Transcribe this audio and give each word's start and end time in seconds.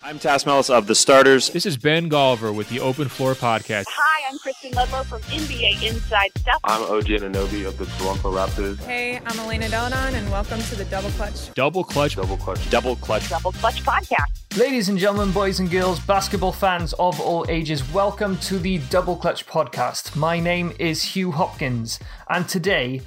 I'm 0.00 0.20
Tas 0.20 0.46
Melas 0.46 0.70
of 0.70 0.86
The 0.86 0.94
Starters. 0.94 1.50
This 1.50 1.66
is 1.66 1.76
Ben 1.76 2.08
Golliver 2.08 2.54
with 2.54 2.68
the 2.68 2.78
Open 2.78 3.08
Floor 3.08 3.34
Podcast. 3.34 3.86
Hi, 3.88 4.30
I'm 4.30 4.38
Kristen 4.38 4.70
Ledlow 4.70 5.04
from 5.04 5.20
NBA 5.22 5.82
Inside 5.82 6.30
Stuff. 6.38 6.60
I'm 6.62 6.82
OG 6.82 7.06
Anunoby 7.06 7.66
of 7.66 7.76
the 7.78 7.86
Toronto 7.98 8.30
Raptors. 8.32 8.78
Hey, 8.84 9.20
I'm 9.26 9.40
Elena 9.40 9.66
Donan, 9.66 10.14
and 10.14 10.30
welcome 10.30 10.60
to 10.60 10.76
the 10.76 10.84
Double 10.84 11.10
Clutch. 11.10 11.52
Double 11.54 11.82
Clutch. 11.82 12.14
Double 12.14 12.36
Clutch. 12.36 12.70
Double 12.70 12.94
Clutch. 12.94 13.28
Double 13.28 13.50
Clutch 13.50 13.82
Podcast. 13.82 14.56
Ladies 14.56 14.88
and 14.88 14.98
gentlemen, 14.98 15.32
boys 15.32 15.58
and 15.58 15.68
girls, 15.68 15.98
basketball 15.98 16.52
fans 16.52 16.92
of 16.92 17.20
all 17.20 17.44
ages, 17.48 17.82
welcome 17.92 18.36
to 18.38 18.60
the 18.60 18.78
Double 18.90 19.16
Clutch 19.16 19.46
podcast. 19.46 20.14
My 20.14 20.38
name 20.38 20.72
is 20.78 21.02
Huw 21.06 21.32
Hopkins, 21.32 21.98
and 22.30 22.48
today, 22.48 23.02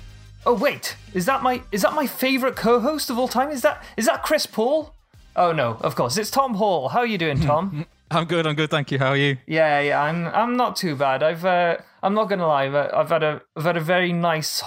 oh 0.46 0.54
wait, 0.56 0.98
is 1.14 1.26
that 1.26 1.42
my 1.42 1.62
is 1.72 1.84
that 1.84 1.94
my 1.94 2.06
favorite 2.06 2.58
co-host 2.58 3.10
of 3.10 3.18
all 3.18 3.30
time? 3.30 3.50
Is 3.50 3.62
that 3.62 3.82
is 3.96 4.08
that 4.08 4.24
Chris 4.24 4.46
Paul? 4.46 4.94
Oh 5.36 5.52
no, 5.52 5.78
of 5.82 5.96
course, 5.96 6.18
it's 6.18 6.30
Tom 6.32 6.56
Hall. 6.56 6.90
How 6.90 7.00
are 7.00 7.06
you 7.06 7.18
doing, 7.18 7.40
Tom? 7.40 7.86
I'm 8.12 8.26
good. 8.26 8.46
I'm 8.46 8.56
good. 8.56 8.70
Thank 8.70 8.92
you. 8.92 9.00
How 9.00 9.08
are 9.10 9.18
you? 9.18 9.38
yeah, 9.48 9.80
yeah, 9.80 10.02
I'm 10.02 10.28
I'm 10.28 10.58
not 10.58 10.76
too 10.76 10.96
bad. 10.96 11.24
I've 11.24 11.46
uh, 11.46 11.78
I'm 12.04 12.14
not 12.14 12.28
gonna 12.30 12.48
lie, 12.48 12.70
but 12.70 12.94
I've 12.94 13.10
had 13.10 13.24
a 13.24 13.42
I've 13.56 13.64
had 13.64 13.78
a 13.78 13.82
very 13.82 14.12
nice 14.12 14.62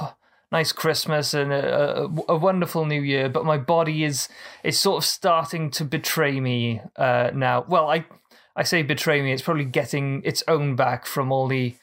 nice 0.50 0.72
Christmas 0.72 1.34
and 1.34 1.52
a, 1.52 2.04
a, 2.04 2.08
a 2.30 2.36
wonderful 2.36 2.86
New 2.86 3.02
Year, 3.02 3.28
but 3.28 3.44
my 3.44 3.58
body 3.58 4.04
is 4.04 4.28
is 4.62 4.78
sort 4.78 4.98
of 4.98 5.04
starting 5.04 5.70
to 5.72 5.84
betray 5.84 6.40
me 6.40 6.80
uh, 6.96 7.30
now. 7.34 7.64
Well, 7.68 7.90
I 7.90 8.06
I 8.56 8.62
say 8.62 8.82
betray 8.82 9.20
me. 9.20 9.32
It's 9.32 9.42
probably 9.42 9.66
getting 9.66 10.22
its 10.24 10.42
own 10.48 10.74
back 10.76 11.04
from 11.04 11.30
all 11.30 11.46
the 11.46 11.74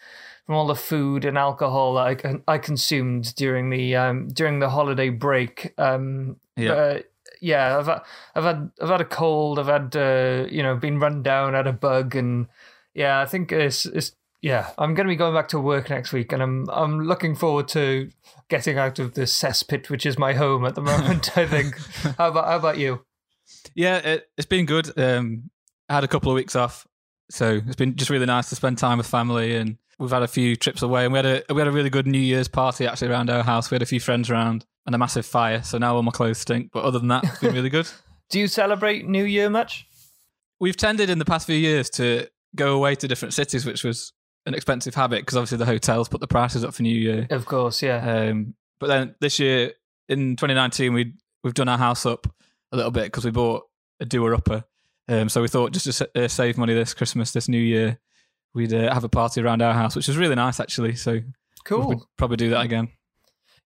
from 0.47 0.55
all 0.55 0.65
the 0.65 0.75
food 0.75 1.23
and 1.25 1.37
alcohol 1.37 1.93
that 1.95 2.25
I, 2.47 2.53
I 2.55 2.57
consumed 2.57 3.35
during 3.35 3.69
the 3.69 3.95
um, 3.95 4.29
during 4.29 4.57
the 4.59 4.69
holiday 4.69 5.09
break. 5.09 5.73
Um, 5.77 6.37
Yeah. 6.57 6.71
uh, 6.73 6.99
yeah, 7.41 7.77
I've 7.77 7.87
had, 7.87 8.01
I've 8.35 8.43
had 8.43 8.71
I've 8.81 8.89
had 8.89 9.01
a 9.01 9.05
cold. 9.05 9.59
I've 9.59 9.67
had 9.67 9.95
uh, 9.95 10.47
you 10.49 10.63
know 10.63 10.75
been 10.75 10.99
run 10.99 11.23
down, 11.23 11.53
had 11.53 11.67
a 11.67 11.73
bug, 11.73 12.15
and 12.15 12.47
yeah, 12.93 13.19
I 13.19 13.25
think 13.25 13.51
it's 13.51 13.85
it's 13.87 14.13
yeah. 14.41 14.69
I'm 14.77 14.93
going 14.93 15.07
to 15.07 15.11
be 15.11 15.17
going 15.17 15.33
back 15.33 15.49
to 15.49 15.59
work 15.59 15.89
next 15.89 16.13
week, 16.13 16.31
and 16.31 16.41
I'm 16.41 16.69
I'm 16.69 17.01
looking 17.01 17.35
forward 17.35 17.67
to 17.69 18.09
getting 18.47 18.77
out 18.77 18.99
of 18.99 19.15
the 19.15 19.23
cesspit, 19.23 19.89
which 19.89 20.05
is 20.05 20.19
my 20.19 20.33
home 20.33 20.65
at 20.65 20.75
the 20.75 20.81
moment. 20.81 21.35
I 21.35 21.47
think. 21.47 21.75
How 22.17 22.29
about 22.29 22.45
how 22.45 22.57
about 22.57 22.77
you? 22.77 23.03
Yeah, 23.73 23.97
it, 23.97 24.29
it's 24.37 24.45
been 24.45 24.67
good. 24.67 24.97
Um, 24.97 25.49
I 25.89 25.95
had 25.95 26.03
a 26.03 26.07
couple 26.07 26.31
of 26.31 26.35
weeks 26.35 26.55
off, 26.55 26.87
so 27.31 27.59
it's 27.65 27.75
been 27.75 27.95
just 27.95 28.11
really 28.11 28.27
nice 28.27 28.49
to 28.49 28.55
spend 28.55 28.77
time 28.77 28.99
with 28.99 29.07
family, 29.07 29.55
and 29.55 29.77
we've 30.01 30.11
had 30.11 30.23
a 30.23 30.27
few 30.27 30.55
trips 30.55 30.81
away, 30.81 31.05
and 31.05 31.13
we 31.13 31.17
had 31.17 31.25
a 31.25 31.53
we 31.53 31.59
had 31.59 31.67
a 31.67 31.71
really 31.71 31.89
good 31.89 32.07
New 32.07 32.19
Year's 32.19 32.47
party 32.47 32.87
actually 32.87 33.09
around 33.09 33.29
our 33.29 33.43
house. 33.43 33.71
We 33.71 33.75
had 33.75 33.81
a 33.81 33.85
few 33.85 33.99
friends 33.99 34.29
around 34.29 34.65
and 34.85 34.95
a 34.95 34.97
massive 34.97 35.25
fire, 35.25 35.61
so 35.63 35.77
now 35.77 35.95
all 35.95 36.03
my 36.03 36.11
clothes 36.11 36.39
stink. 36.39 36.71
But 36.73 36.83
other 36.83 36.99
than 36.99 37.07
that, 37.09 37.23
it's 37.23 37.39
been 37.39 37.53
really 37.53 37.69
good. 37.69 37.87
Do 38.29 38.39
you 38.39 38.47
celebrate 38.47 39.07
New 39.07 39.23
Year 39.23 39.49
much? 39.49 39.85
We've 40.59 40.77
tended 40.77 41.09
in 41.09 41.19
the 41.19 41.25
past 41.25 41.45
few 41.45 41.55
years 41.55 41.89
to 41.91 42.27
go 42.55 42.75
away 42.75 42.95
to 42.95 43.07
different 43.07 43.33
cities, 43.33 43.65
which 43.65 43.83
was 43.83 44.13
an 44.45 44.53
expensive 44.53 44.95
habit 44.95 45.21
because 45.21 45.37
obviously 45.37 45.57
the 45.57 45.65
hotels 45.65 46.09
put 46.09 46.21
the 46.21 46.27
prices 46.27 46.63
up 46.63 46.73
for 46.73 46.81
New 46.81 46.95
Year. 46.95 47.27
Of 47.29 47.45
course, 47.45 47.81
yeah. 47.81 48.29
Um, 48.29 48.55
but 48.79 48.87
then 48.87 49.15
this 49.21 49.39
year 49.39 49.73
in 50.09 50.35
2019, 50.35 50.93
we 50.93 51.13
we've 51.43 51.53
done 51.53 51.69
our 51.69 51.77
house 51.77 52.05
up 52.05 52.27
a 52.71 52.77
little 52.77 52.91
bit 52.91 53.05
because 53.05 53.25
we 53.25 53.31
bought 53.31 53.63
a 53.99 54.05
doer 54.05 54.33
upper. 54.33 54.63
Um, 55.07 55.29
so 55.29 55.41
we 55.41 55.47
thought 55.47 55.73
just 55.73 55.85
to 55.85 55.93
sa- 55.93 56.05
uh, 56.15 56.27
save 56.27 56.57
money 56.57 56.73
this 56.73 56.93
Christmas, 56.93 57.31
this 57.31 57.49
New 57.49 57.59
Year, 57.59 57.99
we'd 58.53 58.73
uh, 58.73 58.93
have 58.93 59.03
a 59.03 59.09
party 59.09 59.41
around 59.41 59.61
our 59.61 59.73
house, 59.73 59.95
which 59.95 60.07
was 60.07 60.17
really 60.17 60.35
nice 60.35 60.59
actually. 60.59 60.95
So 60.95 61.21
cool. 61.63 61.89
we'd 61.89 61.99
probably 62.17 62.37
do 62.37 62.49
that 62.51 62.65
again. 62.65 62.89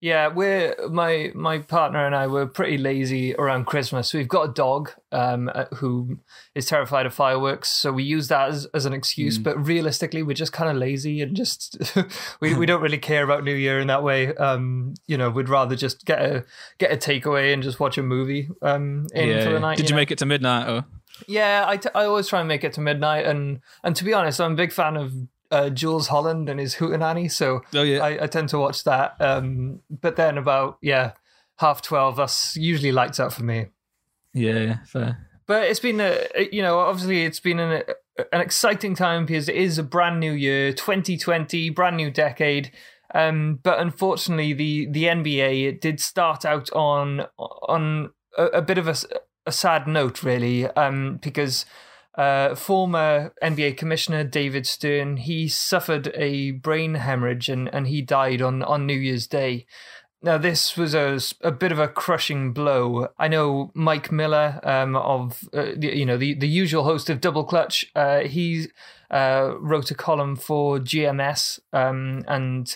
Yeah, 0.02 0.27
we're 0.27 0.75
my 0.89 1.31
my 1.33 1.59
partner 1.59 2.05
and 2.05 2.14
I 2.14 2.27
were 2.27 2.45
pretty 2.45 2.77
lazy 2.77 3.33
around 3.33 3.66
Christmas. 3.66 4.14
We've 4.14 4.27
got 4.27 4.50
a 4.50 4.53
dog 4.53 4.92
um, 5.11 5.50
uh, 5.52 5.66
who 5.77 6.19
is 6.53 6.66
terrified 6.66 7.05
of 7.05 7.14
fireworks, 7.14 7.69
so 7.69 7.94
we 7.94 8.03
use 8.03 8.27
that 8.27 8.50
as, 8.50 8.67
as 8.73 8.86
an 8.86 8.94
excuse. 8.94 9.38
But 9.39 9.66
realistically, 9.66 10.22
we're 10.22 10.33
just 10.33 10.52
kind 10.52 10.69
of 10.69 10.75
lazy 10.75 11.22
and 11.22 11.36
just 11.36 11.77
we 12.39 12.53
we 12.53 12.66
don't 12.66 12.81
really 12.81 12.99
care 12.99 13.23
about 13.23 13.45
New 13.45 13.55
Year 13.55 13.80
in 13.80 13.88
that 13.88 14.03
way. 14.03 14.36
Um, 14.36 14.93
you 15.08 15.17
know, 15.17 15.30
we'd 15.30 15.49
rather 15.49 15.76
just 15.76 16.05
get 16.05 16.21
a 16.21 16.45
get 16.77 16.92
a 16.92 16.98
takeaway 16.98 17.54
and 17.54 17.64
just 17.64 17.80
watch 17.80 17.98
a 17.98 18.04
movie 18.04 18.49
um, 18.61 19.08
in 19.15 19.43
for 19.43 19.54
the 19.54 19.59
night. 19.59 19.77
Did 19.77 19.89
you 19.89 19.95
know? 19.95 20.02
make 20.02 20.11
it 20.11 20.20
to 20.20 20.26
midnight? 20.26 20.70
Or 20.70 20.86
Yeah, 21.27 21.65
I, 21.67 21.77
t- 21.77 21.89
I 21.95 22.05
always 22.05 22.27
try 22.27 22.39
and 22.39 22.48
make 22.48 22.64
it 22.64 22.73
to 22.73 22.81
midnight, 22.81 23.26
and 23.26 23.61
and 23.83 23.95
to 23.95 24.03
be 24.03 24.14
honest, 24.14 24.39
I'm 24.42 24.53
a 24.53 24.55
big 24.55 24.71
fan 24.71 24.98
of 24.98 25.14
uh, 25.52 25.70
Jools 25.70 26.08
Holland 26.08 26.49
and 26.49 26.59
his 26.59 26.76
Hootenanny, 26.76 27.31
so 27.31 27.61
Oh, 27.73 27.83
yeah. 27.83 28.03
I, 28.03 28.23
I 28.23 28.27
tend 28.27 28.49
to 28.49 28.58
watch 28.59 28.83
that. 28.83 29.15
Um, 29.20 29.81
but 29.89 30.15
then 30.15 30.37
about 30.37 30.77
yeah, 30.81 31.11
half 31.58 31.81
twelve, 31.81 32.17
that's 32.17 32.55
usually 32.58 32.92
lights 32.92 33.20
out 33.20 33.33
for 33.33 33.43
me. 33.43 33.67
yeah, 34.33 34.77
fair. 34.86 35.27
But 35.48 35.64
it's 35.70 35.80
been 35.80 36.02
a 36.02 36.26
you 36.52 36.61
know 36.61 36.80
obviously 36.80 37.23
it's 37.23 37.39
been 37.39 37.59
an 37.59 37.83
an 38.32 38.42
exciting 38.42 38.95
time 38.95 39.26
because 39.26 39.47
it 39.47 39.55
is 39.55 39.77
a 39.77 39.83
brand 39.83 40.20
new 40.20 40.32
year, 40.32 40.71
2020, 40.73 41.70
brand 41.70 41.97
new 41.97 42.09
decade. 42.09 42.71
Um, 43.14 43.59
but 43.61 43.80
unfortunately, 43.80 44.53
the 44.53 44.87
the 44.89 45.03
NBA 45.03 45.67
it 45.67 45.82
did 45.82 45.99
start 45.99 46.43
out 46.45 46.70
on 46.73 47.27
on 47.37 48.09
a, 48.37 48.45
a 48.45 48.61
bit 48.61 48.77
of 48.80 48.87
a, 48.87 48.95
a 49.45 49.52
sad 49.52 49.88
note, 49.88 50.23
really, 50.23 50.66
um, 50.66 51.20
because 51.22 51.66
uh, 52.16 52.56
former 52.56 53.33
NBA 53.44 53.78
commissioner 53.78 54.23
David 54.23 54.66
Stern 54.66 55.17
he 55.17 55.50
suffered 55.50 56.11
a 56.16 56.52
brain 56.52 56.95
hemorrhage 56.95 57.50
and, 57.50 57.73
and 57.73 57.88
he 57.88 58.02
died 58.02 58.42
on 58.42 58.64
on 58.64 58.86
New 58.86 58.98
Year's 58.98 59.28
Day. 59.28 59.66
Now, 60.26 60.39
this 60.39 60.76
was 60.76 60.95
a, 60.95 61.20
a 61.42 61.52
bit 61.52 61.72
of 61.72 61.78
a 61.78 61.88
crushing 61.88 62.52
blow. 62.52 63.10
I 63.20 63.28
know 63.28 63.72
Mike 63.76 64.11
Miller 64.11 64.60
um, 64.64 64.95
of, 64.95 65.48
uh, 65.54 65.73
you 65.80 66.04
know, 66.04 66.17
the, 66.17 66.33
the 66.33 66.48
usual 66.48 66.83
host 66.83 67.12
of 67.12 67.22
Double 67.22 67.44
Clutch, 67.44 67.86
uh, 67.95 68.22
he 68.22 68.66
uh, 69.12 69.54
wrote 69.60 69.92
a 69.92 69.95
column 69.95 70.36
for 70.36 70.80
GMS 70.80 71.60
um, 71.73 72.23
and 72.27 72.76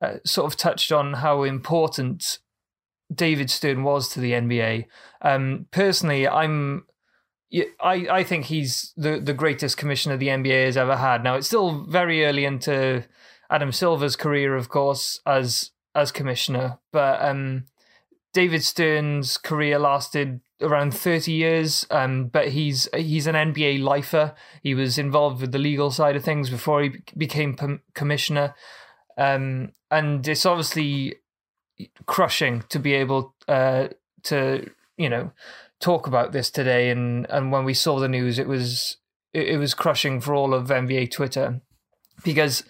uh, 0.00 0.18
sort 0.24 0.46
of 0.46 0.56
touched 0.56 0.92
on 0.92 1.14
how 1.14 1.42
important 1.42 2.38
David 3.12 3.50
Stern 3.50 3.82
was 3.82 4.08
to 4.10 4.20
the 4.20 4.32
NBA. 4.32 4.86
Um, 5.22 5.66
personally, 5.70 6.28
I'm 6.28 6.84
I, 7.80 8.06
I 8.10 8.24
think 8.24 8.46
he's 8.46 8.92
the, 8.96 9.20
the 9.20 9.34
greatest 9.34 9.76
commissioner 9.76 10.16
the 10.16 10.28
NBA 10.28 10.66
has 10.66 10.76
ever 10.76 10.96
had. 10.96 11.22
Now 11.22 11.34
it's 11.34 11.46
still 11.46 11.84
very 11.84 12.24
early 12.24 12.44
into 12.44 13.04
Adam 13.50 13.72
Silver's 13.72 14.16
career, 14.16 14.56
of 14.56 14.68
course, 14.68 15.20
as 15.26 15.70
as 15.94 16.10
commissioner, 16.10 16.78
but 16.92 17.22
um, 17.22 17.66
David 18.32 18.64
Stern's 18.64 19.38
career 19.38 19.78
lasted 19.78 20.40
around 20.60 20.92
thirty 20.92 21.32
years. 21.32 21.86
Um, 21.90 22.26
but 22.26 22.48
he's 22.48 22.88
he's 22.94 23.28
an 23.28 23.36
NBA 23.36 23.82
lifer. 23.82 24.34
He 24.62 24.74
was 24.74 24.98
involved 24.98 25.40
with 25.40 25.52
the 25.52 25.58
legal 25.58 25.90
side 25.90 26.16
of 26.16 26.24
things 26.24 26.50
before 26.50 26.82
he 26.82 27.02
became 27.16 27.54
com- 27.54 27.82
commissioner. 27.94 28.54
Um, 29.16 29.72
and 29.90 30.26
it's 30.26 30.44
obviously 30.44 31.16
crushing 32.06 32.64
to 32.68 32.78
be 32.78 32.94
able 32.94 33.34
uh, 33.48 33.88
to 34.24 34.70
you 34.96 35.08
know 35.08 35.32
talk 35.80 36.06
about 36.06 36.32
this 36.32 36.50
today. 36.50 36.90
And 36.90 37.26
and 37.30 37.52
when 37.52 37.64
we 37.64 37.74
saw 37.74 37.98
the 37.98 38.08
news 38.08 38.38
it 38.38 38.48
was 38.48 38.96
it, 39.32 39.58
was 39.58 39.74
crushing 39.74 40.20
for 40.20 40.34
all 40.34 40.54
of 40.54 40.68
NBA 40.68 41.10
Twitter. 41.10 41.60
Because 42.24 42.62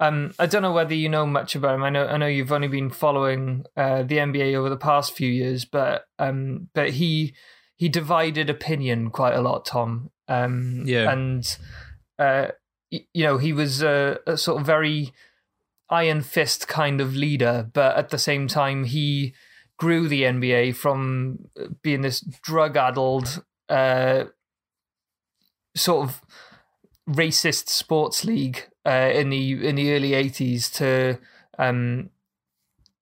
um 0.00 0.34
I 0.38 0.46
don't 0.46 0.62
know 0.62 0.72
whether 0.72 0.94
you 0.94 1.08
know 1.08 1.26
much 1.26 1.54
about 1.54 1.76
him. 1.76 1.82
I 1.84 1.90
know 1.90 2.06
I 2.06 2.16
know 2.16 2.26
you've 2.26 2.52
only 2.52 2.68
been 2.68 2.90
following 2.90 3.64
uh, 3.76 4.02
the 4.02 4.18
NBA 4.18 4.54
over 4.54 4.68
the 4.68 4.76
past 4.76 5.12
few 5.12 5.30
years 5.30 5.64
but 5.64 6.06
um 6.18 6.68
but 6.74 6.90
he 6.90 7.34
he 7.76 7.88
divided 7.88 8.50
opinion 8.50 9.10
quite 9.10 9.34
a 9.34 9.40
lot 9.40 9.64
Tom. 9.64 10.10
Um 10.28 10.82
Yeah. 10.84 11.10
and 11.10 11.58
uh 12.18 12.48
you 12.90 13.24
know 13.24 13.38
he 13.38 13.52
was 13.52 13.82
a, 13.82 14.18
a 14.26 14.36
sort 14.36 14.60
of 14.60 14.66
very 14.66 15.12
iron 15.92 16.22
fist 16.22 16.66
kind 16.66 17.00
of 17.00 17.14
leader 17.14 17.68
but 17.72 17.96
at 17.96 18.08
the 18.08 18.18
same 18.18 18.48
time 18.48 18.84
he 18.84 19.34
grew 19.82 20.06
the 20.06 20.22
NBA 20.22 20.76
from 20.76 21.48
being 21.82 22.02
this 22.02 22.20
drug 22.20 22.76
addled, 22.76 23.42
uh, 23.68 24.26
sort 25.74 26.08
of 26.08 26.22
racist 27.08 27.68
sports 27.68 28.24
league 28.24 28.68
uh, 28.86 29.10
in 29.12 29.30
the 29.30 29.66
in 29.66 29.74
the 29.74 29.92
early 29.92 30.14
eighties 30.14 30.70
to 30.70 31.18
um, 31.58 32.10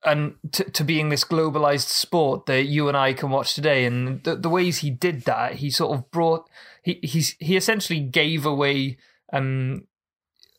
and 0.06 0.36
to, 0.52 0.64
to 0.70 0.82
being 0.82 1.10
this 1.10 1.22
globalized 1.22 1.88
sport 1.88 2.46
that 2.46 2.64
you 2.64 2.88
and 2.88 2.96
I 2.96 3.12
can 3.12 3.28
watch 3.28 3.52
today. 3.54 3.84
And 3.84 4.24
the, 4.24 4.34
the 4.36 4.48
ways 4.48 4.78
he 4.78 4.88
did 4.88 5.24
that, 5.24 5.56
he 5.56 5.70
sort 5.70 5.94
of 5.94 6.10
brought 6.10 6.48
he 6.82 6.98
he's, 7.02 7.36
he 7.40 7.58
essentially 7.58 8.00
gave 8.00 8.46
away 8.46 8.96
um, 9.34 9.86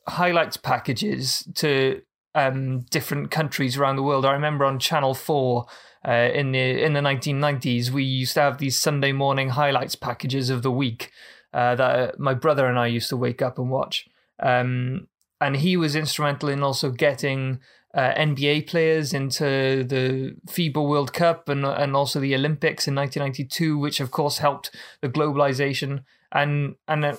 highlights 0.08 0.58
packages 0.58 1.48
to 1.56 2.04
um, 2.36 2.82
different 2.90 3.32
countries 3.32 3.78
around 3.78 3.96
the 3.96 4.04
world. 4.04 4.26
I 4.26 4.32
remember 4.34 4.66
on 4.66 4.80
Channel 4.80 5.14
Four 5.14 5.66
uh, 6.08 6.30
in 6.34 6.52
the 6.52 6.84
in 6.84 6.94
the 6.94 7.02
1990s, 7.02 7.90
we 7.90 8.04
used 8.04 8.34
to 8.36 8.42
have 8.42 8.58
these 8.58 8.80
Sunday 8.80 9.12
morning 9.12 9.50
highlights 9.50 9.96
packages 9.96 10.50
of 10.50 10.64
the 10.64 10.72
week 10.72 11.12
uh, 11.54 11.76
that 11.76 12.20
my 12.20 12.34
brother 12.34 12.68
and 12.68 12.80
I 12.80 12.88
used 12.88 13.10
to 13.10 13.18
wake 13.18 13.42
up 13.42 13.58
and 13.58 13.70
watch. 13.70 14.08
Um, 14.40 15.08
and 15.40 15.58
he 15.58 15.76
was 15.76 15.96
instrumental 15.96 16.50
in 16.50 16.64
also 16.64 16.92
getting 16.92 17.60
uh, 17.94 18.14
NBA 18.14 18.68
players 18.68 19.14
into 19.14 19.84
the 19.84 20.36
FIBA 20.48 20.88
World 20.88 21.14
Cup 21.14 21.50
and 21.50 21.66
and 21.66 21.96
also 21.96 22.20
the 22.20 22.36
Olympics 22.36 22.88
in 22.88 22.96
1992, 22.96 23.78
which 23.78 24.00
of 24.00 24.12
course 24.12 24.38
helped 24.38 24.72
the 25.02 25.10
globalization. 25.10 26.04
And 26.32 26.76
and 26.88 27.04
uh, 27.06 27.16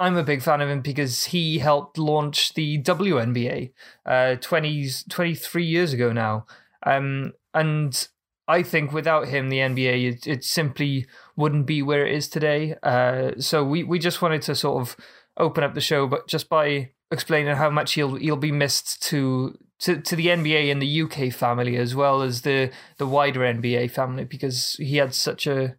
I'm 0.00 0.16
a 0.16 0.22
big 0.22 0.42
fan 0.42 0.60
of 0.60 0.68
him 0.68 0.80
because 0.80 1.24
he 1.26 1.58
helped 1.58 1.98
launch 1.98 2.54
the 2.54 2.80
WNBA 2.82 3.72
uh, 4.06 4.36
20, 4.36 4.88
23 5.08 5.64
years 5.64 5.92
ago 5.92 6.12
now. 6.12 6.46
Um, 6.84 7.32
and 7.52 8.08
I 8.46 8.62
think 8.62 8.92
without 8.92 9.28
him, 9.28 9.48
the 9.48 9.58
NBA 9.58 10.12
it, 10.12 10.26
it 10.26 10.44
simply 10.44 11.06
wouldn't 11.36 11.66
be 11.66 11.82
where 11.82 12.06
it 12.06 12.14
is 12.14 12.28
today. 12.28 12.76
Uh, 12.82 13.32
so 13.38 13.64
we, 13.64 13.82
we 13.82 13.98
just 13.98 14.22
wanted 14.22 14.42
to 14.42 14.54
sort 14.54 14.80
of 14.80 14.96
open 15.36 15.64
up 15.64 15.74
the 15.74 15.80
show, 15.80 16.06
but 16.06 16.28
just 16.28 16.48
by 16.48 16.90
explaining 17.10 17.56
how 17.56 17.70
much 17.70 17.94
he'll 17.94 18.16
he'll 18.16 18.36
be 18.36 18.52
missed 18.52 19.02
to 19.02 19.58
to, 19.80 20.00
to 20.00 20.16
the 20.16 20.26
NBA 20.26 20.70
and 20.70 20.82
the 20.82 21.02
UK 21.02 21.32
family 21.32 21.76
as 21.76 21.94
well 21.94 22.22
as 22.22 22.42
the 22.42 22.70
the 22.98 23.06
wider 23.06 23.40
NBA 23.40 23.90
family 23.90 24.24
because 24.24 24.74
he 24.74 24.96
had 24.96 25.14
such 25.14 25.46
a 25.46 25.76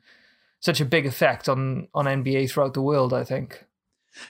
such 0.59 0.81
a 0.81 0.85
big 0.85 1.05
effect 1.05 1.47
on 1.47 1.87
on 1.93 2.05
NBA 2.05 2.49
throughout 2.51 2.73
the 2.73 2.81
world. 2.81 3.13
I 3.13 3.23
think. 3.23 3.65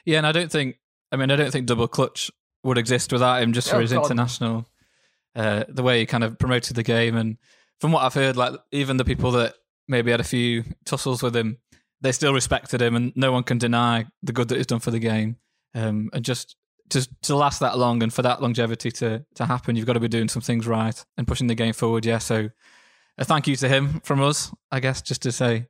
Yeah, 0.06 0.18
and 0.18 0.28
I 0.28 0.32
don't 0.32 0.52
think. 0.52 0.78
I 1.12 1.16
mean, 1.16 1.32
I 1.32 1.36
don't 1.36 1.52
think 1.52 1.66
Double 1.66 1.88
Clutch 1.88 2.30
would 2.64 2.78
exist 2.78 3.12
without 3.12 3.42
him, 3.42 3.54
just 3.54 3.70
for 3.70 3.78
Oh, 3.78 3.80
his 3.82 3.92
God. 3.92 4.04
international, 4.06 4.68
uh, 5.36 5.64
the 5.68 5.82
way 5.84 6.00
he 6.00 6.06
kind 6.06 6.24
of 6.24 6.38
promoted 6.38 6.76
the 6.76 6.84
game. 6.84 7.16
And 7.16 7.38
from 7.80 7.92
what 7.92 8.04
I've 8.04 8.14
heard, 8.14 8.36
like 8.38 8.54
even 8.72 8.98
the 8.98 9.06
people 9.06 9.32
that 9.32 9.56
maybe 9.88 10.12
had 10.12 10.20
a 10.20 10.24
few 10.26 10.64
tussles 10.86 11.24
with 11.24 11.36
him, 11.36 11.58
they 12.02 12.12
still 12.12 12.34
respected 12.34 12.82
him, 12.82 12.96
and 12.96 13.12
no 13.16 13.32
one 13.32 13.44
can 13.44 13.58
deny 13.58 14.06
the 14.22 14.34
good 14.34 14.50
that 14.50 14.58
he's 14.58 14.68
done 14.68 14.80
for 14.80 14.92
the 14.92 15.00
game. 15.00 15.38
Um, 15.74 16.10
and 16.14 16.24
just 16.24 16.56
to 16.90 17.08
to 17.24 17.36
last 17.36 17.60
that 17.60 17.78
long 17.78 18.02
and 18.04 18.14
for 18.14 18.22
that 18.24 18.42
longevity 18.42 18.92
to 18.92 19.26
to 19.36 19.46
happen, 19.46 19.76
you've 19.76 19.86
got 19.88 19.94
to 19.94 20.00
be 20.00 20.08
doing 20.08 20.28
some 20.30 20.42
things 20.42 20.68
right 20.68 21.04
and 21.18 21.28
pushing 21.28 21.48
the 21.48 21.56
game 21.56 21.74
forward. 21.74 22.06
Yeah, 22.06 22.18
so 22.20 22.50
a 23.18 23.26
thank 23.26 23.48
you 23.48 23.56
to 23.58 23.68
him 23.70 24.00
from 24.02 24.22
us, 24.22 24.52
I 24.72 24.80
guess, 24.80 25.02
just 25.02 25.22
to 25.24 25.32
say 25.32 25.68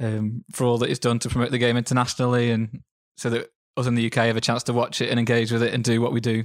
um, 0.00 0.44
for 0.52 0.64
all 0.64 0.78
that 0.78 0.88
he's 0.88 0.98
done 0.98 1.18
to 1.20 1.28
promote 1.28 1.50
the 1.50 1.58
game 1.58 1.76
internationally 1.76 2.50
and 2.50 2.82
so 3.16 3.30
that 3.30 3.52
us 3.76 3.86
in 3.86 3.94
the 3.94 4.06
UK 4.06 4.26
have 4.26 4.36
a 4.36 4.40
chance 4.40 4.62
to 4.64 4.72
watch 4.72 5.00
it 5.00 5.10
and 5.10 5.18
engage 5.18 5.50
with 5.52 5.62
it 5.62 5.74
and 5.74 5.82
do 5.82 6.00
what 6.00 6.12
we 6.12 6.20
do. 6.20 6.44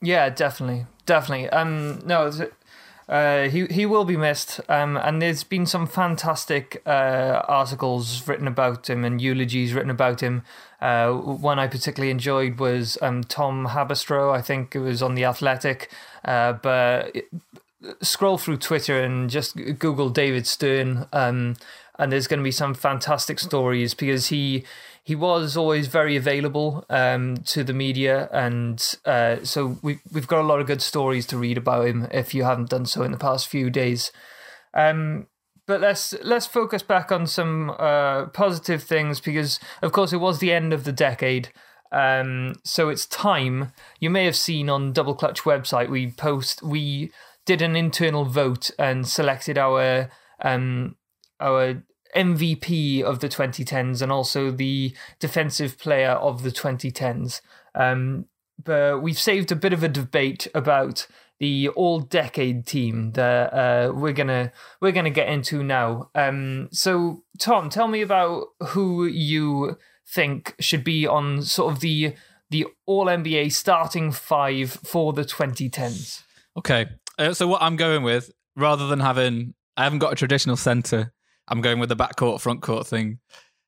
Yeah, 0.00 0.28
definitely, 0.28 0.86
definitely. 1.06 1.48
Um, 1.50 2.00
no, 2.04 2.30
uh, 3.08 3.48
he 3.48 3.66
he 3.66 3.86
will 3.86 4.04
be 4.04 4.16
missed. 4.16 4.60
Um, 4.68 4.96
and 4.96 5.20
there's 5.20 5.44
been 5.44 5.66
some 5.66 5.86
fantastic 5.86 6.82
uh, 6.86 7.42
articles 7.48 8.26
written 8.26 8.46
about 8.46 8.88
him 8.88 9.04
and 9.04 9.20
eulogies 9.20 9.72
written 9.72 9.90
about 9.90 10.20
him. 10.20 10.42
Uh, 10.80 11.12
one 11.12 11.58
I 11.58 11.66
particularly 11.66 12.10
enjoyed 12.10 12.58
was 12.58 12.98
um, 13.02 13.24
Tom 13.24 13.68
Haberstroh. 13.68 14.34
I 14.34 14.42
think 14.42 14.74
it 14.74 14.80
was 14.80 15.02
on 15.02 15.14
the 15.14 15.24
Athletic. 15.24 15.90
Uh, 16.24 16.54
but 16.54 17.14
scroll 18.00 18.38
through 18.38 18.56
Twitter 18.56 19.00
and 19.02 19.28
just 19.28 19.56
Google 19.56 20.08
David 20.08 20.46
Stern. 20.46 21.06
Um, 21.12 21.56
and 21.98 22.10
there's 22.10 22.26
going 22.26 22.40
to 22.40 22.44
be 22.44 22.50
some 22.50 22.74
fantastic 22.74 23.38
stories 23.38 23.94
because 23.94 24.28
he 24.28 24.64
he 25.04 25.14
was 25.14 25.54
always 25.54 25.86
very 25.86 26.16
available 26.16 26.86
um, 26.88 27.36
to 27.44 27.62
the 27.62 27.74
media, 27.74 28.28
and 28.32 28.82
uh, 29.04 29.36
so 29.44 29.78
we 29.82 30.00
we've 30.10 30.26
got 30.26 30.40
a 30.40 30.46
lot 30.46 30.60
of 30.60 30.66
good 30.66 30.80
stories 30.80 31.26
to 31.26 31.36
read 31.36 31.58
about 31.58 31.86
him 31.86 32.08
if 32.10 32.34
you 32.34 32.44
haven't 32.44 32.70
done 32.70 32.86
so 32.86 33.02
in 33.02 33.12
the 33.12 33.18
past 33.18 33.46
few 33.46 33.68
days. 33.68 34.10
Um, 34.72 35.26
but 35.66 35.82
let's 35.82 36.14
let's 36.22 36.46
focus 36.46 36.82
back 36.82 37.12
on 37.12 37.26
some 37.26 37.70
uh, 37.78 38.26
positive 38.26 38.82
things 38.82 39.20
because, 39.20 39.60
of 39.82 39.92
course, 39.92 40.14
it 40.14 40.18
was 40.18 40.38
the 40.38 40.52
end 40.52 40.72
of 40.72 40.84
the 40.84 40.92
decade. 40.92 41.50
Um, 41.92 42.54
so 42.64 42.88
it's 42.88 43.04
time. 43.04 43.72
You 44.00 44.08
may 44.08 44.24
have 44.24 44.36
seen 44.36 44.70
on 44.70 44.94
Double 44.94 45.14
Clutch 45.14 45.42
website 45.42 45.90
we 45.90 46.12
post 46.12 46.62
we 46.62 47.12
did 47.44 47.60
an 47.60 47.76
internal 47.76 48.24
vote 48.24 48.70
and 48.78 49.06
selected 49.06 49.58
our 49.58 50.10
um, 50.42 50.96
our 51.40 51.82
MVP 52.14 53.02
of 53.02 53.20
the 53.20 53.28
2010s 53.28 54.02
and 54.02 54.10
also 54.10 54.50
the 54.50 54.94
defensive 55.18 55.78
player 55.78 56.10
of 56.10 56.42
the 56.42 56.50
2010s. 56.50 57.40
Um, 57.74 58.26
but 58.62 59.02
we've 59.02 59.18
saved 59.18 59.50
a 59.50 59.56
bit 59.56 59.72
of 59.72 59.82
a 59.82 59.88
debate 59.88 60.46
about 60.54 61.06
the 61.40 61.68
all-decade 61.70 62.66
team 62.66 63.12
that 63.12 63.52
uh, 63.52 63.92
we're 63.92 64.12
gonna 64.12 64.52
we're 64.80 64.92
gonna 64.92 65.10
get 65.10 65.28
into 65.28 65.64
now. 65.64 66.08
Um, 66.14 66.68
so 66.70 67.24
Tom, 67.38 67.68
tell 67.68 67.88
me 67.88 68.02
about 68.02 68.46
who 68.68 69.04
you 69.06 69.76
think 70.06 70.54
should 70.60 70.84
be 70.84 71.06
on 71.06 71.42
sort 71.42 71.72
of 71.72 71.80
the 71.80 72.14
the 72.50 72.66
All 72.86 73.06
NBA 73.06 73.52
starting 73.52 74.12
five 74.12 74.70
for 74.70 75.12
the 75.12 75.24
2010s. 75.24 76.22
Okay, 76.56 76.86
uh, 77.18 77.34
so 77.34 77.48
what 77.48 77.62
I'm 77.62 77.76
going 77.76 78.04
with, 78.04 78.30
rather 78.54 78.86
than 78.86 79.00
having, 79.00 79.54
I 79.76 79.82
haven't 79.82 79.98
got 79.98 80.12
a 80.12 80.16
traditional 80.16 80.56
center. 80.56 81.12
I'm 81.48 81.60
going 81.60 81.78
with 81.78 81.88
the 81.88 81.96
backcourt, 81.96 82.40
front 82.40 82.62
court 82.62 82.86
thing. 82.86 83.18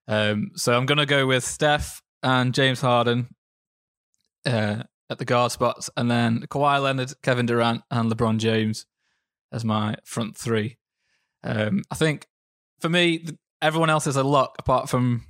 Um, 0.08 0.50
so 0.54 0.76
I'm 0.76 0.86
going 0.86 0.98
to 0.98 1.06
go 1.06 1.26
with 1.26 1.44
Steph 1.44 2.02
and 2.22 2.54
James 2.54 2.80
Harden 2.80 3.28
uh, 4.46 4.82
at 5.10 5.18
the 5.18 5.24
guard 5.24 5.52
spots, 5.52 5.90
and 5.96 6.10
then 6.10 6.40
Kawhi 6.48 6.82
Leonard, 6.82 7.12
Kevin 7.22 7.46
Durant, 7.46 7.82
and 7.90 8.10
LeBron 8.10 8.38
James 8.38 8.86
as 9.52 9.64
my 9.64 9.96
front 10.04 10.36
three. 10.36 10.78
Um, 11.42 11.82
I 11.90 11.94
think 11.94 12.26
for 12.80 12.88
me, 12.88 13.26
everyone 13.62 13.90
else 13.90 14.06
is 14.06 14.16
a 14.16 14.24
lock 14.24 14.56
apart 14.58 14.88
from 14.88 15.24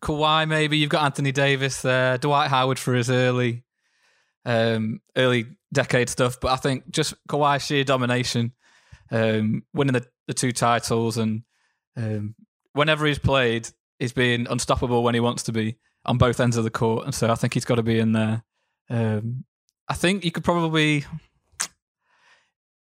Kawhi. 0.00 0.46
Maybe 0.48 0.78
you've 0.78 0.90
got 0.90 1.04
Anthony 1.04 1.32
Davis 1.32 1.82
there, 1.82 2.18
Dwight 2.18 2.50
Howard 2.50 2.78
for 2.78 2.94
his 2.94 3.10
early, 3.10 3.64
um, 4.44 5.00
early 5.16 5.46
decade 5.72 6.08
stuff. 6.08 6.38
But 6.40 6.52
I 6.52 6.56
think 6.56 6.90
just 6.90 7.14
Kawhi 7.28 7.60
sheer 7.60 7.84
domination, 7.84 8.52
um, 9.14 9.62
winning 9.72 9.92
the, 9.92 10.06
the 10.26 10.34
two 10.34 10.52
titles, 10.52 11.16
and 11.16 11.42
um, 11.96 12.34
whenever 12.72 13.06
he's 13.06 13.18
played, 13.18 13.68
he's 14.00 14.12
been 14.12 14.48
unstoppable 14.50 15.04
when 15.04 15.14
he 15.14 15.20
wants 15.20 15.44
to 15.44 15.52
be 15.52 15.76
on 16.04 16.18
both 16.18 16.40
ends 16.40 16.56
of 16.56 16.64
the 16.64 16.70
court, 16.70 17.04
and 17.04 17.14
so 17.14 17.30
I 17.30 17.36
think 17.36 17.54
he's 17.54 17.64
got 17.64 17.76
to 17.76 17.82
be 17.82 17.98
in 18.00 18.12
there. 18.12 18.42
Um, 18.90 19.44
I 19.88 19.94
think 19.94 20.24
you 20.24 20.32
could 20.32 20.44
probably, 20.44 21.04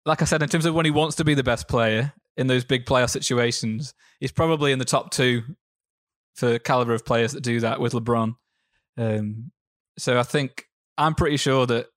like 0.06 0.24
I 0.24 0.26
said, 0.26 0.42
in 0.42 0.50
terms 0.50 0.66
of 0.66 0.74
when 0.74 0.86
he 0.86 0.92
wants 0.92 1.18
to 1.18 1.24
be 1.24 1.36
the 1.36 1.44
best 1.44 1.68
player 1.68 2.14
in 2.36 2.48
those 2.48 2.66
big 2.66 2.86
playoff 2.86 3.12
situations, 3.12 3.94
he's 4.20 4.32
probably 4.32 4.72
in 4.72 4.80
the 4.80 4.86
top 4.86 5.12
two 5.12 5.44
for 6.36 6.58
caliber 6.58 6.94
of 6.94 7.06
players 7.06 7.34
that 7.34 7.44
do 7.44 7.60
that 7.60 7.80
with 7.80 7.94
LeBron. 7.94 8.36
Um, 8.98 9.52
so 10.00 10.20
I 10.20 10.24
think 10.24 10.66
I'm 10.98 11.14
pretty 11.14 11.38
sure 11.38 11.68
that 11.68 11.88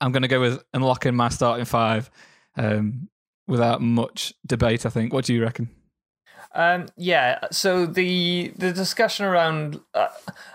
I'm 0.00 0.10
going 0.10 0.22
to 0.22 0.28
go 0.28 0.40
with 0.40 0.64
unlocking 0.74 1.14
my 1.14 1.28
starting 1.28 1.64
five 1.64 2.10
um, 2.56 3.08
without 3.48 3.82
much 3.82 4.34
debate. 4.46 4.86
I 4.86 4.90
think. 4.90 5.12
What 5.12 5.24
do 5.24 5.34
you 5.34 5.42
reckon? 5.42 5.70
Um, 6.54 6.86
yeah. 6.96 7.40
So 7.50 7.86
the 7.86 8.52
the 8.56 8.72
discussion 8.72 9.26
around, 9.26 9.80
uh, 9.94 10.08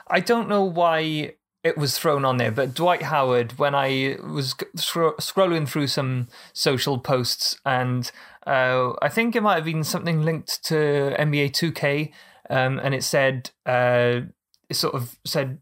I 0.07 0.19
don't 0.19 0.47
know 0.47 0.63
why 0.63 1.35
it 1.63 1.77
was 1.77 1.97
thrown 1.97 2.25
on 2.25 2.37
there, 2.37 2.51
but 2.51 2.73
Dwight 2.73 3.03
Howard, 3.03 3.57
when 3.57 3.73
I 3.73 4.17
was 4.21 4.53
scro- 4.75 5.15
scrolling 5.15 5.67
through 5.67 5.87
some 5.87 6.27
social 6.51 6.99
posts, 6.99 7.57
and 7.65 8.11
uh, 8.45 8.93
I 9.01 9.09
think 9.09 9.35
it 9.35 9.43
might 9.43 9.55
have 9.55 9.65
been 9.65 9.83
something 9.83 10.23
linked 10.23 10.63
to 10.65 10.75
NBA 11.17 11.51
2K, 11.51 12.11
um, 12.49 12.79
and 12.79 12.93
it 12.93 13.03
said 13.03 13.51
uh, 13.65 14.21
it 14.69 14.75
sort 14.75 14.93
of 14.93 15.17
said 15.23 15.59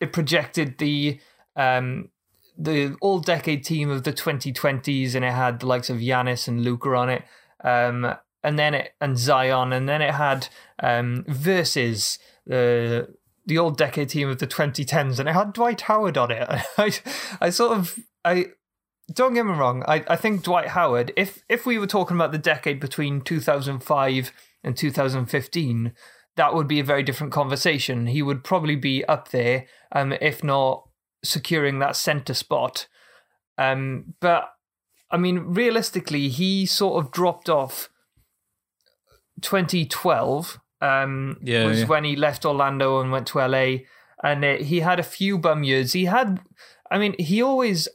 it 0.00 0.12
projected 0.12 0.78
the 0.78 1.18
um, 1.56 2.10
the 2.60 2.94
all 3.00 3.20
decade 3.20 3.64
team 3.64 3.90
of 3.90 4.04
the 4.04 4.12
2020s, 4.12 5.14
and 5.14 5.24
it 5.24 5.32
had 5.32 5.60
the 5.60 5.66
likes 5.66 5.88
of 5.88 5.96
Giannis 5.96 6.46
and 6.46 6.62
Luka 6.62 6.90
on 6.94 7.08
it. 7.08 7.24
Um, 7.64 8.14
and 8.42 8.58
then 8.58 8.74
it 8.74 8.92
and 9.00 9.18
Zion, 9.18 9.72
and 9.72 9.88
then 9.88 10.02
it 10.02 10.14
had 10.14 10.48
um, 10.82 11.24
versus 11.26 12.18
the 12.46 13.14
the 13.46 13.58
old 13.58 13.76
decade 13.76 14.10
team 14.10 14.28
of 14.28 14.38
the 14.38 14.46
2010s, 14.46 15.18
and 15.18 15.28
it 15.28 15.32
had 15.32 15.52
Dwight 15.52 15.82
Howard 15.82 16.18
on 16.18 16.30
it. 16.30 16.46
I, 16.78 16.92
I 17.40 17.50
sort 17.50 17.76
of, 17.76 17.98
I 18.24 18.46
don't 19.12 19.34
get 19.34 19.44
me 19.44 19.52
wrong. 19.52 19.82
I, 19.88 20.04
I 20.08 20.16
think 20.16 20.42
Dwight 20.42 20.68
Howard. 20.68 21.12
If 21.16 21.42
if 21.48 21.66
we 21.66 21.78
were 21.78 21.86
talking 21.86 22.16
about 22.16 22.32
the 22.32 22.38
decade 22.38 22.80
between 22.80 23.22
2005 23.22 24.32
and 24.62 24.76
2015, 24.76 25.92
that 26.36 26.54
would 26.54 26.68
be 26.68 26.80
a 26.80 26.84
very 26.84 27.02
different 27.02 27.32
conversation. 27.32 28.06
He 28.06 28.22
would 28.22 28.44
probably 28.44 28.76
be 28.76 29.04
up 29.06 29.30
there, 29.30 29.66
um, 29.92 30.12
if 30.20 30.44
not 30.44 30.86
securing 31.22 31.78
that 31.78 31.96
center 31.96 32.34
spot. 32.34 32.86
Um, 33.58 34.14
but 34.20 34.52
I 35.10 35.16
mean, 35.16 35.38
realistically, 35.38 36.28
he 36.28 36.66
sort 36.66 37.04
of 37.04 37.10
dropped 37.10 37.48
off 37.48 37.90
2012 39.42 40.60
um, 40.80 41.38
Yeah, 41.42 41.66
was 41.66 41.80
yeah. 41.80 41.86
when 41.86 42.04
he 42.04 42.16
left 42.16 42.44
Orlando 42.44 43.00
and 43.00 43.10
went 43.10 43.26
to 43.28 43.38
LA. 43.38 43.78
And 44.22 44.44
uh, 44.44 44.56
he 44.58 44.80
had 44.80 45.00
a 45.00 45.04
few 45.04 45.38
bum 45.38 45.62
years. 45.64 45.92
He 45.92 46.04
had, 46.04 46.40
I 46.90 46.98
mean, 46.98 47.14
he 47.18 47.42
always, 47.42 47.88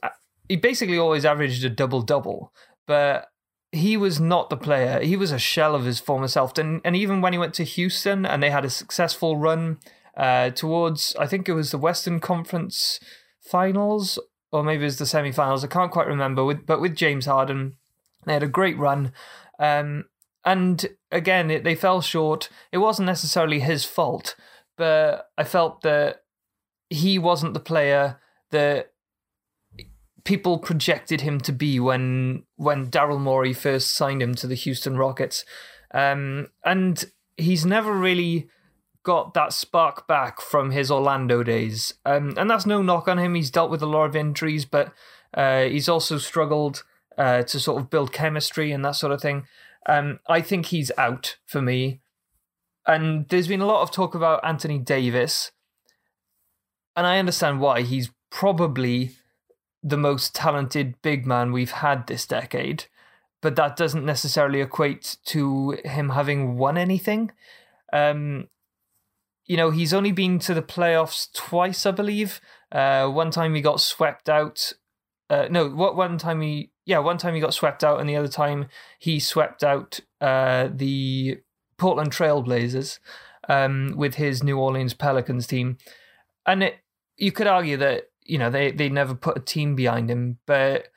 he 0.48 0.56
basically 0.56 0.98
always 0.98 1.24
averaged 1.24 1.64
a 1.64 1.70
double 1.70 2.02
double, 2.02 2.52
but 2.86 3.28
he 3.72 3.96
was 3.96 4.20
not 4.20 4.50
the 4.50 4.56
player. 4.56 5.00
He 5.00 5.16
was 5.16 5.30
a 5.32 5.38
shell 5.38 5.74
of 5.74 5.84
his 5.84 6.00
former 6.00 6.28
self. 6.28 6.56
And, 6.58 6.80
and 6.84 6.96
even 6.96 7.20
when 7.20 7.32
he 7.32 7.38
went 7.38 7.54
to 7.54 7.64
Houston 7.64 8.26
and 8.26 8.42
they 8.42 8.50
had 8.50 8.64
a 8.64 8.70
successful 8.70 9.36
run, 9.36 9.78
uh, 10.16 10.50
towards 10.50 11.14
I 11.18 11.26
think 11.26 11.48
it 11.48 11.54
was 11.54 11.70
the 11.70 11.78
Western 11.78 12.20
Conference 12.20 13.00
Finals 13.40 14.18
or 14.52 14.62
maybe 14.62 14.82
it 14.82 14.86
was 14.86 14.98
the 14.98 15.04
semifinals. 15.04 15.64
I 15.64 15.68
can't 15.68 15.92
quite 15.92 16.06
remember. 16.06 16.44
With 16.44 16.66
but 16.66 16.80
with 16.80 16.96
James 16.96 17.26
Harden, 17.26 17.76
they 18.24 18.32
had 18.32 18.42
a 18.42 18.48
great 18.48 18.78
run. 18.78 19.12
Um, 19.58 20.04
and 20.44 20.86
again, 21.10 21.50
it, 21.50 21.64
they 21.64 21.74
fell 21.74 22.00
short. 22.00 22.48
It 22.72 22.78
wasn't 22.78 23.06
necessarily 23.06 23.60
his 23.60 23.84
fault, 23.84 24.36
but 24.76 25.28
I 25.36 25.44
felt 25.44 25.82
that 25.82 26.22
he 26.88 27.18
wasn't 27.18 27.54
the 27.54 27.60
player 27.60 28.20
that 28.50 28.92
people 30.24 30.58
projected 30.58 31.20
him 31.20 31.40
to 31.40 31.52
be 31.52 31.78
when 31.80 32.44
when 32.56 32.90
Daryl 32.90 33.20
Morey 33.20 33.52
first 33.52 33.94
signed 33.94 34.22
him 34.22 34.34
to 34.36 34.46
the 34.46 34.54
Houston 34.54 34.96
Rockets. 34.96 35.44
Um, 35.92 36.48
and 36.64 37.04
he's 37.36 37.64
never 37.64 37.92
really 37.92 38.48
got 39.06 39.34
that 39.34 39.52
spark 39.52 40.08
back 40.08 40.40
from 40.40 40.72
his 40.72 40.90
Orlando 40.90 41.44
days. 41.44 41.94
Um, 42.04 42.34
and 42.36 42.50
that's 42.50 42.66
no 42.66 42.82
knock 42.82 43.06
on 43.06 43.20
him. 43.20 43.36
He's 43.36 43.52
dealt 43.52 43.70
with 43.70 43.80
a 43.80 43.86
lot 43.86 44.06
of 44.06 44.16
injuries, 44.16 44.64
but 44.64 44.92
uh, 45.32 45.62
he's 45.62 45.88
also 45.88 46.18
struggled 46.18 46.82
uh, 47.16 47.44
to 47.44 47.60
sort 47.60 47.80
of 47.80 47.88
build 47.88 48.12
chemistry 48.12 48.72
and 48.72 48.84
that 48.84 48.96
sort 48.96 49.12
of 49.12 49.22
thing. 49.22 49.46
Um, 49.88 50.18
I 50.28 50.40
think 50.40 50.66
he's 50.66 50.90
out 50.98 51.36
for 51.46 51.62
me. 51.62 52.00
And 52.84 53.28
there's 53.28 53.46
been 53.46 53.60
a 53.60 53.66
lot 53.66 53.82
of 53.82 53.92
talk 53.92 54.16
about 54.16 54.44
Anthony 54.44 54.80
Davis. 54.80 55.52
And 56.96 57.06
I 57.06 57.20
understand 57.20 57.60
why. 57.60 57.82
He's 57.82 58.10
probably 58.30 59.12
the 59.84 59.96
most 59.96 60.34
talented 60.34 61.00
big 61.00 61.24
man 61.24 61.52
we've 61.52 61.70
had 61.70 62.08
this 62.08 62.26
decade. 62.26 62.86
But 63.40 63.54
that 63.54 63.76
doesn't 63.76 64.04
necessarily 64.04 64.60
equate 64.60 65.18
to 65.26 65.78
him 65.84 66.08
having 66.08 66.56
won 66.56 66.76
anything. 66.76 67.30
Um, 67.92 68.48
you 69.46 69.56
know, 69.56 69.70
he's 69.70 69.94
only 69.94 70.12
been 70.12 70.38
to 70.40 70.54
the 70.54 70.62
playoffs 70.62 71.32
twice, 71.32 71.86
I 71.86 71.92
believe. 71.92 72.40
Uh, 72.72 73.08
one 73.08 73.30
time 73.30 73.54
he 73.54 73.60
got 73.60 73.80
swept 73.80 74.28
out. 74.28 74.72
Uh, 75.30 75.46
no, 75.50 75.68
what 75.68 75.96
one 75.96 76.18
time 76.18 76.40
he 76.40 76.70
yeah, 76.84 76.98
one 76.98 77.18
time 77.18 77.34
he 77.34 77.40
got 77.40 77.54
swept 77.54 77.82
out, 77.82 78.00
and 78.00 78.08
the 78.08 78.16
other 78.16 78.28
time 78.28 78.66
he 78.98 79.18
swept 79.18 79.64
out 79.64 80.00
uh, 80.20 80.68
the 80.72 81.38
Portland 81.78 82.12
Trailblazers 82.12 83.00
um, 83.48 83.94
with 83.96 84.14
his 84.14 84.42
New 84.42 84.58
Orleans 84.58 84.94
Pelicans 84.94 85.46
team. 85.46 85.78
And 86.46 86.62
it, 86.62 86.76
you 87.16 87.32
could 87.32 87.48
argue 87.48 87.76
that 87.78 88.04
you 88.22 88.38
know 88.38 88.50
they 88.50 88.70
they 88.70 88.88
never 88.88 89.14
put 89.14 89.36
a 89.36 89.40
team 89.40 89.74
behind 89.74 90.10
him, 90.10 90.38
but 90.46 90.88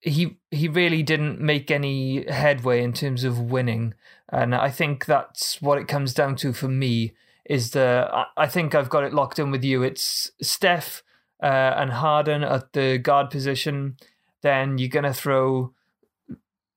he 0.00 0.36
he 0.50 0.68
really 0.68 1.02
didn't 1.02 1.40
make 1.40 1.70
any 1.70 2.30
headway 2.30 2.82
in 2.82 2.92
terms 2.92 3.24
of 3.24 3.38
winning. 3.38 3.94
And 4.30 4.54
I 4.54 4.70
think 4.70 5.06
that's 5.06 5.62
what 5.62 5.78
it 5.78 5.88
comes 5.88 6.12
down 6.12 6.36
to 6.36 6.52
for 6.52 6.68
me. 6.68 7.14
Is 7.44 7.70
the 7.70 8.26
I 8.36 8.46
think 8.46 8.74
I've 8.74 8.88
got 8.88 9.04
it 9.04 9.12
locked 9.12 9.38
in 9.38 9.50
with 9.50 9.64
you. 9.64 9.82
It's 9.82 10.30
Steph 10.40 11.02
uh, 11.42 11.74
and 11.76 11.90
Harden 11.90 12.42
at 12.42 12.72
the 12.72 12.98
guard 12.98 13.30
position 13.30 13.96
then 14.44 14.76
you're 14.76 14.90
to 15.02 15.12
throw, 15.12 15.72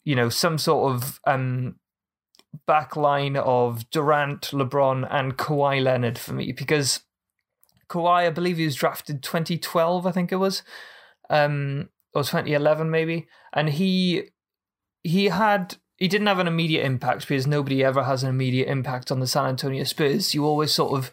you 0.06 0.16
know, 0.16 0.30
some 0.30 0.58
sort 0.58 0.96
of 0.96 1.20
um, 1.28 1.76
back 2.66 2.96
line 2.96 3.36
of 3.36 3.88
Durant, 3.92 4.42
LeBron, 4.52 5.06
and 5.12 5.38
Kawhi 5.38 5.84
Leonard 5.84 6.18
for 6.18 6.34
me 6.34 6.54
because 6.54 7.02
Kawhi, 7.90 8.26
I 8.26 8.30
believe 8.30 8.58
he 8.58 8.64
was 8.64 8.76
drafted 8.76 9.22
2012, 9.22 10.08
I 10.08 10.12
think 10.12 10.32
it 10.32 10.38
was, 10.38 10.64
um, 11.30 11.90
or 12.14 12.24
2011 12.24 12.90
maybe, 12.90 13.28
and 13.54 13.70
he 13.70 14.30
he 15.04 15.26
had 15.26 15.76
he 15.98 16.08
didn't 16.08 16.28
have 16.28 16.40
an 16.40 16.48
immediate 16.48 16.86
impact 16.86 17.28
because 17.28 17.48
nobody 17.48 17.84
ever 17.84 18.04
has 18.04 18.24
an 18.24 18.30
immediate 18.30 18.70
impact 18.70 19.12
on 19.12 19.20
the 19.20 19.28
San 19.28 19.46
Antonio 19.46 19.84
Spurs. 19.84 20.34
You 20.34 20.46
always 20.46 20.72
sort 20.72 20.94
of 20.98 21.12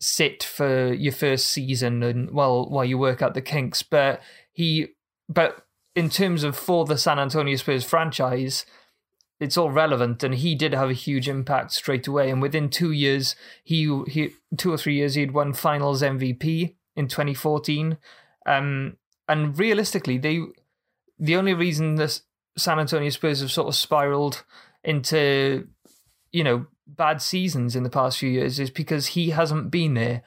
sit 0.00 0.44
for 0.44 0.92
your 0.92 1.12
first 1.12 1.46
season 1.46 2.02
and 2.02 2.30
well 2.30 2.68
while 2.68 2.84
you 2.84 2.98
work 2.98 3.22
out 3.22 3.34
the 3.34 3.40
kinks, 3.40 3.82
but 3.82 4.20
he 4.52 4.88
but 5.28 5.66
in 5.96 6.10
terms 6.10 6.44
of 6.44 6.56
for 6.56 6.84
the 6.84 6.98
San 6.98 7.18
Antonio 7.18 7.56
Spurs 7.56 7.84
franchise, 7.84 8.64
it's 9.40 9.56
all 9.56 9.70
relevant, 9.70 10.22
and 10.22 10.34
he 10.34 10.54
did 10.54 10.74
have 10.74 10.90
a 10.90 10.94
huge 10.94 11.28
impact 11.28 11.72
straight 11.72 12.06
away. 12.06 12.30
And 12.30 12.42
within 12.42 12.68
two 12.68 12.92
years, 12.92 13.34
he 13.64 14.02
he 14.08 14.30
two 14.56 14.72
or 14.72 14.76
three 14.76 14.94
years, 14.94 15.14
he 15.14 15.22
had 15.22 15.32
won 15.32 15.54
Finals 15.54 16.02
MVP 16.02 16.74
in 16.96 17.08
2014. 17.08 17.96
Um, 18.46 18.96
and 19.26 19.58
realistically, 19.58 20.18
they 20.18 20.40
the 21.18 21.36
only 21.36 21.54
reason 21.54 21.94
the 21.94 22.20
San 22.58 22.78
Antonio 22.78 23.10
Spurs 23.10 23.40
have 23.40 23.50
sort 23.50 23.68
of 23.68 23.74
spiraled 23.74 24.44
into 24.84 25.68
you 26.32 26.44
know 26.44 26.66
bad 26.86 27.20
seasons 27.20 27.76
in 27.76 27.82
the 27.82 27.90
past 27.90 28.18
few 28.18 28.30
years 28.30 28.58
is 28.58 28.70
because 28.70 29.08
he 29.08 29.30
hasn't 29.30 29.70
been 29.70 29.94
there. 29.94 30.22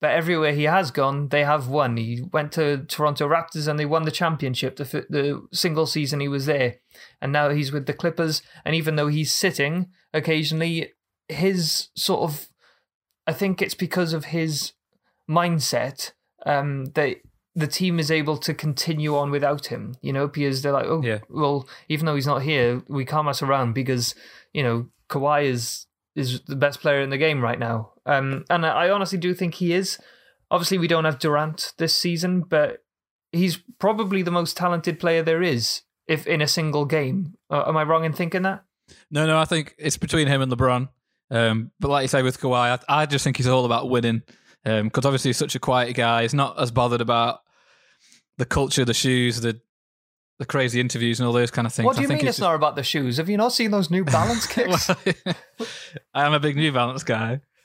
But 0.00 0.10
everywhere 0.10 0.52
he 0.52 0.64
has 0.64 0.90
gone, 0.90 1.28
they 1.28 1.44
have 1.44 1.68
won. 1.68 1.96
He 1.96 2.22
went 2.30 2.52
to 2.52 2.84
Toronto 2.84 3.26
Raptors 3.26 3.66
and 3.66 3.78
they 3.78 3.86
won 3.86 4.04
the 4.04 4.10
championship 4.10 4.76
the, 4.76 4.84
the 5.08 5.46
single 5.52 5.86
season 5.86 6.20
he 6.20 6.28
was 6.28 6.44
there. 6.44 6.76
And 7.20 7.32
now 7.32 7.48
he's 7.48 7.72
with 7.72 7.86
the 7.86 7.94
Clippers. 7.94 8.42
And 8.64 8.74
even 8.74 8.96
though 8.96 9.08
he's 9.08 9.32
sitting 9.32 9.88
occasionally, 10.12 10.92
his 11.28 11.88
sort 11.94 12.22
of, 12.22 12.48
I 13.26 13.32
think 13.32 13.62
it's 13.62 13.74
because 13.74 14.12
of 14.12 14.26
his 14.26 14.74
mindset 15.28 16.12
um, 16.44 16.86
that 16.94 17.16
the 17.56 17.66
team 17.66 17.98
is 17.98 18.10
able 18.10 18.36
to 18.36 18.52
continue 18.54 19.16
on 19.16 19.30
without 19.30 19.66
him, 19.66 19.96
you 20.02 20.12
know, 20.12 20.28
because 20.28 20.60
they're 20.62 20.72
like, 20.72 20.86
oh, 20.86 21.02
Yeah. 21.02 21.20
well, 21.30 21.66
even 21.88 22.04
though 22.06 22.14
he's 22.14 22.26
not 22.26 22.42
here, 22.42 22.82
we 22.86 23.04
can't 23.06 23.24
mess 23.24 23.42
around 23.42 23.72
because, 23.72 24.14
you 24.52 24.62
know, 24.62 24.86
Kawhi 25.08 25.44
is 25.46 25.86
is 26.14 26.40
the 26.46 26.56
best 26.56 26.80
player 26.80 27.00
in 27.00 27.10
the 27.10 27.18
game 27.18 27.42
right 27.42 27.58
now. 27.58 27.92
Um, 28.06 28.44
and 28.48 28.64
I 28.64 28.88
honestly 28.90 29.18
do 29.18 29.34
think 29.34 29.54
he 29.54 29.72
is. 29.74 29.98
Obviously, 30.50 30.78
we 30.78 30.86
don't 30.88 31.04
have 31.04 31.18
Durant 31.18 31.72
this 31.76 31.94
season, 31.94 32.40
but 32.40 32.84
he's 33.32 33.58
probably 33.78 34.22
the 34.22 34.30
most 34.30 34.56
talented 34.56 34.98
player 34.98 35.22
there 35.22 35.42
is 35.42 35.82
if 36.08 36.26
in 36.26 36.40
a 36.40 36.46
single 36.48 36.84
game. 36.86 37.34
Uh, 37.50 37.64
am 37.66 37.76
I 37.76 37.82
wrong 37.82 38.04
in 38.04 38.12
thinking 38.14 38.42
that? 38.42 38.64
No, 39.10 39.26
no, 39.26 39.38
I 39.38 39.44
think 39.44 39.74
it's 39.78 39.96
between 39.98 40.26
him 40.28 40.40
and 40.40 40.50
LeBron. 40.52 40.88
Um, 41.30 41.70
but 41.80 41.88
like 41.90 42.02
you 42.02 42.08
say 42.08 42.22
with 42.22 42.40
Kawhi, 42.40 42.78
I, 42.88 43.02
I 43.02 43.06
just 43.06 43.24
think 43.24 43.36
he's 43.36 43.48
all 43.48 43.64
about 43.64 43.90
winning. 43.90 44.22
Because 44.64 45.04
obviously 45.04 45.28
he's 45.28 45.36
such 45.36 45.54
a 45.54 45.60
quiet 45.60 45.94
guy. 45.94 46.22
He's 46.22 46.34
not 46.34 46.58
as 46.60 46.70
bothered 46.72 47.00
about 47.00 47.40
the 48.38 48.44
culture, 48.44 48.84
the 48.84 48.94
shoes, 48.94 49.40
the 49.40 49.60
the 50.38 50.44
crazy 50.44 50.80
interviews, 50.80 51.18
and 51.18 51.26
all 51.26 51.32
those 51.32 51.50
kind 51.50 51.66
of 51.66 51.72
things. 51.72 51.86
What 51.86 51.96
do 51.96 52.00
I 52.00 52.02
you 52.02 52.08
think 52.08 52.18
mean 52.20 52.26
he's 52.26 52.34
it's 52.34 52.40
not 52.40 52.54
about 52.54 52.76
the 52.76 52.82
shoes? 52.82 53.16
Have 53.16 53.28
you 53.30 53.36
not 53.38 53.52
seen 53.52 53.70
those 53.70 53.90
New 53.90 54.04
Balance 54.04 54.46
kicks? 54.52 54.86
just- 54.88 54.98
I 56.14 56.26
am 56.26 56.34
a 56.34 56.40
big 56.40 56.56
New 56.56 56.72
Balance 56.72 57.04
guy, 57.04 57.40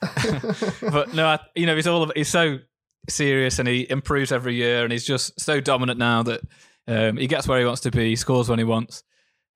but 0.80 1.12
no, 1.14 1.26
I, 1.26 1.38
you 1.54 1.66
know 1.66 1.76
he's 1.76 1.86
all 1.86 2.02
of, 2.02 2.12
he's 2.16 2.28
so 2.28 2.58
serious 3.08 3.58
and 3.58 3.68
he 3.68 3.86
improves 3.90 4.32
every 4.32 4.54
year, 4.54 4.84
and 4.84 4.92
he's 4.92 5.04
just 5.04 5.38
so 5.40 5.60
dominant 5.60 5.98
now 5.98 6.22
that 6.22 6.40
um, 6.88 7.16
he 7.16 7.26
gets 7.26 7.46
where 7.46 7.58
he 7.58 7.64
wants 7.66 7.82
to 7.82 7.90
be, 7.90 8.08
he 8.10 8.16
scores 8.16 8.48
when 8.48 8.58
he 8.58 8.64
wants, 8.64 9.02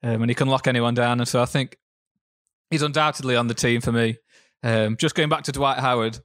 um, 0.02 0.20
and 0.22 0.30
he 0.30 0.34
can 0.34 0.48
lock 0.48 0.66
anyone 0.66 0.94
down. 0.94 1.18
And 1.20 1.28
so 1.28 1.40
I 1.40 1.46
think 1.46 1.78
he's 2.70 2.82
undoubtedly 2.82 3.36
on 3.36 3.46
the 3.46 3.54
team 3.54 3.80
for 3.80 3.92
me. 3.92 4.18
Um, 4.62 4.96
just 4.96 5.14
going 5.14 5.28
back 5.28 5.44
to 5.44 5.52
Dwight 5.52 5.78
Howard, 5.78 6.18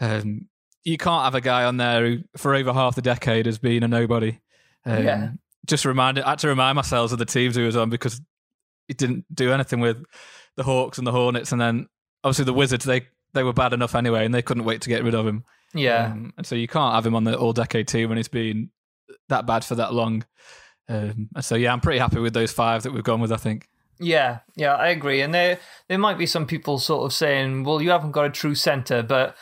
um, 0.00 0.48
you 0.84 0.96
can't 0.98 1.24
have 1.24 1.34
a 1.34 1.40
guy 1.40 1.64
on 1.64 1.76
there 1.78 2.06
who, 2.06 2.18
for 2.36 2.54
over 2.54 2.72
half 2.72 2.94
the 2.94 3.02
decade, 3.02 3.46
has 3.46 3.58
been 3.58 3.82
a 3.82 3.88
nobody. 3.88 4.40
Um, 4.84 5.04
Yeah. 5.04 5.30
Just 5.66 5.84
remind, 5.86 6.18
I 6.18 6.30
had 6.30 6.38
to 6.40 6.48
remind 6.48 6.76
myself 6.76 7.10
of 7.12 7.18
the 7.18 7.24
teams 7.24 7.56
he 7.56 7.62
was 7.62 7.74
on 7.76 7.88
because 7.88 8.20
he 8.86 8.92
didn't 8.94 9.24
do 9.34 9.50
anything 9.50 9.80
with 9.80 10.04
the 10.56 10.62
Hawks 10.62 10.98
and 10.98 11.06
the 11.06 11.12
Hornets, 11.12 11.52
and 11.52 11.60
then 11.60 11.88
obviously 12.22 12.44
the 12.44 12.52
Wizards. 12.52 12.84
They 12.84 13.06
they 13.32 13.42
were 13.42 13.54
bad 13.54 13.72
enough 13.72 13.94
anyway, 13.94 14.26
and 14.26 14.34
they 14.34 14.42
couldn't 14.42 14.64
wait 14.64 14.82
to 14.82 14.90
get 14.90 15.02
rid 15.02 15.14
of 15.14 15.26
him. 15.26 15.44
yeah. 15.72 16.12
Um, 16.12 16.34
and 16.36 16.46
so 16.46 16.54
you 16.54 16.68
can't 16.68 16.94
have 16.94 17.06
him 17.06 17.14
on 17.14 17.24
the 17.24 17.36
all 17.36 17.52
decade 17.54 17.88
team 17.88 18.10
when 18.10 18.18
he's 18.18 18.28
been 18.28 18.70
that 19.30 19.46
bad 19.46 19.64
for 19.64 19.74
that 19.76 19.94
long. 19.94 20.24
Um, 20.88 21.30
and 21.34 21.44
so 21.44 21.54
yeah, 21.54 21.72
I'm 21.72 21.80
pretty 21.80 21.98
happy 21.98 22.20
with 22.20 22.34
those 22.34 22.52
five 22.52 22.82
that 22.82 22.92
we've 22.92 23.02
gone 23.02 23.20
with. 23.22 23.32
I 23.32 23.38
think. 23.38 23.66
Yeah, 23.98 24.40
yeah, 24.54 24.74
I 24.74 24.88
agree. 24.88 25.22
And 25.22 25.32
there 25.32 25.58
there 25.88 25.98
might 25.98 26.18
be 26.18 26.26
some 26.26 26.46
people 26.46 26.78
sort 26.78 27.06
of 27.06 27.12
saying, 27.14 27.64
"Well, 27.64 27.80
you 27.80 27.90
haven't 27.90 28.12
got 28.12 28.26
a 28.26 28.30
true 28.30 28.54
center," 28.54 29.02
but 29.02 29.34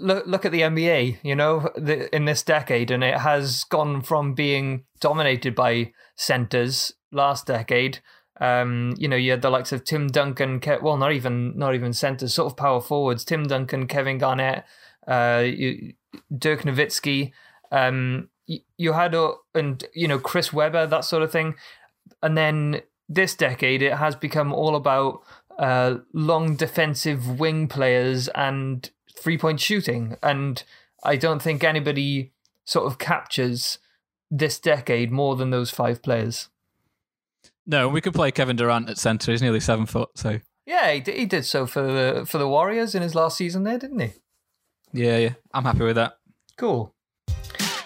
look 0.00 0.26
look 0.26 0.44
at 0.44 0.52
the 0.52 0.62
NBA. 0.62 1.18
You 1.22 1.34
know, 1.34 1.70
the, 1.76 2.14
in 2.14 2.24
this 2.24 2.42
decade, 2.42 2.90
and 2.90 3.02
it 3.02 3.18
has 3.18 3.64
gone 3.64 4.02
from 4.02 4.34
being 4.34 4.84
dominated 5.00 5.54
by 5.54 5.92
centers 6.16 6.92
last 7.10 7.46
decade. 7.46 8.00
Um, 8.40 8.94
you 8.98 9.08
know, 9.08 9.16
you 9.16 9.30
had 9.30 9.42
the 9.42 9.50
likes 9.50 9.72
of 9.72 9.84
Tim 9.84 10.08
Duncan. 10.08 10.60
Ke- 10.60 10.82
well, 10.82 10.96
not 10.96 11.12
even 11.12 11.56
not 11.56 11.74
even 11.74 11.92
centers, 11.92 12.34
sort 12.34 12.50
of 12.52 12.56
power 12.56 12.80
forwards. 12.80 13.24
Tim 13.24 13.44
Duncan, 13.44 13.86
Kevin 13.86 14.18
Garnett, 14.18 14.64
uh, 15.06 15.44
you, 15.44 15.94
Dirk 16.36 16.62
Nowitzki. 16.62 17.32
Um, 17.70 18.28
you, 18.46 18.60
you 18.76 18.92
had 18.92 19.14
uh, 19.14 19.34
and 19.54 19.84
you 19.94 20.08
know 20.08 20.18
Chris 20.18 20.52
Webber, 20.52 20.86
that 20.86 21.04
sort 21.04 21.22
of 21.22 21.30
thing, 21.30 21.54
and 22.22 22.36
then 22.36 22.82
this 23.08 23.34
decade 23.34 23.82
it 23.82 23.94
has 23.94 24.16
become 24.16 24.52
all 24.52 24.74
about 24.74 25.22
uh, 25.58 25.98
long 26.12 26.56
defensive 26.56 27.38
wing 27.38 27.68
players 27.68 28.28
and 28.28 28.90
three 29.22 29.38
point 29.38 29.60
shooting. 29.60 30.16
And 30.22 30.62
I 31.04 31.16
don't 31.16 31.40
think 31.40 31.62
anybody 31.64 32.32
sort 32.64 32.86
of 32.86 32.98
captures 32.98 33.78
this 34.30 34.58
decade 34.58 35.10
more 35.10 35.36
than 35.36 35.50
those 35.50 35.70
five 35.70 36.02
players. 36.02 36.48
No, 37.66 37.88
we 37.88 38.00
could 38.00 38.14
play 38.14 38.30
Kevin 38.32 38.56
Durant 38.56 38.90
at 38.90 38.98
center. 38.98 39.30
He's 39.30 39.42
nearly 39.42 39.60
seven 39.60 39.86
foot, 39.86 40.10
so 40.16 40.40
Yeah, 40.66 40.92
he 40.92 41.00
did, 41.00 41.14
he 41.16 41.26
did 41.26 41.44
so 41.44 41.66
for 41.66 41.82
the 41.82 42.26
for 42.26 42.38
the 42.38 42.48
Warriors 42.48 42.94
in 42.94 43.02
his 43.02 43.14
last 43.14 43.36
season 43.36 43.62
there, 43.62 43.78
didn't 43.78 44.00
he? 44.00 44.12
Yeah, 44.92 45.18
yeah. 45.18 45.34
I'm 45.54 45.64
happy 45.64 45.84
with 45.84 45.96
that. 45.96 46.18
Cool. 46.56 46.92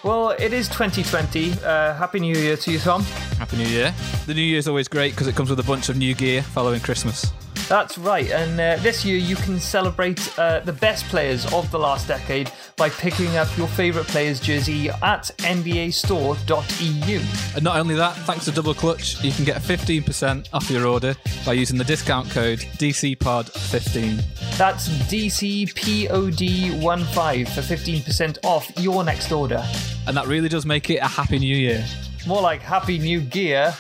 Well, 0.03 0.31
it 0.31 0.53
is 0.53 0.69
2020. 0.69 1.53
Uh, 1.65 1.95
Happy 1.95 2.21
New 2.21 2.37
Year 2.37 2.57
to 2.57 2.71
you, 2.71 2.79
Tom. 2.79 3.03
Happy 3.39 3.57
New 3.57 3.67
Year. 3.67 3.93
The 4.27 4.35
New 4.35 4.43
Year's 4.43 4.69
always 4.69 4.87
great 4.89 5.13
because 5.13 5.27
it 5.27 5.35
comes 5.35 5.51
with 5.51 5.59
a 5.59 5.65
bunch 5.65 5.89
of 5.89 5.97
new 5.97 6.15
gear 6.15 6.43
following 6.43 6.81
Christmas. 6.81 7.33
That's 7.69 7.99
right, 7.99 8.31
and 8.31 8.61
uh, 8.61 8.77
this 8.81 9.05
year 9.05 9.17
you 9.17 9.35
can 9.35 9.59
celebrate 9.59 10.39
uh, 10.39 10.61
the 10.61 10.73
best 10.73 11.05
players 11.07 11.53
of 11.53 11.69
the 11.73 11.79
last 11.79 12.07
decade 12.07 12.53
by 12.77 12.91
picking 12.91 13.37
up 13.37 13.49
your 13.59 13.67
favourite 13.67 14.07
player's 14.07 14.39
jersey 14.39 14.89
at 14.89 15.33
nbastore.eu. 15.39 17.21
And 17.57 17.65
not 17.65 17.77
only 17.77 17.97
that, 17.97 18.15
thanks 18.19 18.45
to 18.45 18.53
Double 18.53 18.73
Clutch, 18.73 19.21
you 19.25 19.33
can 19.33 19.45
get 19.45 19.61
15% 19.61 20.49
off 20.53 20.71
your 20.71 20.87
order 20.87 21.17
by 21.45 21.55
using 21.55 21.77
the 21.77 21.83
discount 21.83 22.31
code 22.31 22.61
DCPOD15. 22.61 24.23
That's 24.57 24.89
DCPOD15 24.89 27.49
for 27.49 27.63
15% 27.63 28.39
off 28.45 28.71
your 28.79 29.03
next 29.03 29.33
order. 29.33 29.67
And 30.07 30.17
that 30.17 30.29
really 30.29 30.49
does 30.49 30.65
make 30.65 30.89
it 30.91 30.99
a 30.99 31.09
happy 31.09 31.41
new 31.41 31.57
year. 31.57 31.85
More 32.29 32.43
like 32.43 32.61
Happy 32.61 32.99
New 32.99 33.21
Gear. 33.21 33.75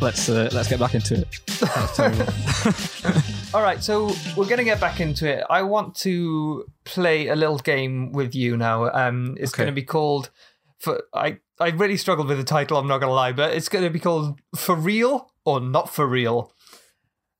Let's 0.00 0.28
uh, 0.28 0.48
let's 0.52 0.68
get 0.68 0.78
back 0.78 0.94
into 0.94 1.14
it. 1.26 1.26
All 3.54 3.62
right, 3.62 3.82
so 3.82 4.06
we're 4.36 4.44
going 4.46 4.58
to 4.58 4.64
get 4.64 4.80
back 4.80 5.00
into 5.00 5.26
it. 5.28 5.44
I 5.50 5.62
want 5.62 5.94
to 5.96 6.66
play 6.84 7.28
a 7.28 7.34
little 7.36 7.58
game 7.58 8.12
with 8.12 8.34
you 8.34 8.56
now. 8.56 8.90
Um, 8.92 9.36
it's 9.40 9.52
Okay. 9.52 9.64
going 9.64 9.74
to 9.74 9.80
be 9.80 9.82
called. 9.84 10.30
For 10.78 11.02
I 11.12 11.38
I 11.58 11.70
really 11.70 11.96
struggled 11.96 12.28
with 12.28 12.38
the 12.38 12.44
title. 12.44 12.76
I'm 12.78 12.86
not 12.86 12.98
going 12.98 13.10
to 13.10 13.14
lie, 13.14 13.32
but 13.32 13.54
it's 13.54 13.68
going 13.68 13.84
to 13.84 13.90
be 13.90 13.98
called 13.98 14.38
for 14.54 14.76
real 14.76 15.32
or 15.44 15.60
not 15.60 15.92
for 15.92 16.06
real. 16.06 16.52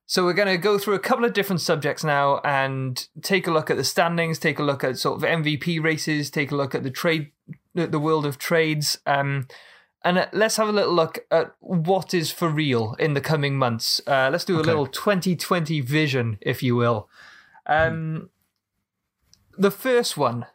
So 0.07 0.25
we're 0.25 0.33
going 0.33 0.49
to 0.49 0.57
go 0.57 0.79
through 0.79 0.95
a 0.95 0.99
couple 1.01 1.25
of 1.27 1.35
different 1.35 1.61
subjects 1.61 2.03
now 2.03 2.41
and 2.43 3.07
take 3.23 3.47
a 3.47 3.51
look 3.53 3.71
at 3.71 3.77
the 3.77 3.85
standings, 3.85 4.39
take 4.39 4.59
a 4.59 4.63
look 4.63 4.83
at 4.83 4.97
sort 4.99 5.23
of 5.23 5.29
MVP 5.29 5.81
races, 5.83 6.31
take 6.31 6.51
a 6.51 6.57
look 6.57 6.75
at 6.75 6.83
the 6.83 6.91
trade, 6.91 7.31
the, 7.75 7.87
the 7.87 7.99
world 8.01 8.25
of 8.25 8.39
trades, 8.39 8.99
um, 9.07 9.47
and 10.05 10.19
uh, 10.19 10.27
let's 10.33 10.57
have 10.57 10.69
a 10.69 10.73
little 10.73 10.93
look 10.95 11.21
at 11.31 11.55
what 11.61 12.15
is 12.15 12.31
for 12.31 12.49
real 12.49 12.95
in 12.99 13.15
the 13.15 13.21
coming 13.21 13.57
months. 13.57 14.01
Uh, 14.07 14.29
let's 14.31 14.45
do 14.45 14.57
a 14.57 14.61
Okay. 14.61 14.69
little 14.69 14.87
2020 14.87 15.81
vision, 15.81 16.39
if 16.41 16.63
you 16.63 16.77
will. 16.77 17.09
Um, 17.67 18.31
the 19.57 19.71
first 19.71 20.17
one, 20.17 20.47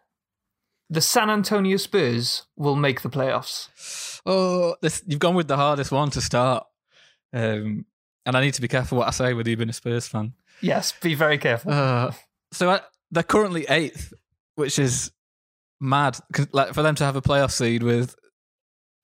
the 0.89 1.01
San 1.01 1.29
Antonio 1.29 1.77
Spurs 1.77 2.43
will 2.55 2.75
make 2.75 3.01
the 3.01 3.09
playoffs. 3.09 4.21
oh, 4.25 4.75
this 4.81 5.03
you've 5.05 5.19
gone 5.19 5.35
with 5.35 5.47
the 5.47 5.57
hardest 5.57 5.91
one 5.91 6.09
to 6.11 6.21
start. 6.21 6.65
Um, 7.33 7.85
and 8.25 8.37
I 8.37 8.41
need 8.41 8.53
to 8.53 8.61
be 8.61 8.67
careful 8.69 8.99
what 8.99 9.07
I 9.07 9.11
say 9.11 9.33
with 9.33 9.47
you 9.47 9.57
being 9.57 9.69
a 9.69 9.73
Spurs 9.73 10.07
fan. 10.07 10.33
Yes, 10.61 10.93
be 11.01 11.13
very 11.15 11.37
careful. 11.37 11.73
Uh, 11.73 12.11
so 12.51 12.69
I, 12.69 12.79
they're 13.11 13.23
currently 13.23 13.65
eighth, 13.67 14.13
which 14.55 14.79
is 14.79 15.11
mad. 15.81 16.17
'Cause, 16.31 16.47
Like 16.53 16.73
for 16.73 16.81
them 16.83 16.95
to 16.95 17.03
have 17.03 17.15
a 17.17 17.21
playoff 17.21 17.51
seed 17.51 17.83
with 17.83 18.15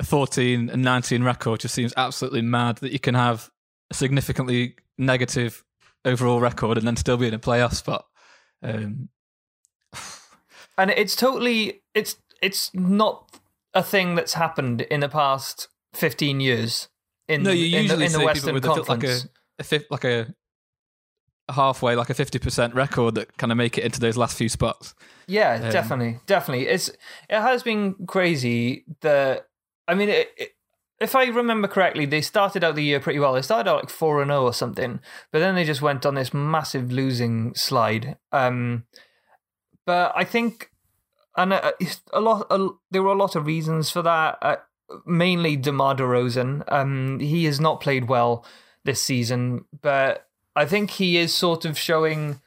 14 0.04 0.70
and 0.70 0.84
19 0.84 1.24
record 1.24 1.60
just 1.60 1.76
seems 1.76 1.94
absolutely 1.98 2.42
mad 2.42 2.78
that 2.78 2.92
you 2.92 3.00
can 3.00 3.16
have 3.16 3.50
a 3.92 3.94
significantly 3.94 4.76
negative 4.98 5.64
overall 6.06 6.40
record 6.40 6.78
and 6.78 6.88
then 6.88 6.96
still 6.96 7.18
be 7.18 7.28
in 7.28 7.34
a 7.34 7.40
playoff 7.40 7.74
spot. 7.74 8.06
Um, 8.64 9.10
and 10.78 10.92
it's 10.92 11.16
totally 11.16 11.82
it's 11.94 12.18
it's 12.42 12.74
not 12.74 13.40
a 13.74 13.84
thing 13.84 14.16
that's 14.16 14.34
happened 14.34 14.82
in 14.82 15.02
the 15.02 15.10
past 15.10 15.68
15 15.94 16.40
years 16.40 16.88
in, 17.28 17.44
no, 17.44 17.52
you 17.52 17.66
in 17.66 17.72
the, 17.72 17.78
usually 17.82 18.06
in 18.06 18.12
the 18.12 18.26
Western 18.26 18.56
a, 18.58 18.82
like 18.90 19.04
a, 19.04 19.20
a 19.60 19.82
like 19.92 20.04
a, 20.04 20.34
halfway, 21.52 21.96
like 21.96 22.10
a 22.10 22.14
50% 22.14 22.74
record 22.74 23.16
that 23.16 23.38
kind 23.38 23.52
of 23.52 23.58
make 23.58 23.78
it 23.78 23.84
into 23.84 24.00
those 24.00 24.18
last 24.18 24.38
few 24.38 24.50
spots. 24.50 24.96
Yeah, 25.28 25.60
Um, 25.64 25.72
definitely, 25.72 26.20
definitely. 26.26 26.68
It's 26.68 26.90
it 26.90 27.40
has 27.42 27.64
been 27.64 27.96
crazy. 28.08 28.86
The 29.02 29.44
I 29.90 29.96
mean, 29.96 30.10
it, 30.10 30.32
it, 30.38 30.56
if 31.02 31.16
I 31.16 31.26
remember 31.26 31.68
correctly, 31.68 32.06
they 32.06 32.22
started 32.22 32.64
out 32.64 32.76
the 32.76 32.84
year 32.84 33.00
pretty 33.00 33.20
well. 33.20 33.34
They 33.34 33.42
started 33.42 33.70
out 33.70 33.82
like 33.82 33.90
four 33.90 34.22
and 34.22 34.30
zero 34.30 34.44
or 34.44 34.54
something, 34.54 35.00
but 35.32 35.40
then 35.40 35.56
they 35.56 35.64
just 35.64 35.82
went 35.82 36.06
on 36.06 36.16
this 36.16 36.34
massive 36.34 36.92
losing 36.92 37.56
slide. 37.56 38.18
Um, 38.32 38.84
but 39.86 40.14
I 40.16 40.26
think, 40.26 40.72
and 41.36 41.54
a, 41.54 41.74
a 42.14 42.20
lot, 42.20 42.46
a, 42.52 42.70
there 42.92 43.02
were 43.02 43.14
a 43.14 43.18
lot 43.18 43.36
of 43.36 43.48
reasons 43.48 43.90
for 43.90 44.04
that. 44.04 44.38
Uh, 44.42 44.58
mainly 45.06 45.56
DeMar 45.56 45.96
DeRozan. 45.96 46.64
Um, 46.72 47.20
he 47.20 47.46
has 47.46 47.60
not 47.60 47.82
played 47.82 48.08
well 48.08 48.46
this 48.84 49.02
season, 49.02 49.66
but 49.82 50.28
I 50.56 50.66
think 50.66 50.92
he 50.92 51.18
is 51.18 51.34
sort 51.34 51.66
of 51.66 51.78
showing 51.78 52.42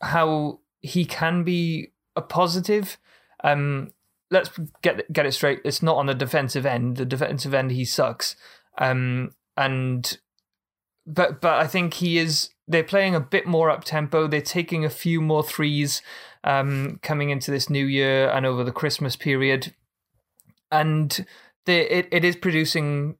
how 0.00 0.60
he 0.80 1.04
can 1.04 1.44
be 1.44 1.92
a 2.16 2.22
positive. 2.22 2.98
Um, 3.44 3.92
let's 4.30 4.50
get 4.82 5.12
get 5.12 5.26
it 5.26 5.32
straight. 5.32 5.60
It's 5.64 5.82
not 5.82 5.96
on 5.96 6.06
the 6.06 6.14
defensive 6.14 6.66
end. 6.66 6.96
The 6.96 7.04
defensive 7.04 7.54
end 7.54 7.72
he 7.72 7.84
sucks. 7.84 8.36
Um, 8.78 9.30
and 9.56 10.18
but 11.06 11.40
but 11.40 11.54
I 11.54 11.66
think 11.66 11.94
he 11.94 12.18
is. 12.18 12.50
They're 12.68 12.84
playing 12.84 13.14
a 13.14 13.20
bit 13.20 13.46
more 13.46 13.68
up 13.68 13.84
tempo. 13.84 14.26
They're 14.26 14.40
taking 14.40 14.84
a 14.84 14.90
few 14.90 15.20
more 15.20 15.42
threes 15.42 16.02
um, 16.44 17.00
coming 17.02 17.30
into 17.30 17.50
this 17.50 17.68
new 17.68 17.84
year 17.84 18.30
and 18.30 18.46
over 18.46 18.62
the 18.62 18.72
Christmas 18.72 19.16
period, 19.16 19.74
and 20.70 21.26
they, 21.66 21.88
it 21.88 22.08
it 22.12 22.24
is 22.24 22.36
producing 22.36 23.16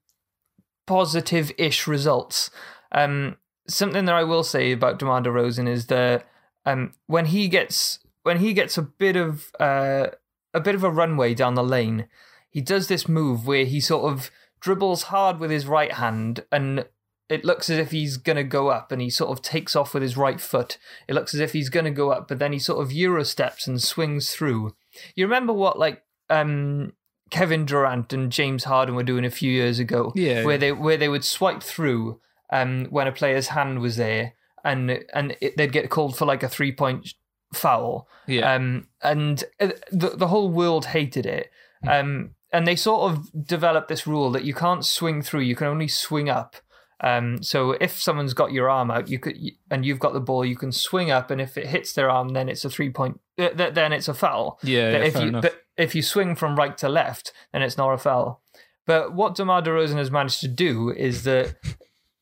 positive-ish 0.86 1.86
results. 1.86 2.50
Um, 2.92 3.36
something 3.68 4.04
that 4.04 4.14
I 4.14 4.24
will 4.24 4.42
say 4.42 4.72
about 4.72 4.98
DeMar 4.98 5.22
DeRozan 5.22 5.68
is 5.68 5.86
that 5.86 6.26
um, 6.64 6.92
when 7.06 7.26
he 7.26 7.48
gets 7.48 8.00
when 8.22 8.38
he 8.38 8.52
gets 8.52 8.76
a 8.76 8.82
bit 8.82 9.16
of 9.16 9.50
uh, 9.58 10.08
a 10.54 10.60
bit 10.60 10.74
of 10.74 10.84
a 10.84 10.90
runway 10.90 11.34
down 11.34 11.54
the 11.54 11.62
lane, 11.62 12.06
he 12.50 12.60
does 12.60 12.88
this 12.88 13.08
move 13.08 13.46
where 13.46 13.64
he 13.64 13.80
sort 13.80 14.10
of 14.12 14.30
dribbles 14.60 15.04
hard 15.04 15.38
with 15.38 15.50
his 15.50 15.66
right 15.66 15.92
hand 15.92 16.44
and 16.52 16.84
it 17.28 17.44
looks 17.44 17.70
as 17.70 17.78
if 17.78 17.92
he's 17.92 18.16
going 18.16 18.36
to 18.36 18.42
go 18.44 18.68
up 18.68 18.90
and 18.90 19.00
he 19.00 19.08
sort 19.08 19.30
of 19.30 19.40
takes 19.40 19.76
off 19.76 19.94
with 19.94 20.02
his 20.02 20.16
right 20.16 20.40
foot. 20.40 20.78
It 21.06 21.14
looks 21.14 21.32
as 21.32 21.38
if 21.40 21.52
he's 21.52 21.68
going 21.68 21.84
to 21.84 21.90
go 21.92 22.10
up, 22.10 22.26
but 22.26 22.40
then 22.40 22.52
he 22.52 22.58
sort 22.58 22.82
of 22.82 22.92
euro 22.92 23.24
steps 23.24 23.68
and 23.68 23.80
swings 23.80 24.34
through. 24.34 24.74
You 25.14 25.26
remember 25.26 25.52
what 25.52 25.78
like 25.78 26.02
um, 26.28 26.92
Kevin 27.30 27.64
Durant 27.64 28.12
and 28.12 28.32
James 28.32 28.64
Harden 28.64 28.96
were 28.96 29.04
doing 29.04 29.24
a 29.24 29.30
few 29.30 29.50
years 29.52 29.78
ago, 29.78 30.12
Yeah, 30.16 30.44
where 30.44 30.54
yeah. 30.54 30.58
they 30.58 30.72
where 30.72 30.96
they 30.96 31.08
would 31.08 31.24
swipe 31.24 31.62
through 31.62 32.20
um, 32.52 32.86
when 32.90 33.06
a 33.06 33.12
player's 33.12 33.48
hand 33.48 33.78
was 33.78 33.94
there, 33.96 34.34
and 34.64 35.04
and 35.14 35.36
it, 35.40 35.56
they'd 35.56 35.70
get 35.72 35.88
called 35.88 36.16
for 36.16 36.24
like 36.26 36.42
a 36.42 36.48
three 36.48 36.72
point 36.72 37.14
foul. 37.52 38.08
Yeah. 38.26 38.52
Um, 38.54 38.86
and 39.02 39.42
uh, 39.58 39.70
the 39.90 40.10
the 40.10 40.28
whole 40.28 40.50
world 40.50 40.86
hated 40.86 41.26
it. 41.26 41.50
Hmm. 41.82 41.88
Um, 41.88 42.30
and 42.52 42.66
they 42.66 42.76
sort 42.76 43.12
of 43.12 43.46
developed 43.46 43.88
this 43.88 44.06
rule 44.06 44.30
that 44.32 44.44
you 44.44 44.54
can't 44.54 44.84
swing 44.84 45.22
through; 45.22 45.40
you 45.42 45.54
can 45.56 45.66
only 45.68 45.88
swing 45.88 46.28
up. 46.28 46.56
Um, 47.02 47.42
so 47.42 47.70
if 47.80 47.98
someone's 47.98 48.34
got 48.34 48.52
your 48.52 48.68
arm 48.68 48.90
out, 48.90 49.08
you 49.08 49.18
could, 49.18 49.38
and 49.70 49.86
you've 49.86 49.98
got 50.00 50.12
the 50.12 50.20
ball, 50.20 50.44
you 50.44 50.56
can 50.56 50.70
swing 50.70 51.10
up, 51.10 51.30
and 51.30 51.40
if 51.40 51.56
it 51.56 51.68
hits 51.68 51.94
their 51.94 52.10
arm, 52.10 52.30
then 52.30 52.48
it's 52.48 52.64
a 52.64 52.70
three 52.70 52.90
point. 52.90 53.20
Uh, 53.38 53.48
th- 53.50 53.72
then 53.74 53.92
it's 53.92 54.08
a 54.08 54.14
foul. 54.14 54.58
Yeah, 54.62 54.90
But 54.92 55.00
yeah, 55.00 55.06
if 55.06 55.14
you 55.14 55.28
enough. 55.28 55.46
if 55.78 55.94
you 55.94 56.02
swing 56.02 56.34
from 56.34 56.56
right 56.56 56.76
to 56.78 56.88
left, 56.88 57.32
then 57.52 57.62
it's 57.62 57.78
not 57.78 57.90
a 57.92 57.98
foul. 57.98 58.42
But 58.86 59.14
what 59.14 59.34
DeMar 59.34 59.62
DeRozan 59.62 59.96
has 59.96 60.10
managed 60.10 60.40
to 60.40 60.48
do 60.48 60.90
is 60.90 61.22
that 61.22 61.54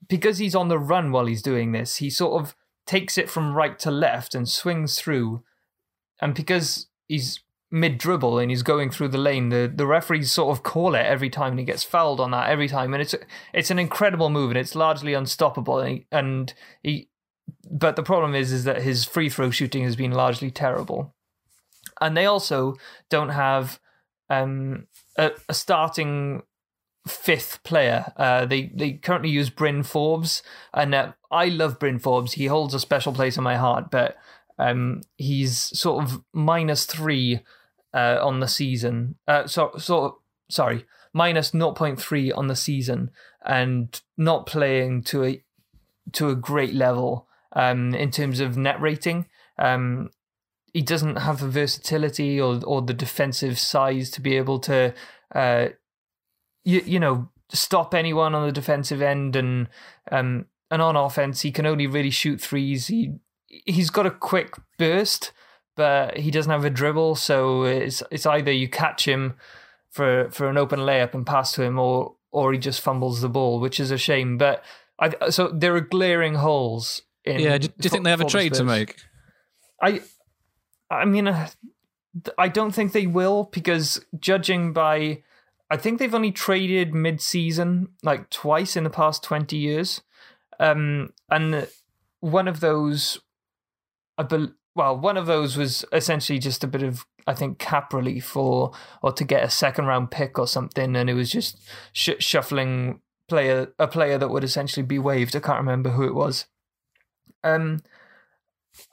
because 0.08 0.38
he's 0.38 0.54
on 0.54 0.68
the 0.68 0.78
run 0.78 1.10
while 1.10 1.26
he's 1.26 1.42
doing 1.42 1.72
this, 1.72 1.96
he 1.96 2.10
sort 2.10 2.40
of 2.40 2.54
takes 2.88 3.18
it 3.18 3.31
from 3.31 3.55
right 3.55 3.79
to 3.79 3.90
left 3.90 4.35
and 4.35 4.48
swings 4.48 4.98
through. 4.98 5.44
And 6.20 6.35
because 6.35 6.88
he's 7.07 7.40
mid 7.70 7.98
dribble 7.98 8.38
and 8.38 8.51
he's 8.51 8.62
going 8.62 8.90
through 8.90 9.09
the 9.09 9.18
lane, 9.18 9.51
the, 9.51 9.70
the 9.72 9.87
referees 9.87 10.33
sort 10.33 10.57
of 10.57 10.64
call 10.64 10.94
it 10.94 11.05
every 11.05 11.29
time 11.29 11.53
and 11.53 11.59
he 11.61 11.66
gets 11.66 11.85
fouled 11.85 12.18
on 12.18 12.31
that 12.31 12.48
every 12.48 12.66
time. 12.66 12.94
And 12.94 13.03
it's 13.03 13.14
it's 13.53 13.70
an 13.70 13.79
incredible 13.79 14.31
move 14.31 14.51
and 14.51 14.59
it's 14.59 14.74
largely 14.74 15.12
unstoppable. 15.12 15.79
And 15.79 15.90
he, 15.90 16.07
and 16.11 16.55
he 16.83 17.09
but 17.70 17.94
the 17.94 18.03
problem 18.03 18.35
is 18.35 18.53
is 18.53 18.64
that 18.64 18.83
his 18.83 19.05
free 19.05 19.29
throw 19.29 19.51
shooting 19.51 19.85
has 19.85 19.94
been 19.94 20.12
largely 20.12 20.51
terrible. 20.51 21.14
And 22.01 22.16
they 22.16 22.27
also 22.27 22.77
don't 23.11 23.31
have 23.31 23.81
um, 24.31 24.87
a, 25.16 25.33
a 25.48 25.55
starting 25.55 26.42
fifth 27.06 27.62
player. 27.62 28.12
Uh, 28.16 28.46
they 28.46 28.70
they 28.74 28.92
currently 28.92 29.30
use 29.30 29.50
Bryn 29.50 29.82
Forbes, 29.82 30.42
and 30.74 30.94
uh, 30.94 31.12
I 31.30 31.46
love 31.46 31.78
Bryn 31.78 31.98
Forbes. 31.98 32.32
He 32.32 32.46
holds 32.46 32.74
a 32.74 32.80
special 32.80 33.12
place 33.12 33.37
in 33.37 33.44
my 33.44 33.56
heart, 33.56 33.90
but 33.90 34.16
um, 34.58 35.02
he's 35.16 35.56
sort 35.78 36.02
of 36.04 36.22
minus 36.32 36.84
three 36.84 37.40
uh, 37.94 38.18
on 38.20 38.40
the 38.40 38.48
season. 38.48 39.16
Uh, 39.26 39.46
so 39.46 39.70
of 39.74 40.14
sorry, 40.50 40.87
minus 41.12 41.52
0.3 41.52 42.37
on 42.37 42.46
the 42.48 42.56
season, 42.56 43.11
and 43.44 44.00
not 44.16 44.46
playing 44.46 45.02
to 45.02 45.24
a 45.24 45.42
to 46.12 46.30
a 46.30 46.34
great 46.34 46.74
level 46.74 47.26
um, 47.52 47.94
in 47.94 48.11
terms 48.11 48.40
of 48.40 48.56
net 48.56 48.80
rating. 48.80 49.26
Um, 49.58 50.11
he 50.72 50.82
doesn't 50.82 51.16
have 51.16 51.40
the 51.40 51.48
versatility 51.48 52.40
or 52.40 52.61
or 52.64 52.82
the 52.82 52.94
defensive 52.94 53.58
size 53.58 54.11
to 54.11 54.20
be 54.20 54.37
able 54.37 54.58
to, 54.61 54.94
uh, 55.34 55.68
you 56.68 56.83
you 56.85 57.00
know, 57.00 57.28
stop 57.50 57.94
anyone 57.94 58.35
on 58.35 58.46
the 58.46 58.52
defensive 58.52 59.00
end 59.00 59.35
and 59.37 59.68
um 60.12 60.46
and 60.70 60.83
on 60.83 60.96
offense 60.96 61.40
he 61.40 61.50
can 61.50 61.66
only 61.66 61.87
really 61.87 62.11
shoot 62.11 62.40
threes. 62.40 62.88
He 62.88 63.14
he's 63.48 63.90
got 63.90 64.07
a 64.07 64.11
quick 64.11 64.54
burst, 64.78 65.33
but 65.76 66.18
he 66.18 66.31
doesn't 66.31 66.52
have 66.52 66.64
a 66.64 66.70
dribble. 66.70 67.16
So 67.16 67.64
it's 67.64 68.02
it's 68.11 68.26
either 68.26 68.52
you 68.52 68.68
catch 68.68 69.07
him 69.07 69.37
for 69.90 70.31
for 70.31 70.48
an 70.48 70.59
open 70.59 70.81
layup 70.81 71.14
and 71.14 71.26
pass 71.26 71.52
to 71.52 71.62
him, 71.62 71.78
or 71.78 72.16
or 72.31 72.52
he 72.52 72.59
just 72.59 72.81
fumbles 72.81 73.20
the 73.20 73.28
ball, 73.28 73.61
which 73.61 73.81
is 73.81 73.90
a 73.90 73.98
shame. 73.98 74.37
But 74.37 74.62
I 74.98 75.31
so 75.31 75.48
there 75.48 75.74
are 75.74 75.81
glaring 75.81 76.35
holes. 76.35 77.02
In 77.24 77.40
yeah, 77.40 77.59
do, 77.59 77.68
do 77.68 77.74
you 77.83 77.90
think 77.90 78.04
they 78.04 78.11
have 78.11 78.20
a 78.20 78.26
trade 78.26 78.54
to 78.54 78.64
make? 78.64 78.96
I, 79.81 80.00
I 80.90 81.04
mean, 81.04 81.28
uh, 81.28 81.48
I 82.37 82.48
don't 82.48 82.72
think 82.72 82.92
they 82.92 83.07
will 83.07 83.44
because 83.52 84.04
judging 84.18 84.72
by, 84.72 85.22
I 85.70 85.76
think 85.76 85.98
they've 85.98 86.14
only 86.14 86.33
traded 86.33 86.94
mid-season 86.94 87.88
like 88.02 88.31
twice 88.31 88.76
in 88.76 88.85
the 88.85 88.90
past 88.90 89.22
twenty 89.22 89.57
years, 89.57 90.00
um, 90.59 91.12
and 91.31 91.68
one 92.20 92.48
of 92.48 92.61
those, 92.61 93.20
I 94.16 94.22
bel 94.22 94.52
well, 94.74 94.96
one 94.96 95.16
of 95.16 95.26
those 95.26 95.57
was 95.57 95.85
essentially 95.92 96.38
just 96.38 96.64
a 96.64 96.68
bit 96.68 96.83
of 96.83 97.04
I 97.26 97.35
think 97.35 97.59
cap 97.59 97.92
relief 97.92 98.37
or 98.37 98.72
or 99.02 99.12
to 99.12 99.24
get 99.24 99.44
a 99.44 99.50
second 99.50 99.87
round 99.87 100.11
pick 100.11 100.38
or 100.38 100.46
something, 100.46 100.96
and 100.96 101.11
it 101.11 101.14
was 101.14 101.31
just 101.31 101.59
sh- 101.92 102.11
shuffling 102.18 103.00
player 103.28 103.74
a 103.78 103.87
player 103.87 104.16
that 104.16 104.31
would 104.31 104.44
essentially 104.44 104.87
be 104.87 104.98
waived. 104.98 105.37
I 105.37 105.40
can't 105.40 105.59
remember 105.59 105.90
who 105.90 106.04
it 106.04 106.14
was. 106.14 106.46
Um, 107.44 107.81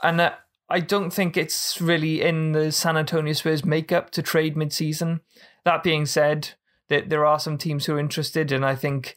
and 0.03 0.19
uh, 0.19 0.33
I 0.69 0.81
don't 0.81 1.11
think 1.11 1.37
it's 1.37 1.79
really 1.79 2.21
in 2.21 2.51
the 2.51 2.71
San 2.71 2.97
Antonio 2.97 3.33
Spurs 3.33 3.63
makeup 3.63 4.09
to 4.11 4.21
trade 4.21 4.57
mid-season. 4.57 5.21
That 5.63 5.83
being 5.83 6.05
said, 6.05 6.53
that 6.89 7.09
there 7.09 7.25
are 7.25 7.39
some 7.39 7.57
teams 7.57 7.85
who 7.85 7.95
are 7.95 7.99
interested, 7.99 8.51
and 8.51 8.65
I 8.65 8.75
think 8.75 9.15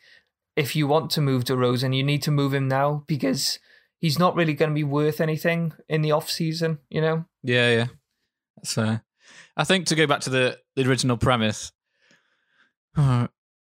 if 0.57 0.75
you 0.75 0.87
want 0.87 1.11
to 1.13 1.21
move 1.21 1.45
DeRozan, 1.45 1.97
you 1.97 2.03
need 2.03 2.23
to 2.23 2.31
move 2.31 2.55
him 2.55 2.69
now 2.69 3.05
because 3.07 3.59
he's 3.99 4.19
not 4.19 4.35
really 4.35 4.55
going 4.55 4.71
to 4.71 4.75
be 4.75 4.85
worth 4.85 5.21
anything 5.21 5.73
in 5.89 6.03
the 6.03 6.13
off 6.13 6.29
season. 6.29 6.79
You 6.89 7.01
know? 7.01 7.25
Yeah, 7.43 7.71
yeah. 7.71 7.87
So, 8.65 8.99
I 9.57 9.65
think 9.65 9.87
to 9.87 9.95
go 9.95 10.07
back 10.07 10.21
to 10.23 10.31
the, 10.31 10.59
the 10.77 10.89
original 10.89 11.17
premise, 11.17 11.73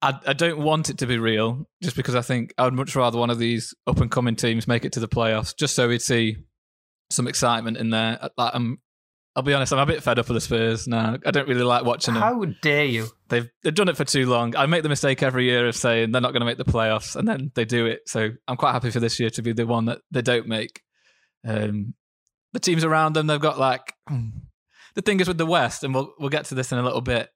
I, 0.05 0.21
I 0.27 0.35
don't 0.35 0.59
want 0.59 0.91
it 0.91 0.99
to 0.99 1.07
be 1.07 1.19
real 1.19 1.67
just 1.83 1.97
because 1.97 2.15
I 2.15 2.21
think 2.21 2.53
I 2.59 2.65
would 2.65 2.75
much 2.75 2.95
rather 2.95 3.19
one 3.19 3.31
of 3.31 3.39
these 3.39 3.75
up 3.87 4.01
and 4.01 4.11
coming 4.11 4.37
teams 4.37 4.69
make 4.69 4.85
it 4.85 4.93
to 4.93 5.01
the 5.01 5.09
playoffs 5.09 5.57
just 5.57 5.75
so 5.75 5.89
we'd 5.89 6.03
see 6.03 6.37
some 7.11 7.27
excitement 7.27 7.79
in 7.79 7.89
there. 7.89 8.29
I'm, 8.37 8.81
I'll 9.37 9.43
be 9.43 9.53
honest, 9.53 9.73
I'm 9.73 9.81
a 9.81 9.87
bit 9.87 10.03
fed 10.03 10.19
up 10.21 10.29
with 10.29 10.37
the 10.37 10.41
Spurs 10.41 10.87
now. 10.87 11.17
I 11.27 11.33
don't 11.33 11.49
really 11.49 11.65
like 11.65 11.85
watching 11.85 12.15
them. 12.15 12.23
How 12.23 12.45
dare 12.63 12.85
you? 12.85 13.09
They've 13.29 13.49
they've 13.63 13.75
done 13.75 13.89
it 13.89 13.97
for 13.97 14.05
too 14.05 14.27
long. 14.27 14.55
I 14.55 14.67
make 14.67 14.85
the 14.85 14.89
mistake 14.89 15.25
every 15.25 15.45
year 15.45 15.67
of 15.67 15.75
saying 15.75 16.13
they're 16.13 16.21
not 16.21 16.33
going 16.33 16.41
to 16.41 16.47
make 16.47 16.59
the 16.59 16.65
playoffs, 16.65 17.17
and 17.17 17.27
then 17.27 17.51
they 17.55 17.65
do 17.65 17.87
it. 17.87 18.09
So 18.09 18.31
I'm 18.47 18.57
quite 18.57 18.73
happy 18.73 18.91
for 18.91 19.01
this 19.01 19.19
year 19.19 19.31
to 19.31 19.43
be 19.43 19.53
the 19.53 19.67
one 19.67 19.87
that 19.87 19.99
they 20.13 20.23
don't 20.23 20.47
make. 20.47 20.83
Um, 21.45 21.95
the 22.53 22.61
teams 22.61 22.85
around 22.85 23.15
them, 23.15 23.27
they've 23.27 23.41
got 23.41 23.59
like 23.59 23.93
the 24.09 25.03
thing 25.03 25.19
is 25.19 25.27
with 25.27 25.39
the 25.39 25.47
West, 25.47 25.83
and 25.83 25.93
we'll 25.93 26.15
we'll 26.19 26.29
get 26.29 26.45
to 26.47 26.55
this 26.55 26.71
in 26.71 26.79
a 26.79 26.85
little 26.85 27.01
bit. 27.01 27.29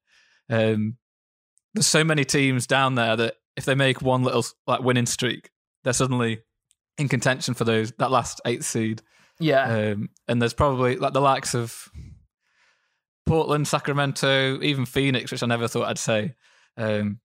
Um, 0.48 0.96
there's 1.74 1.86
so 1.86 2.04
many 2.04 2.24
teams 2.24 2.68
down 2.68 2.94
there 2.94 3.16
that 3.16 3.34
if 3.56 3.64
they 3.64 3.74
make 3.74 4.00
one 4.00 4.22
little 4.22 4.44
like 4.68 4.80
winning 4.80 5.06
streak, 5.06 5.50
they're 5.82 5.92
suddenly 5.92 6.42
in 6.96 7.08
contention 7.08 7.54
for 7.54 7.64
those 7.64 7.92
that 7.98 8.12
last 8.12 8.40
eighth 8.44 8.64
seed. 8.64 9.02
Yeah. 9.40 9.64
Um, 9.64 10.10
and 10.26 10.40
there's 10.40 10.54
probably 10.54 10.96
like 10.96 11.12
the 11.12 11.20
likes 11.20 11.54
of 11.54 11.90
Portland, 13.26 13.68
Sacramento, 13.68 14.60
even 14.62 14.86
Phoenix, 14.86 15.30
which 15.30 15.42
I 15.42 15.46
never 15.46 15.68
thought 15.68 15.88
I'd 15.88 15.98
say. 15.98 16.34
Um, 16.76 17.20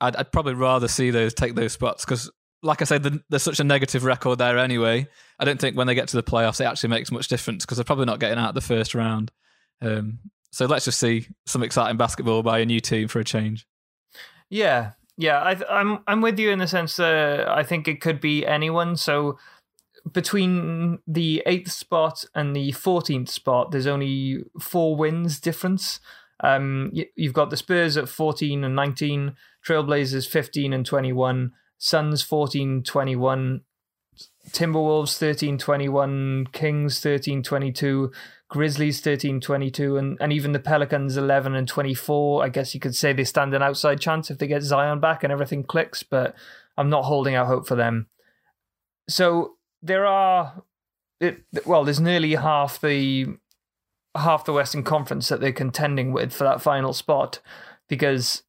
I'd, 0.00 0.16
I'd 0.16 0.32
probably 0.32 0.54
rather 0.54 0.88
see 0.88 1.10
those 1.10 1.34
take 1.34 1.54
those 1.54 1.72
spots 1.72 2.04
because, 2.04 2.30
like 2.62 2.82
I 2.82 2.84
said, 2.84 3.02
the, 3.02 3.22
there's 3.30 3.42
such 3.42 3.60
a 3.60 3.64
negative 3.64 4.04
record 4.04 4.38
there 4.38 4.58
anyway. 4.58 5.08
I 5.38 5.44
don't 5.44 5.60
think 5.60 5.76
when 5.76 5.86
they 5.86 5.94
get 5.94 6.08
to 6.08 6.16
the 6.16 6.22
playoffs, 6.22 6.60
it 6.60 6.64
actually 6.64 6.90
makes 6.90 7.10
much 7.10 7.28
difference 7.28 7.64
because 7.64 7.78
they're 7.78 7.84
probably 7.84 8.04
not 8.04 8.20
getting 8.20 8.38
out 8.38 8.50
of 8.50 8.54
the 8.54 8.60
first 8.60 8.94
round. 8.94 9.32
Um, 9.80 10.18
so 10.52 10.66
let's 10.66 10.84
just 10.84 10.98
see 10.98 11.28
some 11.46 11.62
exciting 11.62 11.96
basketball 11.96 12.42
by 12.42 12.60
a 12.60 12.66
new 12.66 12.80
team 12.80 13.08
for 13.08 13.20
a 13.20 13.24
change. 13.24 13.66
Yeah, 14.48 14.92
yeah, 15.16 15.38
I, 15.38 15.56
I'm 15.70 16.00
I'm 16.06 16.20
with 16.20 16.38
you 16.38 16.50
in 16.50 16.58
the 16.58 16.66
sense 16.66 16.96
that 16.96 17.48
I 17.48 17.62
think 17.62 17.88
it 17.88 18.00
could 18.00 18.20
be 18.20 18.46
anyone. 18.46 18.96
So 18.96 19.38
between 20.12 20.98
the 21.06 21.42
eighth 21.46 21.72
spot 21.72 22.24
and 22.34 22.54
the 22.54 22.72
fourteenth 22.72 23.28
spot, 23.28 23.70
there's 23.70 23.86
only 23.86 24.44
four 24.60 24.96
wins 24.96 25.40
difference. 25.40 26.00
Um, 26.40 26.92
you've 27.14 27.32
got 27.32 27.50
the 27.50 27.56
Spurs 27.56 27.96
at 27.96 28.10
14 28.10 28.62
and 28.62 28.76
19, 28.76 29.34
Trailblazers 29.66 30.28
15 30.28 30.72
and 30.72 30.84
21, 30.84 31.52
Suns 31.78 32.22
14 32.22 32.82
21, 32.82 33.62
Timberwolves 34.50 35.18
13 35.18 35.58
21, 35.58 36.48
Kings 36.52 37.00
13 37.00 37.42
22, 37.42 38.12
Grizzlies 38.48 39.00
13 39.00 39.40
22, 39.40 39.96
and, 39.96 40.18
and 40.20 40.32
even 40.32 40.52
the 40.52 40.58
Pelicans 40.58 41.16
11 41.16 41.54
and 41.54 41.66
24. 41.66 42.44
I 42.44 42.48
guess 42.48 42.74
you 42.74 42.80
could 42.80 42.94
say 42.94 43.12
they 43.12 43.24
stand 43.24 43.54
an 43.54 43.62
outside 43.62 44.00
chance 44.00 44.30
if 44.30 44.38
they 44.38 44.46
get 44.46 44.62
Zion 44.62 45.00
back 45.00 45.24
and 45.24 45.32
everything 45.32 45.64
clicks, 45.64 46.02
but 46.02 46.34
I'm 46.76 46.90
not 46.90 47.04
holding 47.04 47.34
out 47.34 47.46
hope 47.46 47.66
for 47.66 47.76
them. 47.76 48.08
So 49.08 49.55
there 49.86 50.06
are, 50.06 50.62
it, 51.20 51.42
well, 51.64 51.84
there's 51.84 52.00
nearly 52.00 52.34
half 52.34 52.80
the 52.80 53.36
half 54.16 54.44
the 54.44 54.52
Western 54.52 54.82
Conference 54.82 55.28
that 55.28 55.40
they're 55.40 55.52
contending 55.52 56.12
with 56.12 56.32
for 56.32 56.44
that 56.44 56.62
final 56.62 56.92
spot 56.92 57.40
because 57.88 58.42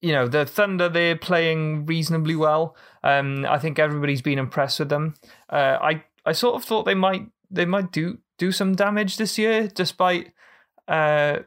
you 0.00 0.12
know 0.12 0.28
the 0.28 0.46
Thunder 0.46 0.88
they're 0.88 1.16
playing 1.16 1.86
reasonably 1.86 2.36
well. 2.36 2.76
Um, 3.02 3.44
I 3.46 3.58
think 3.58 3.78
everybody's 3.78 4.22
been 4.22 4.38
impressed 4.38 4.78
with 4.78 4.88
them. 4.88 5.14
Uh, 5.50 5.78
I 5.80 6.04
I 6.24 6.32
sort 6.32 6.54
of 6.54 6.64
thought 6.64 6.84
they 6.84 6.94
might 6.94 7.26
they 7.50 7.64
might 7.64 7.92
do 7.92 8.18
do 8.38 8.52
some 8.52 8.74
damage 8.74 9.16
this 9.16 9.38
year, 9.38 9.68
despite 9.68 10.32
uh, 10.86 11.40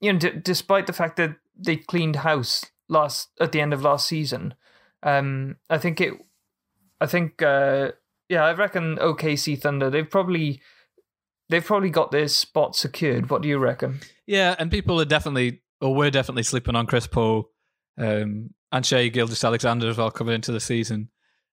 you 0.00 0.12
know 0.12 0.18
d- 0.18 0.40
despite 0.42 0.86
the 0.86 0.92
fact 0.92 1.16
that 1.16 1.36
they 1.56 1.76
cleaned 1.76 2.16
house 2.16 2.64
last 2.88 3.30
at 3.40 3.52
the 3.52 3.60
end 3.60 3.72
of 3.72 3.82
last 3.82 4.06
season. 4.06 4.54
Um, 5.02 5.56
I 5.70 5.78
think 5.78 6.00
it. 6.00 6.14
I 7.00 7.06
think 7.06 7.42
uh, 7.42 7.92
yeah, 8.28 8.44
I 8.44 8.52
reckon 8.52 8.96
OKC 8.96 9.60
Thunder 9.60 9.90
they've 9.90 10.08
probably 10.08 10.60
they've 11.48 11.64
probably 11.64 11.90
got 11.90 12.10
their 12.10 12.28
spot 12.28 12.76
secured. 12.76 13.30
What 13.30 13.42
do 13.42 13.48
you 13.48 13.58
reckon? 13.58 14.00
Yeah, 14.26 14.56
and 14.58 14.70
people 14.70 15.00
are 15.00 15.04
definitely, 15.06 15.62
or 15.80 15.94
we're 15.94 16.10
definitely 16.10 16.42
sleeping 16.42 16.74
on 16.74 16.86
Chris 16.86 17.06
Paul 17.06 17.50
um, 17.98 18.50
and 18.72 18.84
Shai 18.84 19.08
Gilgeous-Alexander 19.08 19.88
as 19.88 19.96
well 19.96 20.10
coming 20.10 20.34
into 20.34 20.52
the 20.52 20.60
season. 20.60 21.10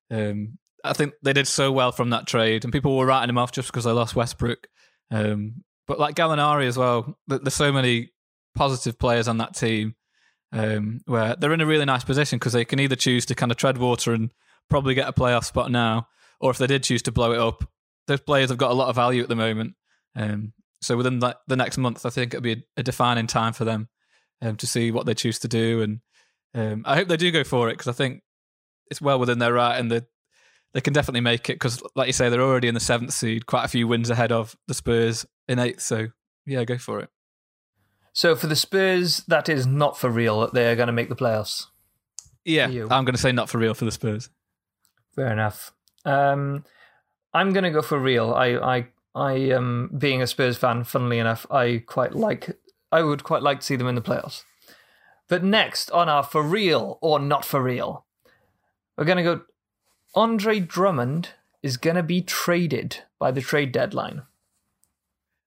Um, 0.09 0.57
I 0.83 0.93
think 0.93 1.13
they 1.21 1.33
did 1.33 1.47
so 1.47 1.71
well 1.71 1.91
from 1.91 2.09
that 2.09 2.27
trade, 2.27 2.63
and 2.63 2.73
people 2.73 2.97
were 2.97 3.05
writing 3.05 3.29
him 3.29 3.37
off 3.37 3.51
just 3.51 3.67
because 3.67 3.85
they 3.85 3.91
lost 3.91 4.15
Westbrook. 4.15 4.67
Um, 5.11 5.63
but 5.87 5.99
like 5.99 6.15
Gallinari 6.15 6.67
as 6.67 6.77
well, 6.77 7.17
there's 7.27 7.53
so 7.53 7.71
many 7.71 8.11
positive 8.55 8.97
players 8.97 9.27
on 9.27 9.37
that 9.37 9.55
team 9.55 9.95
um, 10.51 11.01
where 11.05 11.35
they're 11.35 11.53
in 11.53 11.61
a 11.61 11.65
really 11.65 11.85
nice 11.85 12.03
position 12.03 12.39
because 12.39 12.53
they 12.53 12.65
can 12.65 12.79
either 12.79 12.95
choose 12.95 13.25
to 13.27 13.35
kind 13.35 13.51
of 13.51 13.57
tread 13.57 13.77
water 13.77 14.13
and 14.13 14.31
probably 14.69 14.93
get 14.93 15.07
a 15.07 15.13
playoff 15.13 15.45
spot 15.45 15.71
now, 15.71 16.07
or 16.39 16.51
if 16.51 16.57
they 16.57 16.67
did 16.67 16.83
choose 16.83 17.01
to 17.03 17.11
blow 17.11 17.31
it 17.31 17.39
up, 17.39 17.69
those 18.07 18.21
players 18.21 18.49
have 18.49 18.57
got 18.57 18.71
a 18.71 18.75
lot 18.75 18.89
of 18.89 18.95
value 18.95 19.23
at 19.23 19.29
the 19.29 19.35
moment. 19.35 19.75
Um, 20.15 20.53
so 20.81 20.97
within 20.97 21.19
the, 21.19 21.37
the 21.47 21.55
next 21.55 21.77
month, 21.77 22.05
I 22.05 22.09
think 22.09 22.33
it'll 22.33 22.43
be 22.43 22.53
a, 22.53 22.63
a 22.77 22.83
defining 22.83 23.27
time 23.27 23.53
for 23.53 23.65
them 23.65 23.87
um, 24.41 24.57
to 24.57 24.67
see 24.67 24.91
what 24.91 25.05
they 25.05 25.13
choose 25.13 25.39
to 25.39 25.47
do, 25.47 25.81
and 25.81 25.99
um, 26.53 26.83
I 26.85 26.95
hope 26.95 27.07
they 27.07 27.17
do 27.17 27.31
go 27.31 27.43
for 27.43 27.69
it 27.69 27.73
because 27.73 27.87
I 27.87 27.93
think 27.93 28.21
it's 28.91 29.01
well 29.01 29.19
within 29.19 29.39
their 29.39 29.53
right, 29.53 29.79
and 29.79 29.91
they 29.91 30.01
they 30.73 30.81
can 30.81 30.93
definitely 30.93 31.21
make 31.21 31.49
it 31.49 31.53
because, 31.53 31.81
like 31.95 32.07
you 32.07 32.13
say, 32.13 32.29
they're 32.29 32.41
already 32.41 32.67
in 32.67 32.73
the 32.73 32.79
seventh 32.79 33.13
seed, 33.13 33.45
quite 33.45 33.63
a 33.63 33.67
few 33.67 33.87
wins 33.87 34.09
ahead 34.09 34.31
of 34.31 34.55
the 34.67 34.73
Spurs 34.73 35.25
in 35.47 35.59
eighth. 35.59 35.81
So 35.81 36.07
yeah, 36.45 36.63
go 36.65 36.77
for 36.77 36.99
it. 36.99 37.09
So 38.11 38.35
for 38.35 38.47
the 38.47 38.55
Spurs, 38.55 39.23
that 39.27 39.49
is 39.49 39.65
not 39.65 39.97
for 39.97 40.09
real 40.09 40.41
that 40.41 40.53
they're 40.53 40.75
going 40.75 40.87
to 40.87 40.93
make 40.93 41.09
the 41.09 41.15
playoffs. 41.15 41.67
Yeah. 42.45 42.67
I'm 42.67 43.05
going 43.05 43.15
to 43.15 43.17
say 43.17 43.31
not 43.31 43.49
for 43.49 43.57
real 43.57 43.73
for 43.73 43.85
the 43.85 43.91
Spurs. 43.91 44.29
Fair 45.15 45.31
enough. 45.31 45.73
Um, 46.05 46.63
I'm 47.33 47.51
going 47.51 47.63
to 47.63 47.71
go 47.71 47.81
for 47.81 47.99
real. 47.99 48.33
I, 48.33 48.55
I, 48.55 48.87
I 49.15 49.51
um, 49.51 49.91
being 49.97 50.21
a 50.21 50.27
Spurs 50.27 50.57
fan, 50.57 50.83
funnily 50.83 51.19
enough, 51.19 51.45
I 51.49 51.83
quite 51.85 52.13
like. 52.13 52.57
I 52.91 53.01
would 53.01 53.23
quite 53.23 53.41
like 53.41 53.59
to 53.61 53.65
see 53.65 53.75
them 53.75 53.87
in 53.87 53.95
the 53.95 54.01
playoffs. 54.01 54.43
But 55.27 55.43
next 55.43 55.89
on 55.91 56.09
our 56.09 56.23
for 56.23 56.43
real 56.43 56.99
or 57.01 57.19
not 57.19 57.43
for 57.45 57.61
real, 57.61 58.05
we're 58.97 59.05
going 59.05 59.17
to 59.17 59.23
go. 59.23 59.41
Andre 60.15 60.59
Drummond 60.59 61.29
is 61.63 61.77
going 61.77 61.95
to 61.95 62.03
be 62.03 62.21
traded 62.21 62.99
by 63.17 63.31
the 63.31 63.41
trade 63.41 63.71
deadline. 63.71 64.23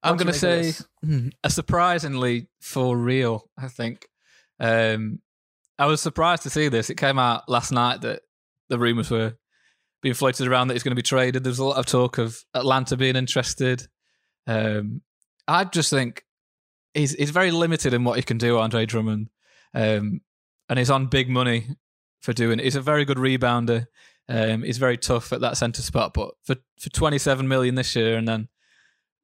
I'm 0.03 0.16
going 0.16 0.33
to 0.33 0.49
you 0.49 0.55
make 0.55 0.69
of 0.69 0.75
say 1.03 1.31
a 1.45 1.51
surprisingly 1.51 2.49
for 2.61 2.97
real. 2.97 3.49
I 3.57 3.69
think 3.69 4.09
um, 4.59 5.21
I 5.79 5.87
was 5.87 6.01
surprised 6.01 6.42
to 6.45 6.51
see 6.51 6.69
this. 6.69 6.90
It 6.90 6.97
came 6.97 7.19
out 7.19 7.49
last 7.49 7.71
night 7.71 8.01
that 8.01 8.23
the 8.69 8.79
rumors 8.79 9.11
were 9.11 9.37
being 10.07 10.14
floated 10.14 10.47
around 10.47 10.69
that 10.69 10.75
he's 10.75 10.85
going 10.85 10.92
to 10.92 10.95
be 10.95 11.03
traded. 11.03 11.42
There's 11.42 11.59
a 11.59 11.64
lot 11.64 11.79
of 11.79 11.85
talk 11.85 12.19
of 12.19 12.45
Atlanta 12.55 12.97
being 12.97 13.16
interested. 13.16 13.88
Um, 14.47 15.03
I 15.49 15.64
just 15.64 15.90
think 15.90 16.23
he's 16.95 17.12
he's 17.14 17.31
very 17.31 17.51
limited 17.51 17.92
in 17.92 18.05
what 18.05 18.16
he 18.16 18.23
can 18.23 18.38
do, 18.38 18.57
Andre 18.57 18.87
Drummond, 18.87 19.31
um, 19.75 20.21
and 20.69 20.79
he's 20.79 20.90
on 20.90 21.07
big 21.07 21.29
money 21.29 21.71
for 22.23 22.33
doing. 22.33 22.61
it. 22.61 22.62
He's 22.62 22.77
a 22.77 22.81
very 22.81 23.05
good 23.05 23.16
rebounder. 23.16 23.87
Um, 24.29 24.62
he's 24.62 24.79
very 24.79 24.97
tough 24.97 25.33
at 25.33 25.40
that 25.40 25.57
centre 25.57 25.83
spot, 25.83 26.14
but 26.14 26.35
for 26.45 26.55
for 26.79 26.88
27 26.90 27.49
million 27.49 27.75
this 27.75 27.97
year, 27.97 28.16
and 28.16 28.29
then 28.29 28.47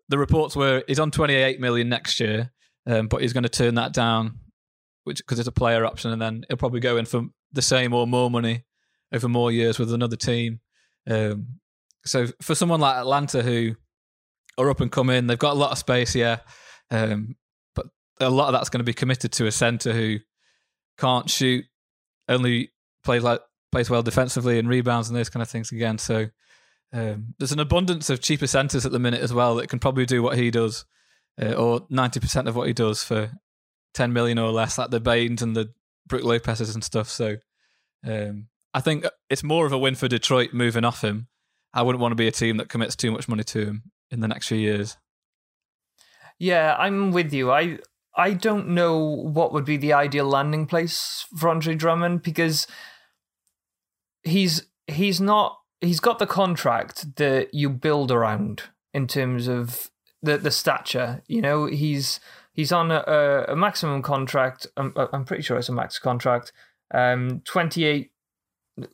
the 0.09 0.19
reports 0.19 0.57
were 0.57 0.83
he's 0.89 0.99
on 0.99 1.13
28 1.13 1.61
million 1.61 1.89
next 1.89 2.19
year, 2.19 2.51
um, 2.89 3.07
but 3.07 3.21
he's 3.21 3.33
going 3.33 3.45
to 3.45 3.49
turn 3.49 3.77
that 3.77 3.93
down, 3.93 4.41
which 5.05 5.19
because 5.19 5.39
it's 5.39 5.47
a 5.47 5.53
player 5.53 5.87
option, 5.87 6.11
and 6.11 6.21
then 6.21 6.45
he'll 6.49 6.57
probably 6.57 6.81
go 6.81 6.97
in 6.97 7.05
for 7.05 7.23
the 7.53 7.63
same 7.63 7.95
or 7.95 8.05
more 8.09 8.33
money 8.33 8.65
over 9.13 9.29
more 9.29 9.53
years 9.53 9.79
with 9.79 9.93
another 9.93 10.17
team. 10.17 10.59
Um, 11.09 11.61
so 12.05 12.27
for 12.41 12.55
someone 12.55 12.81
like 12.81 12.97
Atlanta 12.97 13.43
who 13.43 13.75
are 14.59 14.71
up 14.71 14.81
and 14.81 14.93
coming, 14.93 15.27
they've 15.27 15.39
got 15.39 15.55
a 15.55 15.59
lot 15.59 15.73
of 15.73 15.79
space, 15.79 16.15
yeah, 16.15 16.41
um, 16.91 17.37
but 17.75 17.87
a 18.21 18.31
lot 18.31 18.49
of 18.49 18.53
that's 18.53 18.69
going 18.69 18.81
to 18.81 18.85
be 18.85 18.93
committed 18.93 19.33
to 19.33 19.47
a 19.47 19.53
center 19.53 19.93
who 19.93 20.19
can't 20.99 21.31
shoot, 21.31 21.65
only 22.29 22.73
plays 23.05 23.23
like 23.23 23.41
plays 23.71 23.89
well 23.89 24.03
defensively 24.03 24.59
and 24.59 24.69
rebounds 24.69 25.09
and 25.09 25.17
those 25.17 25.31
kind 25.31 25.43
of 25.43 25.49
things 25.49 25.73
again. 25.73 25.99
So 25.99 26.27
um, 26.93 27.35
there's 27.39 27.53
an 27.53 27.61
abundance 27.61 28.11
of 28.11 28.21
cheaper 28.21 28.47
centers 28.47 28.85
at 28.85 28.93
the 28.93 28.99
minute 28.99 29.23
as 29.23 29.33
well 29.33 29.55
that 29.57 29.69
can 29.69 29.79
probably 29.79 30.05
do 30.05 30.23
what 30.23 30.37
he 30.37 30.51
does, 30.51 30.85
uh, 31.41 31.55
or 31.55 31.87
ninety 31.89 32.21
percent 32.21 32.49
of 32.49 32.57
what 32.57 32.67
he 32.67 32.75
does 32.75 33.03
for 33.03 33.33
ten 33.95 34.13
million 34.13 34.39
or 34.39 34.51
less, 34.53 34.77
like 34.77 34.91
the 34.91 35.01
Baynes 35.01 35.43
and 35.43 35.57
the 35.57 35.73
Brook 36.07 36.25
Lopez's 36.25 36.75
and 36.75 36.85
stuff. 36.85 37.09
So 37.09 37.37
um, 38.05 38.49
I 38.75 38.81
think 38.81 39.05
it's 39.29 39.43
more 39.43 39.67
of 39.67 39.73
a 39.73 39.79
win 39.79 39.95
for 39.95 40.09
Detroit 40.09 40.53
moving 40.53 40.85
off 40.85 41.03
him. 41.03 41.29
I 41.75 41.83
wouldn't 41.83 42.01
want 42.01 42.13
to 42.13 42.17
be 42.17 42.29
a 42.29 42.33
team 42.33 42.57
that 42.59 42.69
commits 42.69 42.97
too 42.97 43.11
much 43.11 43.29
money 43.29 43.45
to 43.45 43.67
him 43.67 43.83
in 44.11 44.21
the 44.21 44.29
next 44.29 44.49
few 44.49 44.59
years. 44.59 44.97
Yeah, 46.39 46.77
I'm 46.79 47.13
with 47.13 47.33
you. 47.33 47.51
I 47.51 47.79
I 48.17 48.35
don't 48.35 48.69
know 48.69 48.99
what 48.99 49.53
would 49.53 49.65
be 49.65 49.77
the 49.77 49.93
ideal 49.93 50.27
landing 50.27 50.67
place 50.67 51.27
for 51.37 51.49
Andre 51.49 51.75
Drummond 51.75 52.23
because 52.23 52.67
he's 54.23 54.67
he's 54.87 55.21
not 55.21 55.59
he's 55.81 56.01
got 56.01 56.19
the 56.19 56.27
contract 56.27 57.17
that 57.17 57.53
you 57.55 57.71
build 57.71 58.11
around 58.11 58.65
in 58.93 59.07
terms 59.07 59.49
of 59.49 59.91
the 60.23 60.39
the 60.39 60.51
stature. 60.51 61.23
You 61.27 61.43
know, 61.43 61.67
he's 61.67 62.21
he's 62.53 62.73
on 62.73 62.91
a, 62.91 63.47
a 63.49 63.57
maximum 63.57 64.03
contract. 64.03 64.67
I'm, 64.77 64.93
I'm 64.97 65.25
pretty 65.25 65.43
sure 65.43 65.59
it's 65.59 65.69
a 65.69 65.73
max 65.73 65.99
contract. 65.99 66.53
Um, 66.93 67.43
twenty 67.45 67.85
eight. 67.85 68.12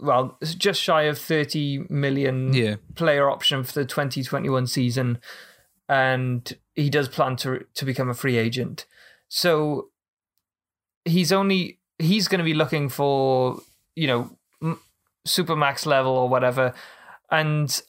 Well, 0.01 0.37
it's 0.41 0.55
just 0.55 0.81
shy 0.83 1.03
of 1.03 1.19
thirty 1.19 1.85
million 1.89 2.53
Yeah. 2.53 2.77
player 2.97 3.31
option 3.31 3.63
for 3.63 3.73
the 3.73 3.85
twenty 3.85 4.23
twenty 4.23 4.49
one 4.49 4.67
season, 4.67 5.19
and 5.89 6.53
he 6.75 6.91
does 6.91 7.09
plan 7.09 7.37
to 7.37 7.65
to 7.75 7.85
become 7.85 8.09
a 8.09 8.15
free 8.15 8.37
agent. 8.37 8.87
So 9.29 9.91
he's 11.05 11.33
only 11.33 11.79
he's 11.99 12.29
going 12.29 12.39
to 12.39 12.45
be 12.45 12.55
looking 12.55 12.89
for 12.89 13.61
you 13.95 14.07
know 14.09 14.37
m- 14.63 14.81
super 15.25 15.55
max 15.57 15.87
level 15.87 16.13
or 16.13 16.29
whatever, 16.29 16.75
and 17.31 17.81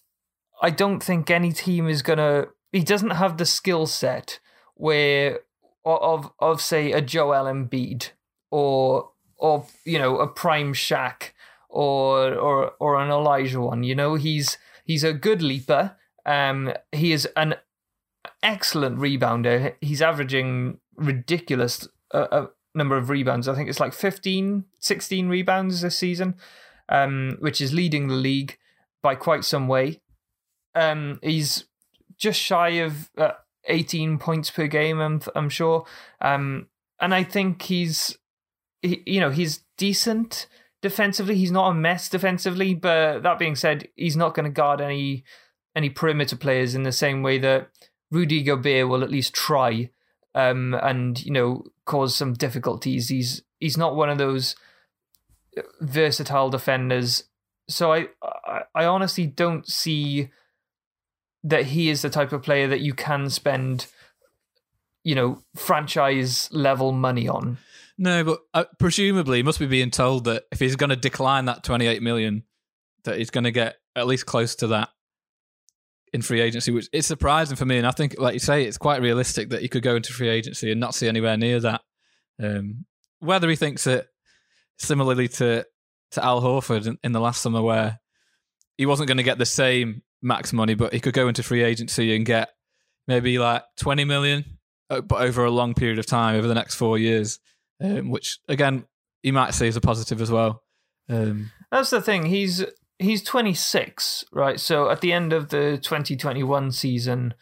I 0.62 0.69
don't 0.69 1.02
think 1.02 1.30
any 1.32 1.52
team 1.52 1.88
is 1.88 2.02
going 2.02 2.17
to. 2.19 2.49
He 2.71 2.84
doesn't 2.84 3.12
have 3.12 3.38
the 3.38 3.45
skill 3.47 3.88
set 3.88 4.39
where 4.75 5.39
of 5.86 6.32
of 6.39 6.62
say 6.62 6.91
a 6.91 7.02
Joel 7.02 7.45
Embiid 7.45 8.10
or 8.52 9.10
or 9.38 9.65
you 9.86 9.97
know 9.97 10.19
a 10.19 10.28
prime 10.28 10.73
Shaq 10.73 11.32
or 11.70 12.34
or 12.34 12.72
or 12.80 13.00
an 13.00 13.10
Olajuwon. 13.10 13.86
You 13.86 13.96
know 13.96 14.16
he's 14.16 14.58
he's 14.84 15.04
a 15.04 15.14
good 15.14 15.42
leaper. 15.42 15.96
Um, 16.26 16.74
he 16.92 17.12
is 17.12 17.28
an 17.36 17.56
excellent 18.44 18.98
rebounder. 18.98 19.76
He's 19.82 20.02
averaging 20.02 20.80
ridiculous 20.96 21.88
uh, 22.14 22.28
uh, 22.32 22.48
number 22.76 22.98
of 22.98 23.10
rebounds. 23.10 23.48
I 23.48 23.56
think 23.56 23.70
it's 23.70 23.80
like 23.80 23.94
15, 23.94 24.66
16 24.80 25.30
rebounds 25.30 25.82
this 25.82 25.98
season, 25.98 26.36
um, 26.90 27.38
which 27.40 27.62
is 27.62 27.74
leading 27.74 28.08
the 28.08 28.16
league 28.16 28.58
by 29.02 29.16
quite 29.16 29.44
some 29.44 29.68
way. 29.68 30.02
Um, 30.76 31.20
he's 31.24 31.66
just 32.18 32.40
shy 32.40 32.70
of 32.70 33.10
uh, 33.18 33.32
18 33.66 34.18
points 34.18 34.50
per 34.50 34.68
game, 34.68 35.00
I'm, 35.00 35.22
I'm 35.36 35.50
sure. 35.50 35.86
Um, 36.22 36.68
and 37.00 37.14
I 37.14 37.24
think 37.24 37.62
he's, 37.64 38.18
he, 38.82 39.02
you 39.06 39.20
know, 39.20 39.30
he's 39.30 39.64
decent 39.78 40.48
defensively. 40.82 41.36
He's 41.36 41.52
not 41.52 41.72
a 41.72 41.74
mess 41.74 42.10
defensively, 42.10 42.74
but 42.74 43.24
that 43.24 43.39
being 43.39 43.56
said, 43.56 43.88
he's 43.96 44.18
not 44.18 44.34
going 44.34 44.46
to 44.46 44.52
guard 44.52 44.82
any 44.82 45.24
any 45.76 45.89
perimeter 45.89 46.36
players 46.36 46.74
in 46.76 46.84
the 46.84 46.92
same 46.92 47.22
way 47.22 47.38
that 47.38 47.70
Rudy 48.12 48.42
Gobert 48.42 48.88
will 48.88 49.04
at 49.04 49.12
least 49.12 49.34
try 49.34 49.92
um, 50.36 50.74
and 50.74 51.24
you 51.24 51.32
know 51.32 51.65
cause 51.86 52.15
some 52.15 52.34
difficulties. 52.34 53.10
He's 53.10 53.44
he's 53.60 53.78
not 53.78 53.96
one 53.96 54.10
of 54.10 54.18
those 54.18 54.56
versatile 55.82 56.50
defenders. 56.50 57.26
So 57.68 57.94
I 57.94 58.08
I, 58.22 58.62
I 58.76 58.86
honestly 58.86 59.26
don't 59.26 59.68
see 59.68 60.30
that 61.44 61.65
he 61.65 61.89
is 61.89 62.02
the 62.02 62.10
type 62.10 62.34
of 62.34 62.44
player 62.44 62.68
that 62.68 62.82
you 62.82 62.94
can 62.94 63.30
spend 63.30 63.88
you 65.04 65.15
know 65.15 65.44
franchise 65.56 66.50
level 66.52 66.92
money 66.92 67.28
on. 67.28 67.58
No, 68.02 68.24
but 68.24 68.40
uh, 68.54 68.64
presumably 68.80 69.40
he 69.40 69.44
must 69.44 69.60
be 69.60 69.66
being 69.66 69.92
told 69.92 70.24
that 70.24 70.46
if 70.54 70.60
he's 70.60 70.78
going 70.78 70.90
to 70.90 70.96
decline 70.96 71.46
that 71.46 71.66
28 71.66 72.02
million, 72.02 72.44
that 73.04 73.18
he's 73.18 73.30
going 73.30 73.44
to 73.44 73.52
get 73.52 73.76
at 73.94 74.08
least 74.08 74.26
close 74.26 74.56
to 74.56 74.68
that 74.68 74.88
in 76.14 76.22
free 76.22 76.40
agency, 76.40 76.72
which 76.72 76.88
is 76.94 77.06
surprising 77.06 77.58
for 77.58 77.66
me. 77.66 77.78
And 77.78 77.86
I 77.86 77.92
think, 77.92 78.16
like 78.18 78.34
you 78.34 78.40
say, 78.40 78.64
it's 78.64 78.78
quite 78.78 79.02
realistic 79.02 79.50
that 79.50 79.62
he 79.62 79.68
could 79.68 79.84
go 79.84 79.98
into 79.98 80.14
free 80.14 80.30
agency 80.30 80.72
and 80.72 80.80
not 80.80 80.96
see 80.96 81.10
anywhere 81.10 81.36
near 81.36 81.60
that. 81.60 81.82
Um, 82.42 82.86
whether 83.20 83.50
he 83.50 83.58
thinks 83.58 83.86
it 83.86 84.08
similarly 84.78 85.28
to 85.28 85.66
to 86.12 86.26
Al 86.26 86.42
Horford 86.42 86.88
in, 86.88 86.98
in 87.04 87.12
the 87.12 87.20
last 87.20 87.42
summer, 87.42 87.62
where 87.62 88.00
he 88.78 88.86
wasn't 88.86 89.08
going 89.08 89.18
to 89.18 89.24
get 89.24 89.38
the 89.38 89.46
same 89.46 90.04
max 90.22 90.54
money, 90.54 90.74
but 90.74 90.94
he 90.94 91.02
could 91.02 91.14
go 91.14 91.28
into 91.28 91.44
free 91.44 91.64
agency 91.64 92.16
and 92.16 92.26
get 92.26 92.50
maybe 93.10 93.38
like 93.38 93.64
20 93.78 94.06
million, 94.06 94.46
uh, 94.90 95.02
but 95.02 95.22
over 95.22 95.44
a 95.44 95.52
long 95.52 95.74
period 95.74 96.00
of 96.00 96.06
time, 96.06 96.36
over 96.36 96.48
the 96.48 96.56
next 96.56 96.76
four 96.76 96.98
years, 96.98 97.40
um, 97.82 98.10
which 98.10 98.39
again, 98.48 98.86
you 99.24 99.34
might 99.34 99.54
see 99.54 99.68
as 99.68 99.76
a 99.76 99.82
positive 99.82 100.22
as 100.22 100.32
well. 100.32 100.63
Um, 101.10 101.52
That's 101.72 101.89
the 101.89 102.02
thing. 102.02 102.26
He's 102.26 102.63
he's 103.00 103.24
26, 103.24 104.26
right? 104.32 104.60
So 104.60 104.89
at 104.89 105.02
the 105.02 105.13
end 105.13 105.34
of 105.34 105.50
the 105.50 105.80
2021 105.82 106.72
season, 106.72 107.34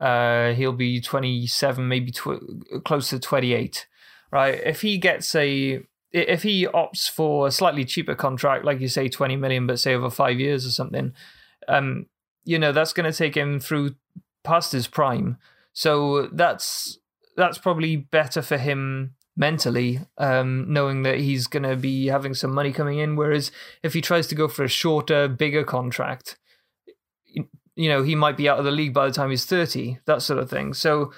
uh, 0.00 0.52
he'll 0.52 0.72
be 0.72 1.00
27, 1.00 1.86
maybe 1.86 2.10
tw- 2.10 2.82
close 2.84 3.10
to 3.10 3.20
28, 3.20 3.86
right? 4.30 4.60
If 4.64 4.80
he 4.80 4.98
gets 4.98 5.34
a 5.34 5.82
if 6.12 6.42
he 6.42 6.66
opts 6.66 7.08
for 7.10 7.46
a 7.46 7.50
slightly 7.50 7.84
cheaper 7.84 8.14
contract, 8.14 8.64
like 8.64 8.80
you 8.80 8.88
say, 8.88 9.08
20 9.08 9.36
million, 9.36 9.66
but 9.66 9.78
say 9.78 9.94
over 9.94 10.10
five 10.10 10.38
years 10.38 10.66
or 10.66 10.70
something, 10.70 11.14
um, 11.68 12.06
you 12.44 12.58
know, 12.58 12.72
that's 12.72 12.92
going 12.92 13.10
to 13.10 13.16
take 13.16 13.34
him 13.34 13.60
through 13.60 13.94
past 14.44 14.72
his 14.72 14.86
prime. 14.86 15.38
So 15.72 16.28
that's 16.32 16.98
that's 17.36 17.56
probably 17.56 17.96
better 17.96 18.42
for 18.42 18.58
him 18.58 19.14
mentally, 19.36 20.00
um, 20.18 20.72
knowing 20.72 21.02
that 21.02 21.18
he's 21.18 21.46
going 21.46 21.62
to 21.62 21.76
be 21.76 22.06
having 22.06 22.34
some 22.34 22.52
money 22.52 22.72
coming 22.72 22.98
in. 22.98 23.16
Whereas 23.16 23.50
if 23.82 23.94
he 23.94 24.00
tries 24.00 24.26
to 24.28 24.34
go 24.34 24.48
for 24.48 24.64
a 24.64 24.68
shorter, 24.68 25.28
bigger 25.28 25.64
contract, 25.64 26.38
you, 27.74 27.88
know, 27.88 28.02
he 28.02 28.14
might 28.14 28.36
be 28.36 28.48
out 28.48 28.58
of 28.58 28.64
the 28.64 28.70
league 28.70 28.92
by 28.92 29.06
the 29.06 29.12
time 29.12 29.30
he's 29.30 29.46
30, 29.46 29.98
that 30.06 30.22
sort 30.22 30.38
of 30.38 30.50
thing. 30.50 30.74
So 30.74 31.12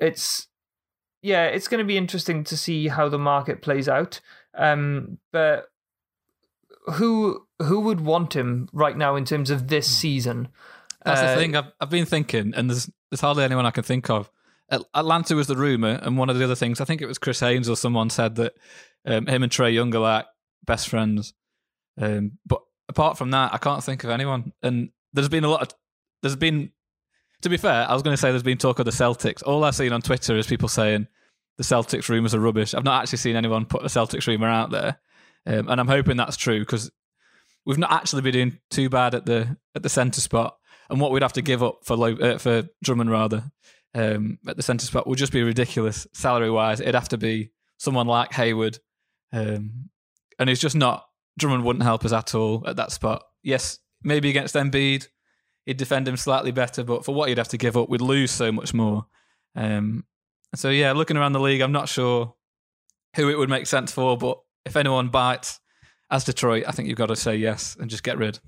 it's, 0.00 0.48
yeah, 1.22 1.44
it's 1.44 1.68
going 1.68 1.78
to 1.78 1.84
be 1.86 1.96
interesting 1.96 2.44
to 2.44 2.56
see 2.56 2.88
how 2.88 3.08
the 3.08 3.18
market 3.18 3.62
plays 3.62 3.88
out. 3.88 4.20
Um, 4.56 5.18
but 5.32 5.66
who 6.86 7.46
who 7.62 7.80
would 7.80 8.00
want 8.00 8.34
him 8.36 8.68
right 8.72 8.96
now 8.96 9.16
in 9.16 9.24
terms 9.24 9.50
of 9.50 9.68
this 9.68 9.86
season? 9.86 10.48
That's 11.04 11.20
Uh, 11.20 11.34
the 11.34 11.40
thing. 11.40 11.56
I've, 11.56 11.72
I've 11.80 11.90
been 11.90 12.04
thinking, 12.06 12.52
and 12.54 12.68
there's 12.68 12.90
there's 13.10 13.20
hardly 13.20 13.44
anyone 13.44 13.66
I 13.66 13.70
can 13.70 13.84
think 13.84 14.10
of. 14.10 14.30
At- 14.70 14.84
Atlanta 14.94 15.34
was 15.34 15.46
the 15.46 15.56
rumor, 15.56 15.98
and 16.02 16.16
one 16.16 16.30
of 16.30 16.38
the 16.38 16.44
other 16.44 16.54
things 16.54 16.80
I 16.80 16.84
think 16.84 17.02
it 17.02 17.06
was 17.06 17.18
Chris 17.18 17.40
Haynes 17.40 17.68
or 17.68 17.76
someone 17.76 18.10
said 18.10 18.36
that 18.36 18.54
um, 19.06 19.26
him 19.26 19.42
and 19.42 19.52
Trae 19.52 19.72
Young 19.72 19.94
are 19.94 20.00
like 20.00 20.26
best 20.64 20.88
friends. 20.88 21.34
Um, 22.00 22.32
but 22.46 22.60
apart 22.88 23.18
from 23.18 23.30
that, 23.32 23.52
I 23.52 23.58
can't 23.58 23.84
think 23.84 24.04
of 24.04 24.10
anyone. 24.10 24.52
And 24.62 24.90
there's 25.12 25.28
been 25.28 25.44
a 25.44 25.48
lot 25.48 25.62
of 25.62 25.68
there's 26.22 26.36
been. 26.36 26.70
To 27.42 27.50
be 27.50 27.56
fair, 27.58 27.86
I 27.86 27.92
was 27.92 28.02
going 28.02 28.14
to 28.14 28.20
say 28.20 28.30
there's 28.30 28.42
been 28.42 28.56
talk 28.56 28.78
of 28.78 28.86
the 28.86 28.90
Celtics. 28.90 29.42
All 29.44 29.64
I've 29.64 29.74
seen 29.74 29.92
on 29.92 30.00
Twitter 30.00 30.34
is 30.38 30.46
people 30.46 30.68
saying 30.68 31.06
the 31.58 31.64
Celtics 31.64 32.08
rumors 32.08 32.34
are 32.34 32.40
rubbish. 32.40 32.72
I've 32.72 32.84
not 32.84 33.02
actually 33.02 33.18
seen 33.18 33.36
anyone 33.36 33.66
put 33.66 33.82
a 33.82 33.86
Celtics 33.88 34.26
rumor 34.26 34.48
out 34.48 34.70
there, 34.70 34.98
um, 35.46 35.68
and 35.68 35.78
I'm 35.78 35.88
hoping 35.88 36.16
that's 36.16 36.38
true 36.38 36.60
because 36.60 36.90
we've 37.66 37.76
not 37.76 37.92
actually 37.92 38.22
been 38.22 38.32
doing 38.32 38.58
too 38.70 38.88
bad 38.88 39.14
at 39.14 39.26
the 39.26 39.58
at 39.74 39.82
the 39.82 39.90
centre 39.90 40.22
spot, 40.22 40.56
and 40.88 41.00
what 41.00 41.10
we'd 41.10 41.22
have 41.22 41.34
to 41.34 41.42
give 41.42 41.62
up 41.62 41.80
for 41.84 41.96
low, 41.96 42.14
uh, 42.14 42.38
for 42.38 42.64
Drummond 42.82 43.10
rather 43.10 43.52
um, 43.94 44.38
at 44.46 44.56
the 44.56 44.62
centre 44.62 44.86
spot 44.86 45.06
would 45.06 45.18
just 45.18 45.32
be 45.32 45.42
ridiculous 45.42 46.06
salary 46.12 46.50
wise. 46.50 46.80
It'd 46.80 46.94
have 46.94 47.08
to 47.10 47.18
be 47.18 47.50
someone 47.78 48.06
like 48.06 48.32
Hayward, 48.32 48.78
um, 49.32 49.90
and 50.38 50.50
it's 50.50 50.60
just 50.60 50.76
not. 50.76 51.06
Drummond 51.38 51.64
wouldn't 51.64 51.82
help 51.82 52.04
us 52.04 52.12
at 52.12 52.34
all 52.34 52.62
at 52.66 52.76
that 52.76 52.92
spot. 52.92 53.24
Yes, 53.42 53.78
maybe 54.02 54.30
against 54.30 54.54
Embiid, 54.54 55.08
he'd 55.66 55.76
defend 55.76 56.06
him 56.06 56.16
slightly 56.16 56.52
better, 56.52 56.84
but 56.84 57.04
for 57.04 57.14
what 57.14 57.28
he'd 57.28 57.38
have 57.38 57.48
to 57.48 57.58
give 57.58 57.76
up, 57.76 57.88
we'd 57.88 58.00
lose 58.00 58.30
so 58.30 58.52
much 58.52 58.72
more. 58.72 59.06
Um, 59.56 60.04
so 60.54 60.70
yeah, 60.70 60.92
looking 60.92 61.16
around 61.16 61.32
the 61.32 61.40
league, 61.40 61.60
I'm 61.60 61.72
not 61.72 61.88
sure 61.88 62.34
who 63.16 63.28
it 63.28 63.38
would 63.38 63.48
make 63.48 63.66
sense 63.66 63.90
for, 63.92 64.16
but 64.16 64.38
if 64.64 64.76
anyone 64.76 65.08
bites 65.08 65.60
as 66.10 66.24
Detroit, 66.24 66.64
I 66.68 66.72
think 66.72 66.88
you've 66.88 66.98
got 66.98 67.06
to 67.06 67.16
say 67.16 67.36
yes 67.36 67.76
and 67.80 67.90
just 67.90 68.04
get 68.04 68.18
rid. 68.18 68.38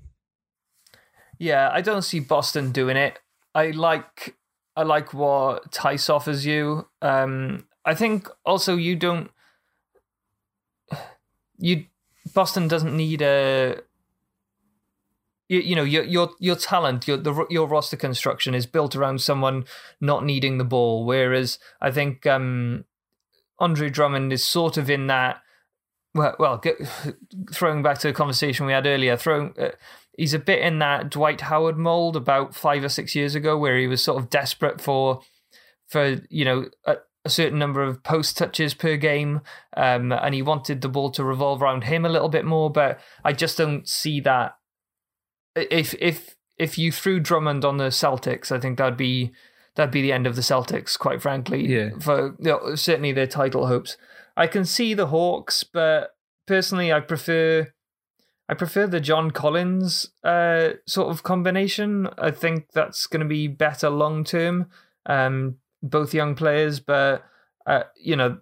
Yeah, 1.39 1.69
I 1.71 1.81
don't 1.81 2.03
see 2.03 2.19
Boston 2.19 2.71
doing 2.71 2.97
it. 2.97 3.19
I 3.53 3.71
like 3.71 4.36
I 4.77 4.83
like 4.83 5.11
what 5.11 5.71
Theis 5.71 6.07
offers 6.07 6.45
you. 6.45 6.87
Um, 7.01 7.65
I 7.83 7.95
think 7.95 8.29
also 8.45 8.75
you 8.75 8.95
don't. 8.95 9.31
You 11.57 11.85
Boston 12.31 12.67
doesn't 12.67 12.95
need 12.95 13.23
a. 13.23 13.79
You, 15.49 15.61
you 15.61 15.75
know 15.75 15.83
your 15.83 16.03
your 16.03 16.29
your 16.39 16.55
talent, 16.55 17.07
your 17.07 17.17
the 17.17 17.47
your 17.49 17.67
roster 17.67 17.97
construction 17.97 18.53
is 18.53 18.67
built 18.67 18.95
around 18.95 19.19
someone 19.19 19.65
not 19.99 20.23
needing 20.23 20.59
the 20.59 20.63
ball. 20.63 21.05
Whereas 21.05 21.57
I 21.81 21.89
think 21.89 22.27
um, 22.27 22.85
Andre 23.57 23.89
Drummond 23.89 24.31
is 24.31 24.45
sort 24.45 24.77
of 24.77 24.91
in 24.91 25.07
that. 25.07 25.41
Well, 26.13 26.35
well, 26.37 26.57
get, 26.59 26.77
throwing 27.51 27.81
back 27.81 27.97
to 27.99 28.09
the 28.09 28.13
conversation 28.13 28.67
we 28.67 28.73
had 28.73 28.85
earlier, 28.85 29.17
throwing 29.17 29.55
uh, 29.57 29.71
he's 30.17 30.33
a 30.33 30.39
bit 30.39 30.59
in 30.59 30.79
that 30.79 31.09
Dwight 31.09 31.41
Howard 31.41 31.77
mold 31.77 32.17
about 32.17 32.53
five 32.53 32.83
or 32.83 32.89
six 32.89 33.15
years 33.15 33.35
ago, 33.35 33.57
where 33.57 33.77
he 33.77 33.87
was 33.87 34.03
sort 34.03 34.21
of 34.21 34.29
desperate 34.29 34.81
for 34.81 35.21
for 35.87 36.17
you 36.29 36.43
know 36.43 36.65
a, 36.85 36.97
a 37.23 37.29
certain 37.29 37.59
number 37.59 37.81
of 37.83 38.03
post 38.03 38.37
touches 38.37 38.73
per 38.73 38.97
game, 38.97 39.41
um, 39.77 40.11
and 40.11 40.35
he 40.35 40.41
wanted 40.41 40.81
the 40.81 40.89
ball 40.89 41.11
to 41.11 41.23
revolve 41.23 41.61
around 41.61 41.85
him 41.85 42.03
a 42.03 42.09
little 42.09 42.29
bit 42.29 42.43
more. 42.43 42.69
But 42.69 42.99
I 43.23 43.31
just 43.31 43.57
don't 43.57 43.87
see 43.87 44.19
that. 44.21 44.57
If 45.55 45.93
if 45.99 46.35
if 46.57 46.77
you 46.77 46.91
threw 46.91 47.19
Drummond 47.19 47.63
on 47.63 47.77
the 47.77 47.85
Celtics, 47.85 48.51
I 48.51 48.59
think 48.59 48.77
that'd 48.77 48.97
be 48.97 49.31
that'd 49.75 49.91
be 49.91 50.01
the 50.01 50.11
end 50.11 50.27
of 50.27 50.35
the 50.35 50.41
Celtics, 50.41 50.97
quite 50.97 51.21
frankly. 51.21 51.65
Yeah. 51.65 51.91
For 51.99 52.35
you 52.39 52.51
know, 52.51 52.75
certainly 52.75 53.13
their 53.13 53.27
title 53.27 53.67
hopes. 53.67 53.95
I 54.35 54.47
can 54.47 54.65
see 54.65 54.93
the 54.93 55.07
Hawks, 55.07 55.63
but 55.63 56.15
personally, 56.45 56.91
I 56.91 56.99
prefer 56.99 57.73
I 58.49 58.53
prefer 58.53 58.87
the 58.87 59.01
John 59.01 59.31
Collins 59.31 60.09
uh, 60.23 60.69
sort 60.85 61.09
of 61.09 61.23
combination. 61.23 62.07
I 62.17 62.31
think 62.31 62.71
that's 62.73 63.05
going 63.07 63.19
to 63.21 63.27
be 63.27 63.47
better 63.47 63.89
long 63.89 64.23
term. 64.23 64.67
Um, 65.05 65.57
both 65.83 66.13
young 66.13 66.35
players, 66.35 66.79
but 66.79 67.23
uh, 67.65 67.83
you 67.95 68.15
know, 68.15 68.39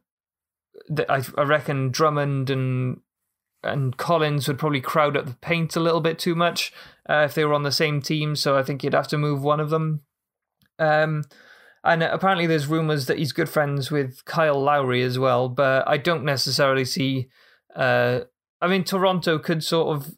th- 0.96 1.10
I, 1.10 1.24
I 1.38 1.44
reckon 1.44 1.92
Drummond 1.92 2.50
and 2.50 3.02
and 3.64 3.98
Collins 3.98 4.48
would 4.48 4.60
probably 4.60 4.82
crowd 4.82 5.18
up 5.18 5.26
the 5.26 5.34
paint 5.34 5.76
a 5.76 5.80
little 5.80 6.02
bit 6.02 6.20
too 6.20 6.36
much 6.36 6.72
uh, 7.10 7.24
if 7.26 7.34
they 7.34 7.44
were 7.44 7.54
on 7.54 7.64
the 7.64 7.72
same 7.72 8.00
team. 8.00 8.36
So 8.36 8.56
I 8.56 8.64
think 8.64 8.84
you'd 8.84 8.94
have 8.94 9.08
to 9.08 9.18
move 9.18 9.42
one 9.42 9.60
of 9.60 9.72
them. 9.72 10.02
Um, 10.78 11.24
and 11.84 12.04
apparently, 12.04 12.48
there's 12.48 12.68
rumors 12.68 13.08
that 13.08 13.18
he's 13.18 13.32
good 13.32 13.50
friends 13.50 13.92
with 13.92 14.24
Kyle 14.26 14.62
Lowry 14.62 15.02
as 15.04 15.20
well, 15.20 15.50
but 15.50 15.88
I 15.88 15.98
don't 15.98 16.24
necessarily 16.24 16.86
see. 16.86 17.30
Uh, 17.76 18.22
I 18.62 18.68
mean, 18.68 18.84
Toronto 18.84 19.38
could 19.40 19.64
sort 19.64 19.96
of 19.96 20.16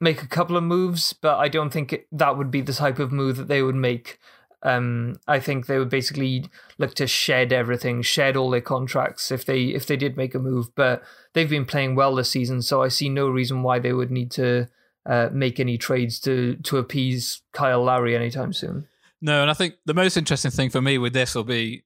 make 0.00 0.22
a 0.22 0.28
couple 0.28 0.56
of 0.56 0.62
moves, 0.62 1.12
but 1.12 1.38
I 1.38 1.48
don't 1.48 1.70
think 1.70 1.94
that 2.12 2.36
would 2.36 2.50
be 2.50 2.60
the 2.60 2.72
type 2.72 2.98
of 2.98 3.12
move 3.12 3.36
that 3.36 3.48
they 3.48 3.62
would 3.62 3.74
make. 3.74 4.18
Um, 4.62 5.16
I 5.28 5.40
think 5.40 5.66
they 5.66 5.78
would 5.78 5.90
basically 5.90 6.46
look 6.78 6.94
to 6.94 7.06
shed 7.06 7.52
everything, 7.52 8.02
shed 8.02 8.36
all 8.36 8.50
their 8.50 8.62
contracts 8.62 9.30
if 9.30 9.44
they 9.44 9.64
if 9.64 9.86
they 9.86 9.96
did 9.96 10.16
make 10.16 10.34
a 10.34 10.38
move. 10.38 10.74
But 10.74 11.02
they've 11.32 11.50
been 11.50 11.66
playing 11.66 11.96
well 11.96 12.14
this 12.14 12.30
season, 12.30 12.62
so 12.62 12.82
I 12.82 12.88
see 12.88 13.08
no 13.08 13.28
reason 13.28 13.62
why 13.62 13.78
they 13.78 13.92
would 13.92 14.10
need 14.10 14.30
to 14.32 14.68
uh, 15.06 15.28
make 15.32 15.60
any 15.60 15.76
trades 15.76 16.18
to 16.20 16.56
to 16.56 16.78
appease 16.78 17.42
Kyle 17.52 17.84
Lowry 17.84 18.16
anytime 18.16 18.52
soon. 18.52 18.88
No, 19.20 19.42
and 19.42 19.50
I 19.50 19.54
think 19.54 19.74
the 19.84 19.94
most 19.94 20.16
interesting 20.16 20.50
thing 20.50 20.70
for 20.70 20.80
me 20.80 20.98
with 20.98 21.12
this 21.12 21.34
will 21.34 21.44
be 21.44 21.84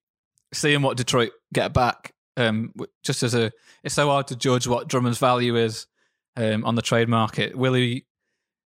seeing 0.52 0.82
what 0.82 0.96
Detroit 0.96 1.32
get 1.52 1.72
back. 1.72 2.14
Um, 2.38 2.72
just 3.02 3.22
as 3.24 3.34
a, 3.34 3.50
it's 3.82 3.94
so 3.94 4.08
hard 4.08 4.28
to 4.28 4.36
judge 4.36 4.68
what 4.68 4.88
Drummond's 4.88 5.18
value 5.18 5.56
is 5.56 5.86
um, 6.36 6.64
on 6.64 6.76
the 6.76 6.82
trade 6.82 7.08
market. 7.08 7.56
Will 7.56 7.74
he, 7.74 8.06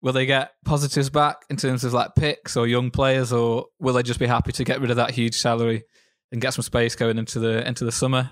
will 0.02 0.14
they 0.14 0.26
get 0.26 0.52
positives 0.64 1.10
back 1.10 1.44
in 1.50 1.58
terms 1.58 1.84
of 1.84 1.94
like 1.94 2.16
picks 2.16 2.56
or 2.56 2.66
young 2.66 2.92
players, 2.92 3.34
or 3.34 3.66
will 3.80 3.94
they 3.94 4.04
just 4.04 4.20
be 4.20 4.26
happy 4.26 4.54
to 4.54 4.64
get 4.64 4.80
rid 4.80 4.90
of 4.90 4.96
that 4.96 5.12
huge 5.12 5.36
salary 5.36 5.84
and 6.32 6.42
get 6.42 6.54
some 6.54 6.64
space 6.64 6.96
going 6.96 7.18
into 7.18 7.40
the 7.40 7.68
into 7.68 7.84
the 7.84 7.92
summer? 7.92 8.32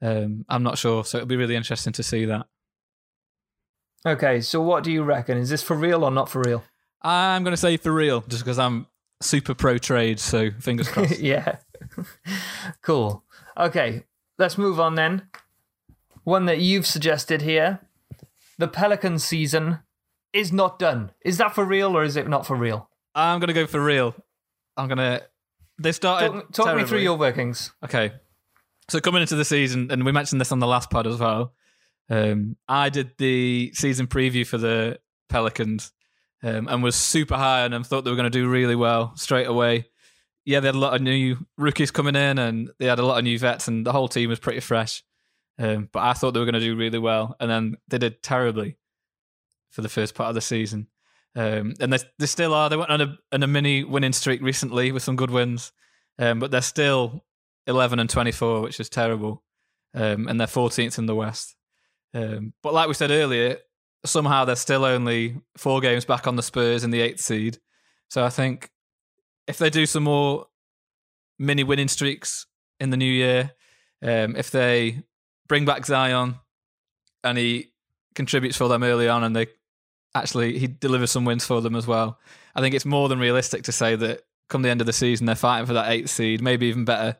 Um, 0.00 0.44
I'm 0.48 0.62
not 0.62 0.78
sure, 0.78 1.04
so 1.04 1.18
it'll 1.18 1.28
be 1.28 1.36
really 1.36 1.54
interesting 1.54 1.92
to 1.92 2.02
see 2.02 2.24
that. 2.24 2.46
Okay, 4.04 4.40
so 4.40 4.60
what 4.60 4.82
do 4.82 4.90
you 4.90 5.02
reckon? 5.02 5.38
Is 5.38 5.50
this 5.50 5.62
for 5.62 5.76
real 5.76 6.02
or 6.02 6.10
not 6.10 6.28
for 6.28 6.42
real? 6.44 6.64
I'm 7.02 7.44
going 7.44 7.52
to 7.52 7.58
say 7.58 7.76
for 7.76 7.92
real, 7.92 8.22
just 8.22 8.42
because 8.42 8.58
I'm 8.58 8.86
super 9.20 9.54
pro 9.54 9.78
trade. 9.78 10.18
So 10.18 10.50
fingers 10.50 10.88
crossed. 10.92 11.20
yeah. 11.20 11.58
cool. 12.82 13.24
Okay, 13.56 14.04
let's 14.42 14.58
move 14.58 14.80
on 14.80 14.96
then. 14.96 15.22
One 16.24 16.46
that 16.46 16.58
you've 16.58 16.86
suggested 16.86 17.42
here. 17.42 17.80
The 18.58 18.68
Pelican 18.68 19.18
season 19.18 19.78
is 20.32 20.52
not 20.52 20.78
done. 20.78 21.12
Is 21.24 21.38
that 21.38 21.54
for 21.54 21.64
real 21.64 21.96
or 21.96 22.02
is 22.02 22.16
it 22.16 22.28
not 22.28 22.44
for 22.46 22.56
real? 22.56 22.90
I'm 23.14 23.38
going 23.38 23.48
to 23.48 23.54
go 23.54 23.66
for 23.66 23.82
real. 23.82 24.14
I'm 24.76 24.88
going 24.88 24.98
to. 24.98 25.22
They 25.78 25.92
started. 25.92 26.32
Talk, 26.32 26.52
talk 26.52 26.76
me 26.76 26.84
through 26.84 27.00
your 27.00 27.16
workings. 27.16 27.72
Okay. 27.84 28.12
So 28.88 29.00
coming 29.00 29.22
into 29.22 29.36
the 29.36 29.44
season, 29.44 29.90
and 29.90 30.04
we 30.04 30.12
mentioned 30.12 30.40
this 30.40 30.52
on 30.52 30.58
the 30.58 30.66
last 30.66 30.90
pod 30.90 31.06
as 31.06 31.18
well. 31.18 31.54
Um, 32.10 32.56
I 32.68 32.88
did 32.88 33.12
the 33.18 33.70
season 33.74 34.06
preview 34.06 34.46
for 34.46 34.58
the 34.58 34.98
Pelicans 35.28 35.92
um, 36.42 36.66
and 36.68 36.82
was 36.82 36.96
super 36.96 37.36
high 37.36 37.62
on 37.62 37.70
them. 37.70 37.84
Thought 37.84 38.04
they 38.04 38.10
were 38.10 38.16
going 38.16 38.30
to 38.30 38.38
do 38.38 38.48
really 38.48 38.76
well 38.76 39.14
straight 39.16 39.46
away. 39.46 39.86
Yeah, 40.44 40.60
they 40.60 40.68
had 40.68 40.74
a 40.74 40.78
lot 40.78 40.94
of 40.94 41.02
new 41.02 41.36
rookies 41.56 41.90
coming 41.90 42.16
in, 42.16 42.38
and 42.38 42.70
they 42.78 42.86
had 42.86 42.98
a 42.98 43.06
lot 43.06 43.18
of 43.18 43.24
new 43.24 43.38
vets, 43.38 43.68
and 43.68 43.86
the 43.86 43.92
whole 43.92 44.08
team 44.08 44.28
was 44.28 44.40
pretty 44.40 44.60
fresh. 44.60 45.02
Um, 45.58 45.88
but 45.92 46.00
I 46.00 46.12
thought 46.14 46.32
they 46.32 46.40
were 46.40 46.46
going 46.46 46.54
to 46.54 46.60
do 46.60 46.76
really 46.76 46.98
well, 46.98 47.36
and 47.38 47.50
then 47.50 47.76
they 47.88 47.98
did 47.98 48.22
terribly 48.22 48.76
for 49.70 49.82
the 49.82 49.88
first 49.88 50.14
part 50.14 50.28
of 50.28 50.34
the 50.34 50.40
season. 50.40 50.88
Um, 51.34 51.74
and 51.80 51.92
they, 51.92 51.98
they 52.18 52.26
still 52.26 52.54
are. 52.54 52.68
They 52.68 52.76
went 52.76 52.90
on 52.90 53.00
a, 53.00 53.18
on 53.32 53.42
a 53.42 53.46
mini 53.46 53.84
winning 53.84 54.12
streak 54.12 54.42
recently 54.42 54.92
with 54.92 55.02
some 55.02 55.16
good 55.16 55.30
wins, 55.30 55.72
um, 56.18 56.40
but 56.40 56.50
they're 56.50 56.60
still 56.60 57.24
11 57.66 57.98
and 57.98 58.10
24, 58.10 58.60
which 58.60 58.80
is 58.80 58.88
terrible. 58.88 59.42
Um, 59.94 60.28
and 60.28 60.40
they're 60.40 60.46
14th 60.46 60.98
in 60.98 61.06
the 61.06 61.14
West. 61.14 61.54
Um, 62.14 62.52
but 62.62 62.74
like 62.74 62.88
we 62.88 62.94
said 62.94 63.10
earlier, 63.10 63.58
somehow 64.04 64.44
they're 64.44 64.56
still 64.56 64.84
only 64.84 65.40
four 65.56 65.80
games 65.80 66.04
back 66.04 66.26
on 66.26 66.36
the 66.36 66.42
Spurs 66.42 66.84
in 66.84 66.90
the 66.90 67.00
eighth 67.00 67.20
seed. 67.20 67.58
So 68.08 68.24
I 68.24 68.28
think 68.28 68.70
if 69.46 69.58
they 69.58 69.70
do 69.70 69.86
some 69.86 70.04
more 70.04 70.46
mini 71.38 71.64
winning 71.64 71.88
streaks 71.88 72.46
in 72.80 72.90
the 72.90 72.96
new 72.96 73.04
year, 73.04 73.52
um, 74.02 74.36
if 74.36 74.50
they 74.50 75.02
bring 75.48 75.64
back 75.64 75.86
Zion 75.86 76.36
and 77.24 77.38
he 77.38 77.72
contributes 78.14 78.56
for 78.56 78.68
them 78.68 78.82
early 78.82 79.08
on 79.08 79.24
and 79.24 79.34
they 79.34 79.46
actually 80.14 80.58
he 80.58 80.66
delivers 80.66 81.10
some 81.10 81.24
wins 81.24 81.44
for 81.44 81.60
them 81.60 81.76
as 81.76 81.86
well, 81.86 82.18
I 82.54 82.60
think 82.60 82.74
it's 82.74 82.84
more 82.84 83.08
than 83.08 83.18
realistic 83.18 83.64
to 83.64 83.72
say 83.72 83.96
that 83.96 84.22
come 84.48 84.62
the 84.62 84.70
end 84.70 84.80
of 84.80 84.86
the 84.86 84.92
season 84.92 85.26
they're 85.26 85.34
fighting 85.34 85.66
for 85.66 85.72
that 85.72 85.90
eighth 85.90 86.10
seed, 86.10 86.42
maybe 86.42 86.66
even 86.66 86.84
better. 86.84 87.16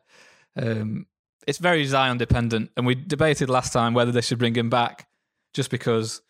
Um, 0.55 1.07
it's 1.47 1.57
very 1.57 1.83
Zion 1.85 2.17
dependent, 2.17 2.71
and 2.77 2.85
we 2.85 2.95
debated 2.95 3.49
last 3.49 3.73
time 3.73 3.93
whether 3.93 4.11
they 4.11 4.21
should 4.21 4.39
bring 4.39 4.55
him 4.55 4.69
back, 4.69 5.07
just 5.53 5.69
because, 5.69 6.21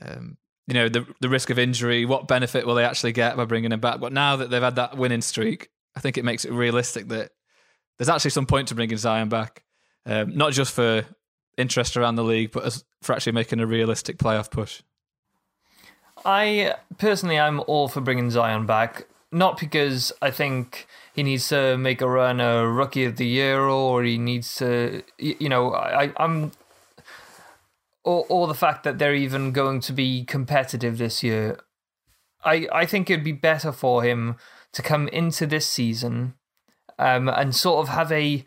um, 0.00 0.36
you 0.68 0.74
know, 0.74 0.88
the 0.88 1.06
the 1.20 1.30
risk 1.30 1.48
of 1.48 1.58
injury. 1.58 2.04
What 2.04 2.28
benefit 2.28 2.66
will 2.66 2.74
they 2.74 2.84
actually 2.84 3.12
get 3.12 3.36
by 3.38 3.46
bringing 3.46 3.72
him 3.72 3.80
back? 3.80 4.00
But 4.00 4.12
now 4.12 4.36
that 4.36 4.50
they've 4.50 4.62
had 4.62 4.76
that 4.76 4.98
winning 4.98 5.22
streak, 5.22 5.70
I 5.96 6.00
think 6.00 6.18
it 6.18 6.24
makes 6.24 6.44
it 6.44 6.52
realistic 6.52 7.08
that 7.08 7.30
there's 7.96 8.10
actually 8.10 8.32
some 8.32 8.44
point 8.44 8.68
to 8.68 8.74
bringing 8.74 8.98
Zion 8.98 9.30
back, 9.30 9.64
um, 10.04 10.36
not 10.36 10.52
just 10.52 10.74
for 10.74 11.06
interest 11.56 11.96
around 11.96 12.16
the 12.16 12.22
league, 12.22 12.52
but 12.52 12.64
as, 12.64 12.84
for 13.02 13.14
actually 13.14 13.32
making 13.32 13.60
a 13.60 13.66
realistic 13.66 14.18
playoff 14.18 14.50
push. 14.50 14.82
I 16.24 16.74
personally, 16.98 17.38
I'm 17.38 17.60
all 17.66 17.88
for 17.88 18.02
bringing 18.02 18.30
Zion 18.30 18.66
back. 18.66 19.06
Not 19.32 19.58
because 19.58 20.12
I 20.22 20.30
think 20.30 20.86
he 21.14 21.22
needs 21.22 21.48
to 21.48 21.76
make 21.78 22.00
a 22.00 22.08
run 22.08 22.40
a 22.40 22.66
rookie 22.66 23.04
of 23.04 23.16
the 23.16 23.26
year 23.26 23.60
or 23.60 24.02
he 24.02 24.16
needs 24.16 24.54
to, 24.56 25.02
you 25.18 25.48
know, 25.48 25.74
I, 25.74 26.12
I'm, 26.16 26.52
or, 28.08 28.24
or 28.30 28.46
the 28.46 28.54
fact 28.54 28.84
that 28.84 28.98
they're 28.98 29.14
even 29.14 29.52
going 29.52 29.80
to 29.80 29.92
be 29.92 30.24
competitive 30.24 30.96
this 30.96 31.22
year. 31.22 31.60
I, 32.42 32.66
I 32.72 32.86
think 32.86 33.10
it'd 33.10 33.22
be 33.22 33.32
better 33.32 33.70
for 33.70 34.02
him 34.02 34.36
to 34.72 34.80
come 34.80 35.08
into 35.08 35.46
this 35.46 35.68
season 35.68 36.32
um, 36.98 37.28
and 37.28 37.54
sort 37.54 37.86
of 37.86 37.94
have 37.94 38.10
a 38.10 38.46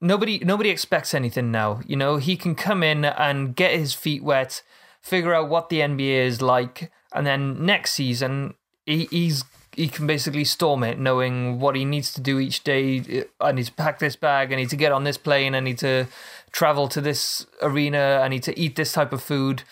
nobody 0.00 0.38
nobody 0.38 0.70
expects 0.70 1.14
anything 1.14 1.50
now. 1.50 1.80
You 1.84 1.96
know, 1.96 2.18
he 2.18 2.36
can 2.36 2.54
come 2.54 2.84
in 2.84 3.04
and 3.04 3.56
get 3.56 3.76
his 3.76 3.92
feet 3.92 4.22
wet, 4.22 4.62
figure 5.00 5.34
out 5.34 5.48
what 5.48 5.68
the 5.68 5.80
NBA 5.80 6.24
is 6.24 6.40
like, 6.40 6.92
and 7.12 7.26
then 7.26 7.66
next 7.66 7.90
season 7.92 8.54
he, 8.86 9.06
he's 9.06 9.44
he 9.74 9.88
can 9.88 10.06
basically 10.06 10.44
storm 10.44 10.82
it, 10.84 10.98
knowing 10.98 11.58
what 11.58 11.76
he 11.76 11.84
needs 11.84 12.12
to 12.14 12.20
do 12.20 12.38
each 12.38 12.62
day. 12.62 13.24
I 13.40 13.52
need 13.52 13.66
to 13.66 13.72
pack 13.72 13.98
this 13.98 14.16
bag. 14.16 14.52
I 14.52 14.56
need 14.56 14.70
to 14.70 14.76
get 14.76 14.92
on 14.92 15.04
this 15.04 15.16
plane. 15.16 15.54
I 15.54 15.60
need 15.60 15.78
to 15.78 16.06
travel 16.52 16.88
to 16.88 17.00
this 17.00 17.46
arena. 17.62 18.20
I 18.22 18.28
need 18.28 18.42
to 18.44 18.58
eat 18.58 18.76
this 18.76 18.92
type 18.92 19.12
of 19.12 19.22
food, 19.22 19.62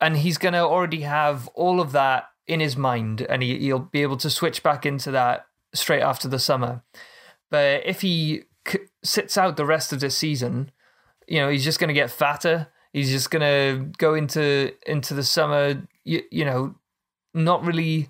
and 0.00 0.18
he's 0.18 0.38
gonna 0.38 0.64
already 0.64 1.00
have 1.00 1.48
all 1.48 1.80
of 1.80 1.92
that 1.92 2.28
in 2.46 2.60
his 2.60 2.76
mind, 2.76 3.22
and 3.22 3.42
he, 3.42 3.58
he'll 3.58 3.80
be 3.80 4.02
able 4.02 4.16
to 4.18 4.30
switch 4.30 4.62
back 4.62 4.86
into 4.86 5.10
that 5.10 5.46
straight 5.74 6.02
after 6.02 6.28
the 6.28 6.38
summer. 6.38 6.82
But 7.50 7.82
if 7.84 8.02
he 8.02 8.44
c- 8.66 8.78
sits 9.02 9.36
out 9.36 9.56
the 9.56 9.66
rest 9.66 9.92
of 9.92 10.00
the 10.00 10.10
season, 10.10 10.70
you 11.26 11.40
know, 11.40 11.48
he's 11.48 11.64
just 11.64 11.80
to 11.88 11.94
get 11.94 12.10
fatter. 12.10 12.68
He's 12.92 13.10
just 13.10 13.30
to 13.42 13.90
go 13.98 14.14
into 14.14 14.72
into 14.86 15.14
the 15.14 15.24
summer, 15.24 15.86
you, 16.04 16.22
you 16.30 16.44
know, 16.44 16.76
not 17.34 17.64
really 17.64 18.08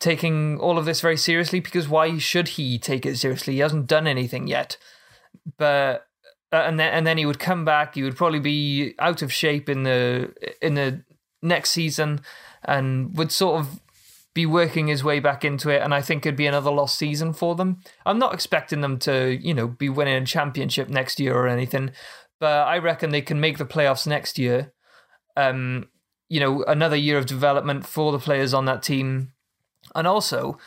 taking 0.00 0.58
all 0.58 0.78
of 0.78 0.86
this 0.86 1.00
very 1.00 1.16
seriously 1.16 1.60
because 1.60 1.88
why 1.88 2.18
should 2.18 2.48
he 2.48 2.78
take 2.78 3.06
it 3.06 3.16
seriously? 3.18 3.54
He 3.54 3.60
hasn't 3.60 3.86
done 3.86 4.06
anything 4.06 4.48
yet. 4.48 4.76
But 5.58 6.06
uh, 6.52 6.56
and 6.56 6.80
then 6.80 6.92
and 6.92 7.06
then 7.06 7.18
he 7.18 7.26
would 7.26 7.38
come 7.38 7.64
back. 7.64 7.94
He 7.94 8.02
would 8.02 8.16
probably 8.16 8.40
be 8.40 8.94
out 8.98 9.22
of 9.22 9.32
shape 9.32 9.68
in 9.68 9.84
the 9.84 10.32
in 10.60 10.74
the 10.74 11.04
next 11.42 11.70
season, 11.70 12.22
and 12.64 13.16
would 13.16 13.30
sort 13.30 13.60
of 13.60 13.80
be 14.34 14.46
working 14.46 14.88
his 14.88 15.04
way 15.04 15.20
back 15.20 15.44
into 15.44 15.70
it. 15.70 15.82
And 15.82 15.94
I 15.94 16.02
think 16.02 16.24
it'd 16.24 16.36
be 16.36 16.46
another 16.46 16.70
lost 16.70 16.98
season 16.98 17.32
for 17.32 17.54
them. 17.54 17.80
I'm 18.04 18.18
not 18.18 18.34
expecting 18.34 18.80
them 18.80 18.98
to 19.00 19.38
you 19.40 19.54
know 19.54 19.68
be 19.68 19.88
winning 19.88 20.22
a 20.22 20.26
championship 20.26 20.88
next 20.88 21.20
year 21.20 21.34
or 21.34 21.46
anything, 21.46 21.92
but 22.40 22.66
I 22.66 22.78
reckon 22.78 23.10
they 23.10 23.22
can 23.22 23.40
make 23.40 23.58
the 23.58 23.64
playoffs 23.64 24.06
next 24.06 24.38
year. 24.38 24.72
Um, 25.36 25.88
you 26.28 26.40
know, 26.40 26.64
another 26.64 26.96
year 26.96 27.18
of 27.18 27.26
development 27.26 27.86
for 27.86 28.12
the 28.12 28.18
players 28.18 28.54
on 28.54 28.64
that 28.64 28.82
team, 28.82 29.32
and 29.94 30.06
also 30.06 30.58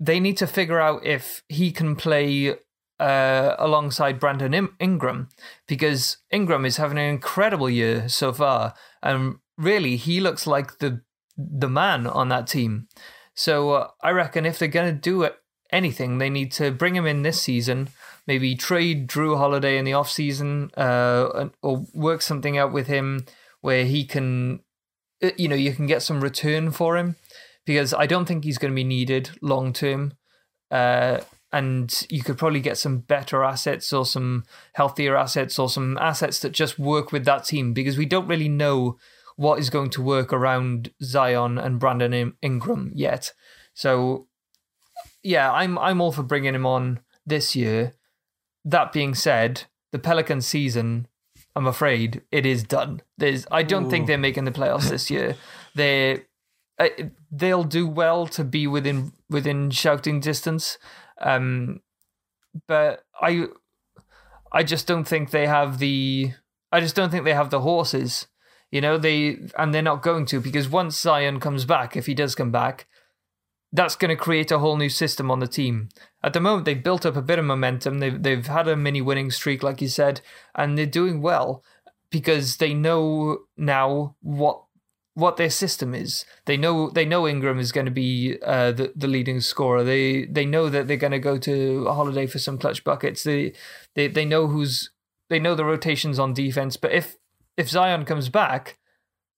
they 0.00 0.20
need 0.20 0.36
to 0.38 0.46
figure 0.46 0.80
out 0.80 1.04
if 1.06 1.42
he 1.48 1.70
can 1.70 1.96
play 1.96 2.56
uh, 3.00 3.54
alongside 3.58 4.20
Brandon 4.20 4.54
In- 4.54 4.74
Ingram 4.78 5.28
because 5.66 6.18
Ingram 6.30 6.64
is 6.64 6.76
having 6.76 6.98
an 6.98 7.08
incredible 7.08 7.70
year 7.70 8.08
so 8.08 8.32
far, 8.32 8.74
and 9.02 9.36
really 9.56 9.96
he 9.96 10.20
looks 10.20 10.46
like 10.46 10.78
the 10.78 11.02
the 11.36 11.68
man 11.68 12.06
on 12.06 12.28
that 12.28 12.46
team. 12.46 12.88
So 13.34 13.72
uh, 13.72 13.90
I 14.00 14.10
reckon 14.10 14.46
if 14.46 14.58
they're 14.58 14.68
going 14.68 14.94
to 14.94 15.00
do 15.00 15.22
it, 15.22 15.36
anything, 15.70 16.18
they 16.18 16.30
need 16.30 16.52
to 16.52 16.70
bring 16.70 16.94
him 16.94 17.06
in 17.06 17.22
this 17.22 17.40
season. 17.40 17.88
Maybe 18.26 18.54
trade 18.54 19.08
Jrue 19.08 19.36
Holiday 19.36 19.76
in 19.76 19.84
the 19.84 19.92
off 19.92 20.10
season, 20.10 20.70
uh, 20.76 21.48
or 21.62 21.84
work 21.92 22.22
something 22.22 22.56
out 22.56 22.72
with 22.72 22.86
him 22.86 23.26
where 23.60 23.84
he 23.84 24.04
can, 24.04 24.60
uh, 25.22 25.30
you 25.36 25.48
know, 25.48 25.56
you 25.56 25.72
can 25.72 25.86
get 25.86 26.02
some 26.02 26.20
return 26.20 26.70
for 26.70 26.96
him 26.96 27.16
because 27.64 27.94
I 27.94 28.06
don't 28.06 28.26
think 28.26 28.44
he's 28.44 28.58
going 28.58 28.72
to 28.72 28.76
be 28.76 28.84
needed 28.84 29.30
long 29.40 29.72
term. 29.72 30.14
Uh, 30.70 31.20
and 31.52 32.06
you 32.10 32.22
could 32.22 32.36
probably 32.36 32.60
get 32.60 32.78
some 32.78 32.98
better 32.98 33.44
assets 33.44 33.92
or 33.92 34.04
some 34.04 34.44
healthier 34.74 35.16
assets 35.16 35.56
or 35.56 35.68
some 35.68 35.96
assets 35.98 36.40
that 36.40 36.50
just 36.50 36.80
work 36.80 37.12
with 37.12 37.24
that 37.26 37.44
team 37.44 37.72
because 37.72 37.96
we 37.96 38.06
don't 38.06 38.26
really 38.26 38.48
know 38.48 38.98
what 39.36 39.60
is 39.60 39.70
going 39.70 39.90
to 39.90 40.02
work 40.02 40.32
around 40.32 40.90
Zion 41.02 41.58
and 41.58 41.78
Brandon 41.78 42.34
Ingram 42.42 42.90
yet. 42.94 43.32
So 43.72 44.26
yeah, 45.22 45.52
I'm 45.52 45.78
I'm 45.78 46.00
all 46.00 46.12
for 46.12 46.22
bringing 46.22 46.54
him 46.54 46.66
on 46.66 47.00
this 47.24 47.54
year. 47.54 47.94
That 48.64 48.92
being 48.92 49.14
said, 49.14 49.64
the 49.92 49.98
Pelican 49.98 50.40
season, 50.40 51.06
I'm 51.54 51.66
afraid 51.66 52.22
it 52.32 52.46
is 52.46 52.64
done. 52.64 53.00
There's 53.16 53.46
I 53.50 53.62
don't 53.62 53.86
Ooh. 53.86 53.90
think 53.90 54.06
they're 54.06 54.18
making 54.18 54.44
the 54.44 54.50
playoffs 54.50 54.90
this 54.90 55.10
year. 55.10 55.36
They 55.74 56.24
they'll 57.30 57.64
do 57.64 57.86
well 57.86 58.26
to 58.26 58.44
be 58.44 58.66
within 58.66 59.12
within 59.30 59.70
shouting 59.70 60.20
distance 60.20 60.78
um, 61.20 61.80
but 62.66 63.04
I, 63.20 63.46
I 64.52 64.62
just 64.62 64.86
don't 64.86 65.04
think 65.04 65.30
they 65.30 65.46
have 65.46 65.78
the. 65.78 66.32
I 66.70 66.80
just 66.80 66.96
don't 66.96 67.10
think 67.10 67.24
they 67.24 67.34
have 67.34 67.50
the 67.50 67.60
horses. 67.60 68.26
You 68.70 68.80
know 68.80 68.98
they 68.98 69.38
and 69.56 69.72
they're 69.72 69.82
not 69.82 70.02
going 70.02 70.26
to 70.26 70.40
because 70.40 70.68
once 70.68 70.98
Zion 71.00 71.38
comes 71.40 71.64
back, 71.64 71.96
if 71.96 72.06
he 72.06 72.14
does 72.14 72.34
come 72.34 72.50
back, 72.50 72.86
that's 73.72 73.94
going 73.94 74.08
to 74.08 74.16
create 74.16 74.50
a 74.50 74.58
whole 74.58 74.76
new 74.76 74.88
system 74.88 75.30
on 75.30 75.38
the 75.38 75.46
team. 75.46 75.90
At 76.22 76.32
the 76.32 76.40
moment, 76.40 76.64
they've 76.64 76.82
built 76.82 77.06
up 77.06 77.16
a 77.16 77.22
bit 77.22 77.38
of 77.38 77.44
momentum. 77.44 77.98
They've 77.98 78.20
they've 78.20 78.46
had 78.46 78.66
a 78.66 78.76
mini 78.76 79.00
winning 79.00 79.30
streak, 79.30 79.62
like 79.62 79.80
you 79.80 79.88
said, 79.88 80.20
and 80.54 80.76
they're 80.76 80.86
doing 80.86 81.22
well 81.22 81.62
because 82.10 82.56
they 82.56 82.74
know 82.74 83.38
now 83.56 84.16
what 84.20 84.63
what 85.14 85.36
their 85.36 85.50
system 85.50 85.94
is. 85.94 86.24
They 86.44 86.56
know 86.56 86.90
they 86.90 87.04
know 87.04 87.26
Ingram 87.26 87.58
is 87.58 87.72
going 87.72 87.86
to 87.86 87.92
be 87.92 88.36
uh, 88.42 88.72
the 88.72 88.92
the 88.94 89.06
leading 89.06 89.40
scorer. 89.40 89.84
They 89.84 90.26
they 90.26 90.44
know 90.44 90.68
that 90.68 90.86
they're 90.86 90.96
going 90.96 91.12
to 91.12 91.18
go 91.18 91.38
to 91.38 91.86
a 91.88 91.94
holiday 91.94 92.26
for 92.26 92.38
some 92.38 92.58
clutch 92.58 92.84
buckets. 92.84 93.22
They 93.22 93.52
they 93.94 94.08
they 94.08 94.24
know 94.24 94.48
who's 94.48 94.90
they 95.30 95.38
know 95.38 95.54
the 95.54 95.64
rotations 95.64 96.18
on 96.18 96.34
defense. 96.34 96.76
But 96.76 96.92
if 96.92 97.16
if 97.56 97.70
Zion 97.70 98.04
comes 98.04 98.28
back, 98.28 98.78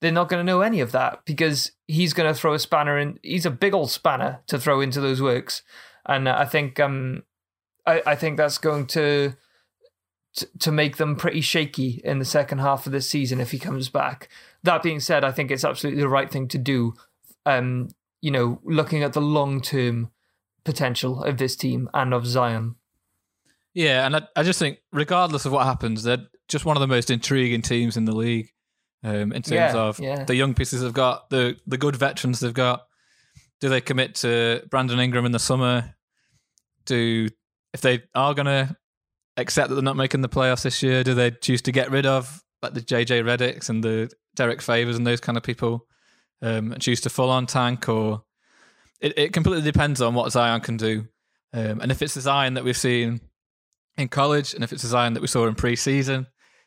they're 0.01 0.11
not 0.11 0.29
going 0.29 0.45
to 0.45 0.51
know 0.51 0.63
any 0.63 0.81
of 0.81 0.93
that 0.93 1.25
because 1.27 1.73
he's 1.87 2.15
going 2.15 2.33
to 2.33 2.39
throw 2.39 2.55
a 2.55 2.59
spanner 2.59 2.99
in. 2.99 3.19
He's 3.23 3.47
a 3.47 3.51
big 3.51 3.75
old 3.75 3.91
spanner 3.91 4.41
to 4.47 4.59
throw 4.59 4.81
into 4.81 5.01
those 5.01 5.21
works, 5.21 5.63
and 6.07 6.29
I 6.29 6.47
think 6.47 6.81
um 6.81 7.25
I 7.87 8.03
I 8.07 8.15
think 8.15 8.39
that's 8.39 8.59
going 8.59 8.87
to 8.89 9.35
to 10.59 10.71
make 10.71 10.99
them 10.99 11.17
pretty 11.17 11.41
shaky 11.41 12.01
in 12.05 12.19
the 12.19 12.25
second 12.25 12.59
half 12.59 12.85
of 12.87 12.93
this 12.93 13.09
season 13.09 13.41
if 13.41 13.53
he 13.53 13.59
comes 13.59 13.89
back 13.89 14.29
that 14.67 14.83
being 14.83 15.01
said, 15.01 15.25
I 15.25 15.33
think 15.33 15.51
it's 15.51 15.65
absolutely 15.65 16.03
the 16.03 16.09
right 16.09 16.31
thing 16.31 16.49
to 16.49 16.59
do. 16.59 16.95
Um, 17.45 17.89
you 18.21 18.31
know, 18.31 18.61
looking 18.65 19.03
at 19.03 19.13
the 19.13 19.21
long 19.21 19.61
term 19.61 20.11
potential 20.65 21.23
of 21.23 21.39
this 21.39 21.57
team 21.57 21.89
and 21.95 22.13
of 22.13 22.27
Zion. 22.27 22.77
Yeah, 23.73 24.07
and 24.07 24.17
I, 24.17 24.23
I, 24.35 24.43
just 24.43 24.59
think, 24.59 24.79
regardless 24.93 25.45
of 25.45 25.53
what 25.53 25.67
happens, 25.67 26.03
they're 26.03 26.27
just 26.49 26.65
one 26.65 26.77
of 26.77 26.81
the 26.81 26.87
most 26.87 27.11
intriguing 27.11 27.63
teams 27.63 27.97
in 27.97 28.05
the 28.05 28.15
league. 28.15 28.51
Um, 29.05 29.33
in 29.33 29.43
terms 29.43 29.51
yeah, 29.51 29.77
of 29.77 30.01
yeah. 30.01 30.25
the 30.25 30.35
young 30.35 30.55
pieces 30.55 30.81
they've 30.81 30.93
got, 30.93 31.31
the 31.31 31.57
the 31.67 31.79
good 31.79 31.95
veterans 31.95 32.41
they've 32.41 32.53
got. 32.53 32.87
Do 33.61 33.69
they 33.69 33.81
commit 33.81 34.17
to 34.17 34.67
Brandon 34.71 34.99
Ingram 34.99 35.27
in 35.27 35.33
the 35.33 35.39
summer? 35.39 35.95
Do 36.87 37.29
if 37.73 37.83
they 37.83 38.03
are 38.15 38.35
going 38.35 38.47
to 38.47 38.77
accept 39.37 39.69
that 39.69 39.75
they're 39.75 39.85
not 39.85 39.97
making 39.97 40.23
the 40.23 40.29
playoffs 40.29 40.63
this 40.63 40.83
year? 40.83 41.05
Do 41.05 41.15
they 41.15 41.31
choose 41.31 41.63
to 41.63 41.73
get 41.73 41.91
rid 41.91 42.07
of 42.07 42.43
like 42.63 42.75
the 42.75 42.81
JJ 42.81 43.23
Redicks 43.23 43.69
and 43.69 43.85
the 43.85 44.11
Derrick 44.37 44.63
Favors 44.63 44.97
and 44.97 45.07
those 45.07 45.21
kind 45.21 45.37
of 45.37 45.43
people 45.43 45.87
um, 46.43 46.75
choose 46.79 47.01
to 47.03 47.11
full 47.11 47.31
on 47.31 47.47
tank, 47.47 47.89
or 47.89 48.23
it, 49.01 49.19
it 49.19 49.33
completely 49.33 49.63
depends 49.63 50.01
on 50.01 50.15
what 50.15 50.31
Zion 50.33 50.61
can 50.61 50.77
do. 50.77 51.09
Um, 51.53 51.81
and 51.81 51.91
if 51.91 52.03
it's 52.03 52.19
Zion 52.19 52.55
that 52.55 52.65
we've 52.65 52.77
seen 52.77 53.21
in 53.97 54.09
college, 54.09 54.55
and 54.55 54.63
if 54.63 54.73
it's 54.73 54.87
Zion 54.87 55.15
that 55.15 55.21
we 55.21 55.27
saw 55.27 55.47
in 55.47 55.55
preseason, 55.55 56.27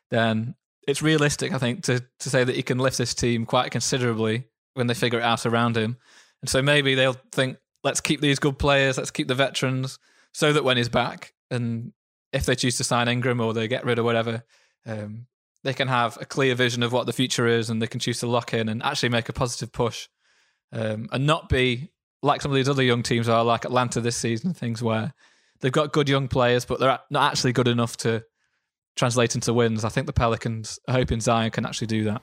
then 0.09 0.55
it's 0.87 1.01
realistic, 1.01 1.53
I 1.53 1.59
think, 1.59 1.83
to 1.83 2.03
to 2.19 2.29
say 2.29 2.43
that 2.43 2.55
he 2.55 2.63
can 2.63 2.79
lift 2.79 2.97
this 2.97 3.13
team 3.13 3.45
quite 3.45 3.71
considerably 3.71 4.47
when 4.73 4.87
they 4.87 4.93
figure 4.93 5.19
it 5.19 5.23
out 5.23 5.45
around 5.45 5.77
him. 5.77 5.97
And 6.41 6.49
so 6.49 6.61
maybe 6.61 6.95
they'll 6.95 7.17
think, 7.31 7.57
let's 7.83 8.01
keep 8.01 8.21
these 8.21 8.39
good 8.39 8.57
players, 8.57 8.97
let's 8.97 9.11
keep 9.11 9.27
the 9.27 9.35
veterans, 9.35 9.99
so 10.33 10.53
that 10.53 10.63
when 10.63 10.77
he's 10.77 10.89
back, 10.89 11.33
and 11.51 11.93
if 12.31 12.45
they 12.45 12.55
choose 12.55 12.77
to 12.77 12.83
sign 12.83 13.07
Ingram 13.07 13.41
or 13.41 13.53
they 13.53 13.67
get 13.67 13.85
rid 13.85 13.99
of 13.99 14.05
whatever, 14.05 14.43
um, 14.85 15.27
they 15.63 15.73
can 15.73 15.87
have 15.87 16.17
a 16.21 16.25
clear 16.25 16.55
vision 16.55 16.83
of 16.83 16.91
what 16.93 17.05
the 17.05 17.13
future 17.13 17.47
is 17.47 17.69
and 17.69 17.81
they 17.81 17.87
can 17.87 17.99
choose 17.99 18.19
to 18.19 18.27
lock 18.27 18.53
in 18.53 18.69
and 18.69 18.81
actually 18.83 19.09
make 19.09 19.29
a 19.29 19.33
positive 19.33 19.71
push 19.71 20.07
um, 20.71 21.09
and 21.11 21.25
not 21.25 21.49
be 21.49 21.91
like 22.21 22.41
some 22.41 22.51
of 22.51 22.55
these 22.55 22.69
other 22.69 22.83
young 22.83 23.03
teams 23.03 23.29
are 23.29 23.43
like 23.43 23.65
Atlanta 23.65 24.01
this 24.01 24.17
season, 24.17 24.53
things 24.53 24.83
where 24.83 25.13
they've 25.61 25.71
got 25.71 25.93
good 25.93 26.09
young 26.09 26.27
players, 26.27 26.65
but 26.65 26.79
they're 26.79 26.99
not 27.09 27.31
actually 27.31 27.53
good 27.53 27.67
enough 27.67 27.97
to 27.97 28.23
translate 28.95 29.35
into 29.35 29.53
wins. 29.53 29.85
I 29.85 29.89
think 29.89 30.07
the 30.07 30.13
Pelicans 30.13 30.79
are 30.87 30.93
hoping 30.93 31.21
Zion 31.21 31.51
can 31.51 31.65
actually 31.65 31.87
do 31.87 32.03
that. 32.05 32.21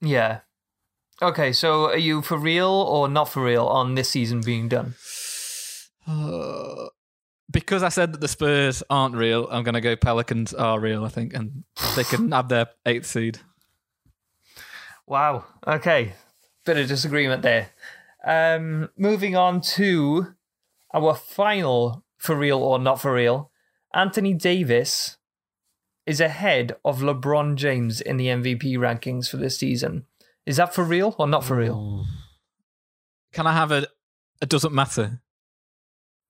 Yeah. 0.00 0.40
Okay, 1.20 1.52
so 1.52 1.86
are 1.86 1.96
you 1.96 2.22
for 2.22 2.36
real 2.36 2.68
or 2.68 3.08
not 3.08 3.28
for 3.28 3.44
real 3.44 3.66
on 3.66 3.94
this 3.94 4.10
season 4.10 4.40
being 4.40 4.68
done? 4.68 4.94
Uh, 6.06 6.86
because 7.52 7.82
I 7.82 7.88
said 7.90 8.12
that 8.12 8.20
the 8.20 8.28
Spurs 8.28 8.82
aren't 8.90 9.14
real, 9.14 9.46
I'm 9.50 9.62
going 9.62 9.74
to 9.74 9.80
go 9.80 9.94
Pelicans 9.94 10.54
are 10.54 10.80
real, 10.80 11.04
I 11.04 11.08
think, 11.08 11.34
and 11.34 11.64
they 11.96 12.04
can 12.04 12.32
have 12.32 12.48
their 12.48 12.68
eighth 12.86 13.06
seed. 13.06 13.38
Wow. 15.06 15.44
Okay. 15.66 16.14
Bit 16.64 16.78
of 16.78 16.88
disagreement 16.88 17.42
there. 17.42 17.70
Um, 18.24 18.88
moving 18.96 19.36
on 19.36 19.60
to 19.60 20.34
our 20.94 21.14
final 21.14 22.04
for 22.16 22.36
real 22.36 22.58
or 22.58 22.78
not 22.78 23.00
for 23.00 23.12
real. 23.12 23.50
Anthony 23.94 24.32
Davis 24.32 25.18
is 26.06 26.20
ahead 26.20 26.76
of 26.84 27.00
LeBron 27.00 27.56
James 27.56 28.00
in 28.00 28.16
the 28.16 28.26
MVP 28.28 28.76
rankings 28.76 29.28
for 29.28 29.36
this 29.36 29.58
season. 29.58 30.06
Is 30.46 30.56
that 30.56 30.74
for 30.74 30.82
real 30.84 31.14
or 31.18 31.26
not 31.26 31.44
for 31.44 31.56
real? 31.56 32.04
Can 33.32 33.46
I 33.46 33.52
have 33.52 33.70
a? 33.70 33.86
It 34.40 34.48
doesn't 34.48 34.72
matter. 34.72 35.20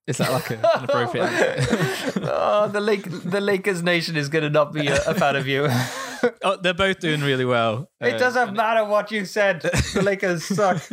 Is 0.05 0.17
that 0.17 0.31
like 0.31 0.51
a, 0.51 0.55
an 0.77 0.83
appropriate 0.83 1.29
oh, 2.23 2.67
the 2.67 2.81
Lake, 2.81 3.03
the 3.09 3.39
Lakers 3.39 3.81
nation 3.81 4.17
is 4.17 4.27
going 4.27 4.43
to 4.43 4.49
not 4.49 4.73
be 4.73 4.87
a, 4.87 5.01
a, 5.05 5.13
fan 5.13 5.37
of 5.37 5.47
you. 5.47 5.67
oh, 6.43 6.57
they're 6.57 6.73
both 6.73 6.99
doing 6.99 7.21
really 7.21 7.45
well. 7.45 7.89
It 8.01 8.15
uh, 8.15 8.17
doesn't 8.17 8.53
matter 8.53 8.83
what 8.83 9.11
you 9.11 9.23
said. 9.23 9.61
The 9.61 10.01
Lakers 10.03 10.43
suck. 10.43 10.83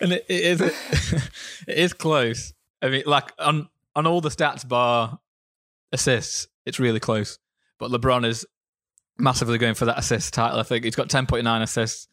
and 0.00 0.12
it, 0.12 0.24
it 0.28 0.42
is, 0.44 0.60
it 0.60 1.78
is 1.78 1.92
close. 1.92 2.52
I 2.80 2.90
mean, 2.90 3.02
like 3.06 3.32
on 3.40 3.68
on 3.96 4.06
all 4.06 4.20
the 4.20 4.28
stats 4.28 4.66
bar 4.66 5.18
assists, 5.90 6.46
it's 6.64 6.78
really 6.78 7.00
close. 7.00 7.40
But 7.80 7.90
LeBron 7.90 8.24
is 8.24 8.46
massively 9.18 9.58
going 9.58 9.74
for 9.74 9.86
that 9.86 9.98
assist 9.98 10.32
title. 10.32 10.60
I 10.60 10.62
think 10.62 10.84
he's 10.84 10.94
got 10.94 11.10
ten 11.10 11.26
point 11.26 11.42
nine 11.42 11.62
assists, 11.62 12.06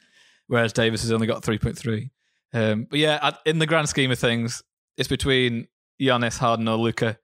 whereas 0.47 0.73
Davis 0.73 1.03
has 1.03 1.11
only 1.11 1.27
got 1.27 1.43
three 1.43 1.59
point 1.59 1.77
three. 1.77 2.09
Um, 2.51 2.87
but 2.89 2.97
yeah, 2.97 3.31
in 3.45 3.59
the 3.59 3.67
grand 3.67 3.89
scheme 3.89 4.09
of 4.09 4.17
things, 4.17 4.63
it's 4.97 5.09
between 5.09 5.67
Giannis, 5.99 6.37
Harden, 6.37 6.67
or 6.67 6.77
Luka. 6.77 7.17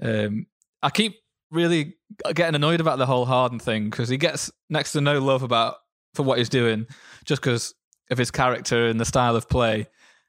Um, 0.00 0.46
I 0.82 0.90
keep 0.90 1.16
really 1.50 1.96
getting 2.34 2.54
annoyed 2.54 2.80
about 2.80 2.98
the 2.98 3.06
whole 3.06 3.26
Harden 3.26 3.58
thing 3.58 3.90
because 3.90 4.08
he 4.08 4.16
gets 4.16 4.50
next 4.70 4.92
to 4.92 5.00
no 5.00 5.20
love 5.20 5.42
about 5.42 5.76
for 6.14 6.22
what 6.22 6.38
he's 6.38 6.48
doing 6.48 6.86
just 7.24 7.42
because 7.42 7.74
of 8.10 8.18
his 8.18 8.30
character 8.30 8.86
and 8.86 9.00
the 9.00 9.04
style 9.04 9.36
of 9.36 9.48
play. 9.48 9.86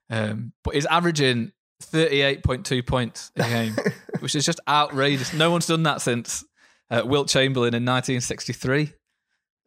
um, 0.09 0.53
but 0.63 0.75
he's 0.75 0.85
averaging 0.85 1.51
38.2 1.81 2.85
points 2.85 3.31
a 3.35 3.43
game, 3.43 3.75
which 4.19 4.35
is 4.35 4.45
just 4.45 4.59
outrageous. 4.67 5.33
No 5.33 5.51
one's 5.51 5.67
done 5.67 5.83
that 5.83 6.01
since 6.01 6.43
uh, 6.89 7.01
Wilt 7.05 7.27
Chamberlain 7.27 7.73
in 7.73 7.83
1963. 7.83 8.93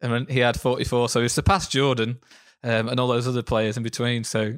And 0.01 0.29
he 0.29 0.39
had 0.39 0.59
44, 0.59 1.09
so 1.09 1.21
he 1.21 1.27
surpassed 1.27 1.71
Jordan 1.71 2.19
um, 2.63 2.87
and 2.87 2.99
all 2.99 3.07
those 3.07 3.27
other 3.27 3.43
players 3.43 3.77
in 3.77 3.83
between. 3.83 4.23
So 4.23 4.57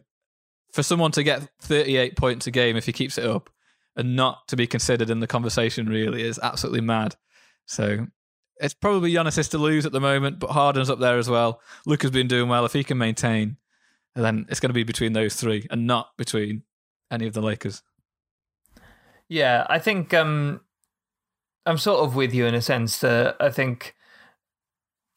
for 0.73 0.83
someone 0.83 1.11
to 1.13 1.23
get 1.23 1.49
38 1.61 2.17
points 2.17 2.47
a 2.47 2.51
game 2.51 2.75
if 2.77 2.85
he 2.85 2.93
keeps 2.93 3.17
it 3.17 3.25
up 3.25 3.49
and 3.99 4.15
not 4.15 4.47
to 4.47 4.55
be 4.55 4.65
considered 4.65 5.09
in 5.09 5.19
the 5.19 5.27
conversation 5.27 5.87
really 5.87 6.23
is 6.23 6.39
absolutely 6.41 6.79
mad. 6.79 7.17
So 7.65 8.07
it's 8.55 8.73
probably 8.73 9.11
Giannis 9.11 9.49
to 9.51 9.57
lose 9.57 9.85
at 9.85 9.91
the 9.91 9.99
moment, 9.99 10.39
but 10.39 10.51
Harden's 10.51 10.89
up 10.89 10.99
there 10.99 11.17
as 11.17 11.29
well. 11.29 11.59
Luka's 11.85 12.09
been 12.09 12.29
doing 12.29 12.47
well. 12.47 12.63
If 12.63 12.71
he 12.71 12.85
can 12.85 12.97
maintain, 12.97 13.57
then 14.15 14.45
it's 14.49 14.61
going 14.61 14.69
to 14.69 14.73
be 14.73 14.83
between 14.83 15.11
those 15.11 15.35
three 15.35 15.67
and 15.69 15.85
not 15.85 16.15
between 16.17 16.63
any 17.11 17.27
of 17.27 17.33
the 17.33 17.41
Lakers. 17.41 17.83
Yeah, 19.27 19.67
I 19.69 19.79
think 19.79 20.13
um, 20.13 20.61
I'm 21.65 21.77
sort 21.77 21.99
of 21.99 22.15
with 22.15 22.33
you 22.33 22.45
in 22.45 22.55
a 22.55 22.61
sense 22.61 22.99
that 22.99 23.35
I 23.41 23.49
think. 23.49 23.95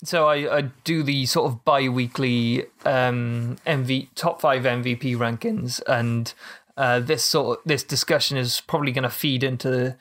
So 0.04 0.26
I, 0.26 0.58
I 0.58 0.60
do 0.82 1.04
the 1.04 1.26
sort 1.26 1.52
of 1.52 1.64
bi-weekly 1.64 2.64
um, 2.84 3.58
MV 3.64 4.08
top 4.16 4.40
five 4.40 4.64
MVP 4.64 5.16
rankings, 5.16 5.80
and 5.86 6.34
uh, 6.76 7.00
this 7.00 7.24
sort 7.24 7.58
of 7.58 7.64
this 7.64 7.82
discussion 7.82 8.36
is 8.36 8.60
probably 8.60 8.92
going 8.92 9.02
to 9.02 9.10
feed 9.10 9.44
into 9.44 9.96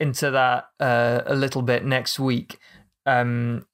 into 0.00 0.30
that 0.30 0.68
uh, 0.80 1.22
a 1.26 1.34
little 1.34 1.62
bit 1.62 1.84
next 1.84 2.18
week. 2.18 2.58
Um, 3.06 3.66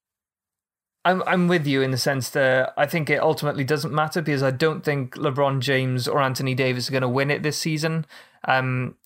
I'm 1.05 1.22
I'm 1.26 1.49
with 1.49 1.66
you 1.66 1.82
in 1.82 1.90
the 1.90 1.99
sense 1.99 2.30
that 2.30 2.74
I 2.76 2.86
think 2.86 3.09
it 3.09 3.20
ultimately 3.20 3.64
doesn't 3.64 3.94
matter 3.94 4.20
because 4.20 4.42
I 4.42 4.51
don't 4.51 4.84
think 4.84 5.14
LeBron 5.14 5.61
James 5.61 6.07
or 6.09 6.20
Anthony 6.20 6.55
Davis 6.55 6.88
are 6.88 6.92
going 6.92 7.03
to 7.03 7.09
win 7.09 7.30
it 7.30 7.42
this 7.42 7.59
season. 7.59 8.05
Um, 8.46 8.96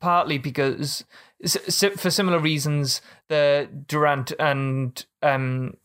partly 0.00 0.38
because 0.38 1.04
for 1.48 2.10
similar 2.10 2.38
reasons, 2.38 3.00
the 3.28 3.68
Durant 3.86 4.32
and 4.38 5.04
um, 5.22 5.76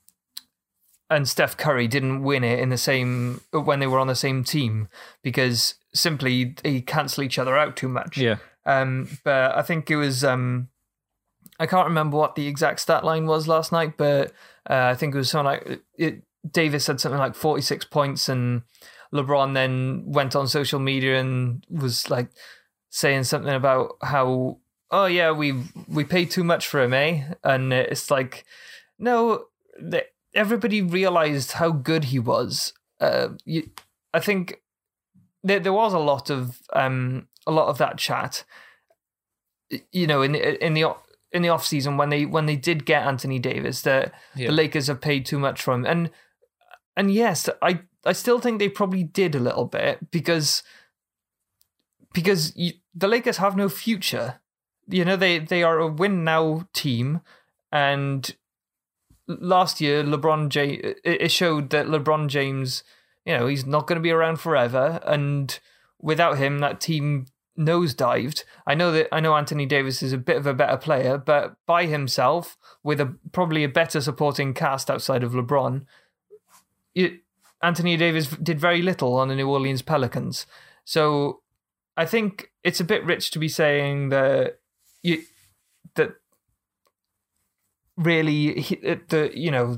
and 1.09 1.27
Steph 1.27 1.57
Curry 1.57 1.87
didn't 1.87 2.23
win 2.23 2.43
it 2.43 2.59
in 2.59 2.69
the 2.69 2.77
same 2.77 3.41
when 3.51 3.79
they 3.79 3.87
were 3.87 3.99
on 3.99 4.07
the 4.07 4.15
same 4.15 4.43
team 4.43 4.87
because 5.21 5.75
simply 5.93 6.55
they 6.63 6.81
cancel 6.81 7.23
each 7.23 7.39
other 7.39 7.57
out 7.57 7.75
too 7.75 7.89
much. 7.89 8.17
Yeah. 8.17 8.37
Um, 8.65 9.07
but 9.23 9.57
I 9.57 9.61
think 9.61 9.89
it 9.89 9.95
was 9.95 10.23
um, 10.23 10.69
I 11.59 11.67
can't 11.67 11.87
remember 11.87 12.17
what 12.17 12.35
the 12.35 12.47
exact 12.47 12.79
stat 12.79 13.03
line 13.03 13.25
was 13.25 13.47
last 13.47 13.71
night, 13.71 13.97
but 13.97 14.31
uh, 14.69 14.89
I 14.91 14.95
think 14.95 15.13
it 15.13 15.17
was 15.17 15.29
something 15.29 15.45
like 15.45 15.81
it, 15.95 16.23
Davis 16.49 16.85
said 16.85 16.99
something 16.99 17.19
like 17.19 17.35
46 17.35 17.85
points, 17.85 18.29
and 18.29 18.63
LeBron 19.13 19.53
then 19.53 20.03
went 20.07 20.35
on 20.35 20.47
social 20.47 20.79
media 20.79 21.19
and 21.19 21.65
was 21.69 22.09
like 22.09 22.29
saying 22.89 23.25
something 23.25 23.53
about 23.53 23.97
how, 24.01 24.57
oh 24.89 25.05
yeah, 25.05 25.31
we 25.31 25.63
we 25.87 26.03
paid 26.03 26.31
too 26.31 26.43
much 26.43 26.67
for 26.67 26.81
him, 26.81 26.93
eh? 26.93 27.33
And 27.43 27.73
it's 27.73 28.09
like, 28.09 28.45
no, 28.97 29.45
everybody 30.33 30.81
realized 30.81 31.53
how 31.53 31.71
good 31.71 32.05
he 32.05 32.19
was. 32.19 32.73
Uh, 32.99 33.29
you, 33.45 33.69
I 34.13 34.19
think 34.19 34.61
there 35.43 35.59
there 35.59 35.73
was 35.73 35.93
a 35.93 35.99
lot 35.99 36.29
of 36.29 36.61
um 36.73 37.27
a 37.47 37.51
lot 37.51 37.67
of 37.67 37.77
that 37.77 37.97
chat. 37.97 38.43
You 39.91 40.07
know, 40.07 40.21
in 40.21 40.35
in 40.35 40.73
the 40.73 40.95
in 41.31 41.41
the 41.41 41.49
off 41.49 41.65
season 41.65 41.97
when 41.97 42.09
they 42.09 42.25
when 42.25 42.45
they 42.45 42.55
did 42.55 42.85
get 42.85 43.05
Anthony 43.07 43.39
Davis 43.39 43.81
that 43.83 44.13
yeah. 44.35 44.47
the 44.47 44.53
Lakers 44.53 44.87
have 44.87 45.01
paid 45.01 45.25
too 45.25 45.39
much 45.39 45.61
for 45.61 45.73
him 45.73 45.85
and 45.85 46.11
and 46.97 47.13
yes 47.13 47.49
I 47.61 47.81
I 48.05 48.13
still 48.13 48.39
think 48.39 48.59
they 48.59 48.69
probably 48.69 49.03
did 49.03 49.35
a 49.35 49.39
little 49.39 49.65
bit 49.65 50.11
because 50.11 50.63
because 52.13 52.55
you, 52.55 52.73
the 52.93 53.07
Lakers 53.07 53.37
have 53.37 53.55
no 53.55 53.69
future 53.69 54.41
you 54.87 55.05
know 55.05 55.15
they 55.15 55.39
they 55.39 55.63
are 55.63 55.79
a 55.79 55.87
win 55.87 56.23
now 56.23 56.67
team 56.73 57.21
and 57.71 58.35
last 59.27 59.79
year 59.79 60.03
LeBron 60.03 60.49
James 60.49 60.95
it 61.05 61.31
showed 61.31 61.69
that 61.69 61.87
LeBron 61.87 62.27
James 62.27 62.83
you 63.25 63.37
know 63.37 63.47
he's 63.47 63.65
not 63.65 63.87
going 63.87 63.97
to 63.97 64.03
be 64.03 64.11
around 64.11 64.39
forever 64.39 64.99
and 65.05 65.59
without 65.99 66.37
him 66.37 66.59
that 66.59 66.81
team 66.81 67.25
nosedived. 67.57 68.43
I 68.65 68.75
know 68.75 68.91
that 68.91 69.07
I 69.11 69.19
know 69.19 69.35
Anthony 69.35 69.65
Davis 69.65 70.01
is 70.01 70.13
a 70.13 70.17
bit 70.17 70.37
of 70.37 70.45
a 70.45 70.53
better 70.53 70.77
player, 70.77 71.17
but 71.17 71.55
by 71.65 71.85
himself, 71.85 72.57
with 72.83 72.99
a 72.99 73.15
probably 73.31 73.63
a 73.63 73.69
better 73.69 74.01
supporting 74.01 74.53
cast 74.53 74.89
outside 74.89 75.23
of 75.23 75.33
LeBron, 75.33 75.85
it, 76.95 77.19
Anthony 77.61 77.97
Davis 77.97 78.27
did 78.27 78.59
very 78.59 78.81
little 78.81 79.15
on 79.15 79.27
the 79.27 79.35
New 79.35 79.49
Orleans 79.49 79.81
Pelicans. 79.81 80.45
So 80.85 81.41
I 81.95 82.05
think 82.05 82.51
it's 82.63 82.79
a 82.79 82.85
bit 82.85 83.03
rich 83.05 83.31
to 83.31 83.39
be 83.39 83.47
saying 83.47 84.09
that 84.09 84.59
you 85.03 85.23
that 85.95 86.15
really 87.97 88.61
the 89.09 89.31
you 89.33 89.51
know 89.51 89.77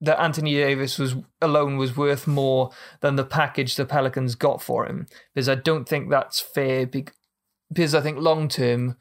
that 0.00 0.20
Anthony 0.20 0.54
Davis 0.54 0.98
was 0.98 1.16
alone 1.40 1.76
was 1.76 1.96
worth 1.96 2.26
more 2.26 2.70
than 3.00 3.16
the 3.16 3.24
package 3.24 3.76
the 3.76 3.84
Pelicans 3.84 4.34
got 4.34 4.62
for 4.62 4.86
him 4.86 5.06
because 5.34 5.48
I 5.48 5.54
don't 5.54 5.88
think 5.88 6.10
that's 6.10 6.40
fair 6.40 6.86
because 6.86 7.94
I 7.94 8.00
think 8.00 8.18
long 8.18 8.48
term 8.48 8.96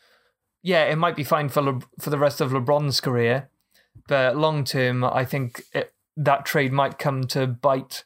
yeah 0.61 0.83
it 0.85 0.97
might 0.97 1.15
be 1.15 1.23
fine 1.23 1.49
for 1.49 1.61
Le- 1.61 1.81
for 1.99 2.09
the 2.09 2.17
rest 2.17 2.41
of 2.41 2.51
LeBron's 2.51 3.01
career 3.01 3.49
but 4.07 4.37
long 4.37 4.63
term 4.63 5.03
I 5.03 5.25
think 5.25 5.63
it, 5.73 5.93
that 6.15 6.45
trade 6.45 6.71
might 6.71 6.99
come 6.99 7.23
to 7.27 7.47
bite 7.47 8.03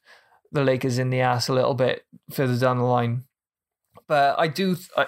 the 0.52 0.64
Lakers 0.64 0.98
in 0.98 1.10
the 1.10 1.20
ass 1.20 1.48
a 1.48 1.54
little 1.54 1.76
bit 1.76 2.06
further 2.32 2.58
down 2.58 2.78
the 2.78 2.84
line 2.84 3.26
but 4.08 4.40
I 4.40 4.48
do 4.48 4.78
I, 4.96 5.08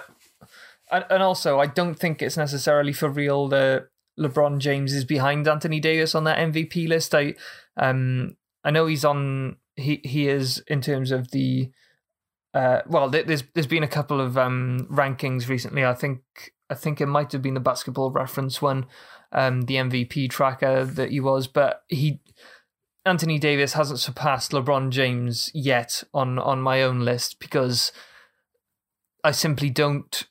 and 0.92 1.22
also 1.22 1.58
I 1.60 1.66
don't 1.66 1.94
think 1.94 2.20
it's 2.20 2.36
necessarily 2.36 2.92
for 2.92 3.08
real 3.08 3.48
that 3.48 3.88
LeBron 4.20 4.58
James 4.58 4.92
is 4.92 5.04
behind 5.04 5.48
Anthony 5.48 5.80
Davis 5.80 6.14
on 6.14 6.24
that 6.24 6.38
MVP 6.38 6.86
list. 6.86 7.14
I 7.14 7.34
um 7.80 8.36
I 8.62 8.70
know 8.70 8.86
he's 8.86 9.04
on 9.04 9.56
he 9.74 10.00
he 10.04 10.28
is 10.28 10.62
in 10.68 10.80
terms 10.80 11.10
of 11.10 11.32
the 11.32 11.70
uh 12.54 12.82
well 12.86 13.08
there's 13.08 13.42
there's 13.54 13.66
been 13.66 13.82
a 13.82 13.88
couple 13.88 14.20
of 14.20 14.38
um 14.38 14.86
rankings 14.90 15.48
recently. 15.48 15.84
I 15.84 15.94
think 15.94 16.20
I 16.68 16.74
think 16.74 17.00
it 17.00 17.06
might 17.06 17.32
have 17.32 17.42
been 17.42 17.54
the 17.54 17.60
basketball 17.60 18.12
reference 18.12 18.62
one, 18.62 18.86
um 19.32 19.62
the 19.62 19.74
MVP 19.74 20.30
tracker 20.30 20.84
that 20.84 21.10
he 21.10 21.18
was, 21.18 21.48
but 21.48 21.82
he 21.88 22.20
Anthony 23.06 23.38
Davis 23.38 23.72
hasn't 23.72 23.98
surpassed 23.98 24.52
LeBron 24.52 24.90
James 24.90 25.50
yet 25.54 26.04
on 26.12 26.38
on 26.38 26.60
my 26.60 26.82
own 26.82 27.00
list 27.00 27.40
because 27.40 27.92
I 29.24 29.30
simply 29.32 29.70
don't 29.70 30.24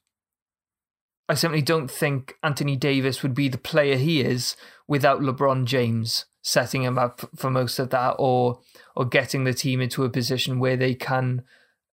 I 1.28 1.36
simply 1.36 1.62
don't 1.62 1.90
think 1.90 2.36
Anthony 2.44 2.76
Davis 2.76 3.22
would 3.22 3.36
be 3.36 3.50
the 3.50 3.58
player 3.58 3.98
he 3.98 4.22
is 4.22 4.56
without 4.88 5.22
LeBron 5.22 5.66
James 5.66 6.26
setting 6.50 6.82
him 6.82 6.98
up 6.98 7.30
for 7.36 7.52
most 7.52 7.78
of 7.78 7.92
that 7.92 8.16
or 8.18 8.60
or 8.96 9.06
getting 9.06 9.44
the 9.44 9.54
team 9.54 9.80
into 9.82 10.04
a 10.04 10.10
position 10.10 10.60
where 10.60 10.76
they 10.76 10.96
can 10.96 11.44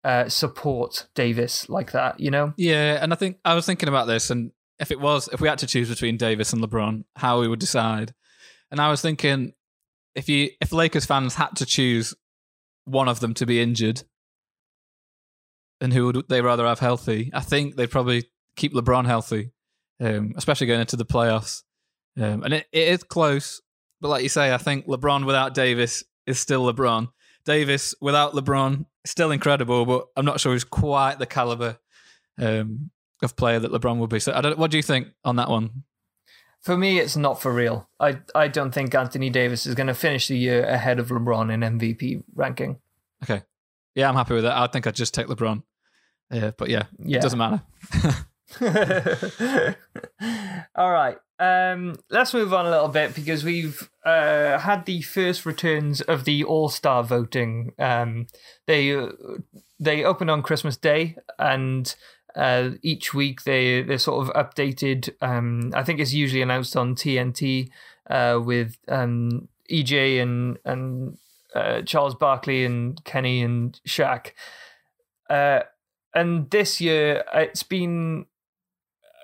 uh, 0.03 0.29
support 0.29 1.07
Davis 1.15 1.67
like 1.69 1.91
that, 1.91 2.19
you 2.19 2.29
know? 2.29 2.53
Yeah, 2.55 2.99
and 3.01 3.11
I 3.11 3.15
think 3.15 3.37
I 3.43 3.55
was 3.55 3.65
thinking 3.65 3.89
about 3.89 4.05
this 4.05 4.29
and 4.29 4.51
if 4.79 4.91
it 4.91 4.99
was 4.99 5.27
if 5.33 5.41
we 5.41 5.47
had 5.47 5.59
to 5.59 5.67
choose 5.67 5.89
between 5.89 6.17
Davis 6.17 6.53
and 6.53 6.61
LeBron, 6.61 7.03
how 7.15 7.39
we 7.39 7.47
would 7.47 7.59
decide. 7.59 8.13
And 8.69 8.79
I 8.79 8.89
was 8.89 9.01
thinking 9.01 9.53
if 10.13 10.29
you 10.29 10.49
if 10.61 10.71
Lakers 10.71 11.05
fans 11.05 11.35
had 11.35 11.55
to 11.55 11.65
choose 11.65 12.13
one 12.85 13.07
of 13.07 13.19
them 13.19 13.33
to 13.35 13.45
be 13.45 13.59
injured, 13.59 14.03
and 15.81 15.93
who 15.93 16.05
would 16.05 16.29
they 16.29 16.41
rather 16.41 16.65
have 16.65 16.79
healthy? 16.79 17.31
I 17.33 17.41
think 17.41 17.75
they'd 17.75 17.89
probably 17.89 18.29
keep 18.55 18.73
LeBron 18.73 19.05
healthy, 19.05 19.51
um, 19.99 20.33
especially 20.35 20.67
going 20.67 20.81
into 20.81 20.97
the 20.97 21.05
playoffs. 21.05 21.63
Um, 22.17 22.43
and 22.43 22.53
it, 22.53 22.67
it 22.71 22.87
is 22.89 23.03
close, 23.03 23.61
but 24.03 24.09
like 24.09 24.21
you 24.21 24.29
say, 24.29 24.53
I 24.53 24.57
think 24.57 24.85
LeBron 24.85 25.25
without 25.25 25.53
Davis 25.53 26.03
is 26.27 26.37
still 26.37 26.71
LeBron. 26.71 27.07
Davis 27.45 27.95
without 28.01 28.33
LeBron 28.33 28.85
still 29.05 29.31
incredible, 29.31 29.85
but 29.85 30.07
I'm 30.17 30.25
not 30.25 30.41
sure 30.41 30.51
he's 30.51 30.65
quite 30.65 31.19
the 31.19 31.25
caliber 31.25 31.77
um, 32.37 32.91
of 33.21 33.37
player 33.37 33.59
that 33.59 33.71
LeBron 33.71 33.99
would 33.99 34.09
be. 34.09 34.19
So, 34.19 34.33
I 34.33 34.41
don't, 34.41 34.59
what 34.59 34.71
do 34.71 34.77
you 34.77 34.83
think 34.83 35.07
on 35.23 35.37
that 35.37 35.49
one? 35.49 35.83
For 36.63 36.75
me, 36.75 36.99
it's 36.99 37.15
not 37.15 37.41
for 37.41 37.53
real. 37.53 37.89
I 37.97 38.19
I 38.35 38.49
don't 38.49 38.73
think 38.73 38.93
Anthony 38.93 39.29
Davis 39.29 39.65
is 39.65 39.73
going 39.73 39.87
to 39.87 39.93
finish 39.93 40.27
the 40.27 40.37
year 40.37 40.65
ahead 40.65 40.99
of 40.99 41.07
LeBron 41.07 41.53
in 41.53 41.61
MVP 41.61 42.23
ranking. 42.35 42.79
Okay, 43.23 43.43
yeah, 43.95 44.09
I'm 44.09 44.15
happy 44.15 44.33
with 44.33 44.43
that. 44.43 44.57
I 44.57 44.67
think 44.67 44.85
I'd 44.85 44.95
just 44.95 45.13
take 45.13 45.27
LeBron. 45.27 45.63
Uh, 46.29 46.51
but 46.57 46.69
yeah, 46.69 46.83
yeah, 46.99 47.19
it 47.19 47.21
doesn't 47.21 47.39
matter. 47.39 47.61
All 50.75 50.91
right. 50.91 51.17
Um, 51.39 51.95
let's 52.09 52.33
move 52.33 52.53
on 52.53 52.65
a 52.65 52.69
little 52.69 52.87
bit 52.87 53.15
because 53.15 53.43
we've 53.43 53.89
uh, 54.05 54.59
had 54.59 54.85
the 54.85 55.01
first 55.01 55.45
returns 55.45 56.01
of 56.01 56.25
the 56.25 56.43
All 56.43 56.69
Star 56.69 57.03
voting. 57.03 57.73
Um, 57.79 58.27
they 58.67 58.95
uh, 58.95 59.09
they 59.79 60.03
opened 60.03 60.31
on 60.31 60.43
Christmas 60.43 60.77
Day, 60.77 61.17
and 61.39 61.93
uh, 62.35 62.71
each 62.81 63.13
week 63.13 63.43
they 63.43 63.81
they're 63.81 63.97
sort 63.97 64.27
of 64.27 64.33
updated. 64.33 65.09
Um, 65.21 65.71
I 65.73 65.83
think 65.83 65.99
it's 65.99 66.13
usually 66.13 66.41
announced 66.41 66.77
on 66.77 66.95
TNT 66.95 67.69
uh, 68.09 68.39
with 68.43 68.77
um, 68.87 69.47
EJ 69.71 70.21
and 70.21 70.57
and 70.65 71.17
uh, 71.55 71.81
Charles 71.81 72.15
Barkley 72.15 72.63
and 72.65 73.03
Kenny 73.03 73.41
and 73.41 73.79
Shaq. 73.87 74.31
Uh, 75.29 75.61
and 76.13 76.49
this 76.51 76.79
year 76.79 77.23
it's 77.33 77.63
been. 77.63 78.25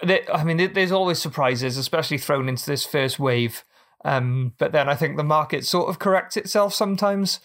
I 0.03 0.43
mean, 0.43 0.73
there's 0.73 0.91
always 0.91 1.19
surprises, 1.19 1.77
especially 1.77 2.17
thrown 2.17 2.47
into 2.47 2.65
this 2.65 2.85
first 2.85 3.19
wave. 3.19 3.63
Um, 4.05 4.53
but 4.57 4.71
then 4.71 4.87
I 4.87 4.95
think 4.95 5.17
the 5.17 5.23
market 5.23 5.65
sort 5.65 5.89
of 5.89 5.99
corrects 5.99 6.37
itself 6.37 6.73
sometimes. 6.73 7.39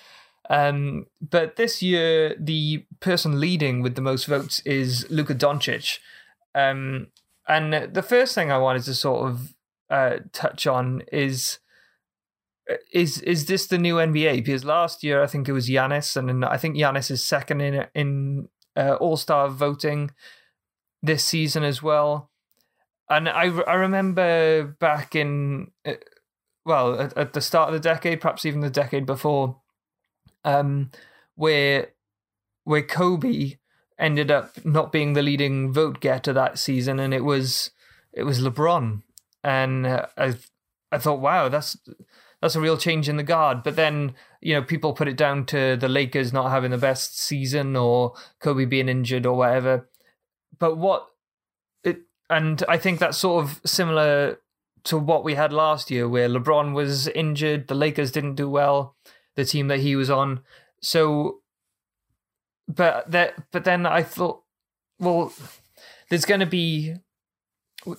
Um, 0.51 1.07
but 1.21 1.57
this 1.57 1.83
year, 1.83 2.37
the 2.39 2.85
person 3.01 3.41
leading 3.41 3.83
with 3.83 3.95
the 3.95 4.03
most 4.03 4.27
votes 4.27 4.61
is 4.61 5.09
Luka 5.11 5.35
Doncic. 5.35 5.99
Um, 6.55 7.09
and 7.49 7.73
the 7.93 8.03
first 8.03 8.35
thing 8.35 8.53
I 8.53 8.59
wanted 8.59 8.85
to 8.85 8.95
sort 8.95 9.29
of 9.29 9.55
uh, 9.91 10.19
touch 10.33 10.67
on 10.67 11.03
is 11.13 11.59
is 12.93 13.21
is 13.21 13.47
this 13.47 13.67
the 13.67 13.79
new 13.79 13.97
NBA? 13.97 14.37
Because 14.37 14.65
last 14.65 15.03
year 15.03 15.23
I 15.23 15.27
think 15.27 15.49
it 15.49 15.53
was 15.53 15.69
Giannis, 15.69 16.17
and 16.17 16.45
I 16.45 16.57
think 16.57 16.77
Giannis 16.77 17.11
is 17.11 17.23
second 17.23 17.61
in 17.61 17.87
in 17.95 18.49
uh, 18.77 18.95
All 18.95 19.17
Star 19.17 19.49
voting 19.49 20.11
this 21.03 21.25
season 21.25 21.65
as 21.65 21.83
well. 21.83 22.31
And 23.09 23.29
I 23.29 23.45
I 23.45 23.75
remember 23.75 24.77
back 24.81 25.15
in 25.15 25.71
uh, 25.85 25.95
well 26.65 27.01
at, 27.01 27.17
at 27.17 27.33
the 27.33 27.41
start 27.41 27.69
of 27.69 27.75
the 27.75 27.81
decade, 27.81 28.21
perhaps 28.21 28.45
even 28.45 28.61
the 28.61 28.71
decade 28.71 29.07
before, 29.07 29.61
um, 30.45 30.91
where 31.35 31.89
where 32.65 32.83
Kobe 32.83 33.57
ended 33.99 34.31
up 34.31 34.65
not 34.65 34.91
being 34.91 35.13
the 35.13 35.23
leading 35.23 35.73
vote 35.73 36.01
getter 36.01 36.33
that 36.33 36.59
season, 36.59 36.99
and 36.99 37.13
it 37.13 37.25
was 37.25 37.71
it 38.13 38.25
was 38.25 38.41
LeBron, 38.41 39.03
and 39.43 39.87
uh, 39.87 40.07
I 40.17 40.35
I 40.91 40.99
thought, 40.99 41.21
wow, 41.21 41.49
that's 41.49 41.77
that's 42.41 42.55
a 42.55 42.61
real 42.61 42.77
change 42.77 43.09
in 43.09 43.17
the 43.17 43.23
guard. 43.23 43.63
But 43.63 43.77
then 43.77 44.15
you 44.41 44.55
know 44.55 44.63
people 44.63 44.95
put 44.95 45.09
it 45.09 45.17
down 45.17 45.47
to 45.47 45.77
the 45.77 45.89
Lakers 45.89 46.33
not 46.33 46.51
having 46.51 46.71
the 46.71 46.79
best 46.79 47.19
season 47.21 47.77
or 47.77 48.15
Kobe 48.41 48.65
being 48.65 48.89
injured 48.89 49.27
or 49.27 49.37
whatever. 49.37 49.89
But 50.59 50.79
what 50.79 51.09
and 52.31 52.63
I 52.69 52.79
think 52.79 52.99
that's 52.99 53.19
sort 53.19 53.45
of 53.45 53.61
similar 53.65 54.39
to 54.85 54.99
what 54.99 55.25
we 55.25 55.35
had 55.35 55.53
last 55.53 55.91
year, 55.91 56.09
where 56.09 56.29
LeBron 56.29 56.75
was 56.75 57.09
injured, 57.09 57.69
the 57.69 57.75
Lakers 57.75 58.13
didn't 58.13 58.35
do 58.35 58.49
well, 58.49 58.97
the 59.35 59.45
team 59.45 59.69
that 59.69 59.81
he 59.81 59.97
was 59.97 60.11
on. 60.11 60.41
So, 60.81 61.41
but 62.69 63.11
that, 63.11 63.35
but 63.51 63.65
then 63.65 63.87
I 63.87 64.03
thought, 64.03 64.43
well, 64.99 65.33
there's 66.09 66.27
going 66.27 66.41
to 66.41 66.47
be 66.47 66.95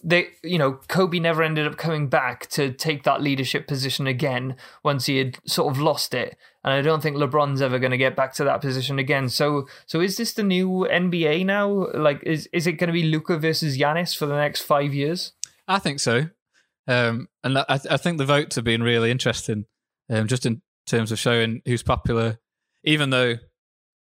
they 0.03 0.29
you 0.43 0.57
know 0.57 0.79
Kobe 0.87 1.19
never 1.19 1.43
ended 1.43 1.67
up 1.67 1.77
coming 1.77 2.07
back 2.07 2.47
to 2.51 2.71
take 2.71 3.03
that 3.03 3.21
leadership 3.21 3.67
position 3.67 4.07
again 4.07 4.55
once 4.83 5.05
he 5.05 5.17
had 5.17 5.37
sort 5.45 5.73
of 5.73 5.81
lost 5.81 6.13
it. 6.13 6.37
And 6.63 6.73
I 6.73 6.81
don't 6.81 7.01
think 7.01 7.15
LeBron's 7.15 7.61
ever 7.61 7.77
going 7.77 7.91
to 7.91 7.97
get 7.97 8.15
back 8.15 8.33
to 8.35 8.43
that 8.45 8.61
position 8.61 8.97
again. 8.99 9.29
So 9.29 9.67
so 9.85 10.01
is 10.01 10.17
this 10.17 10.33
the 10.33 10.43
new 10.43 10.87
NBA 10.89 11.45
now? 11.45 11.87
Like 11.93 12.21
is 12.23 12.47
is 12.51 12.67
it 12.67 12.73
going 12.73 12.87
to 12.87 12.93
be 12.93 13.03
Luka 13.03 13.37
versus 13.37 13.77
Giannis 13.77 14.17
for 14.17 14.25
the 14.25 14.35
next 14.35 14.61
5 14.61 14.93
years? 14.93 15.33
I 15.67 15.79
think 15.79 15.99
so. 15.99 16.29
Um, 16.87 17.29
and 17.43 17.57
I, 17.57 17.65
I 17.69 17.97
think 17.97 18.17
the 18.17 18.25
votes 18.25 18.55
have 18.55 18.65
been 18.65 18.83
really 18.83 19.09
interesting 19.09 19.65
um, 20.09 20.27
just 20.27 20.45
in 20.45 20.61
terms 20.85 21.11
of 21.11 21.19
showing 21.19 21.61
who's 21.65 21.83
popular. 21.83 22.39
Even 22.83 23.09
though 23.09 23.35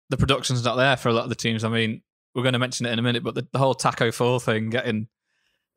the 0.09 0.18
production's 0.18 0.63
not 0.63 0.76
there 0.76 0.97
for 0.97 1.09
a 1.09 1.13
lot 1.13 1.24
of 1.24 1.30
the 1.30 1.36
teams 1.36 1.63
I 1.63 1.70
mean 1.70 2.01
we're 2.34 2.43
going 2.43 2.53
to 2.53 2.59
mention 2.59 2.86
it 2.86 2.91
in 2.91 2.99
a 2.99 3.03
minute 3.03 3.24
but 3.24 3.36
the, 3.36 3.47
the 3.51 3.59
whole 3.59 3.76
Tacko 3.76 4.13
Fall 4.13 4.39
thing 4.39 4.70
getting 4.70 5.07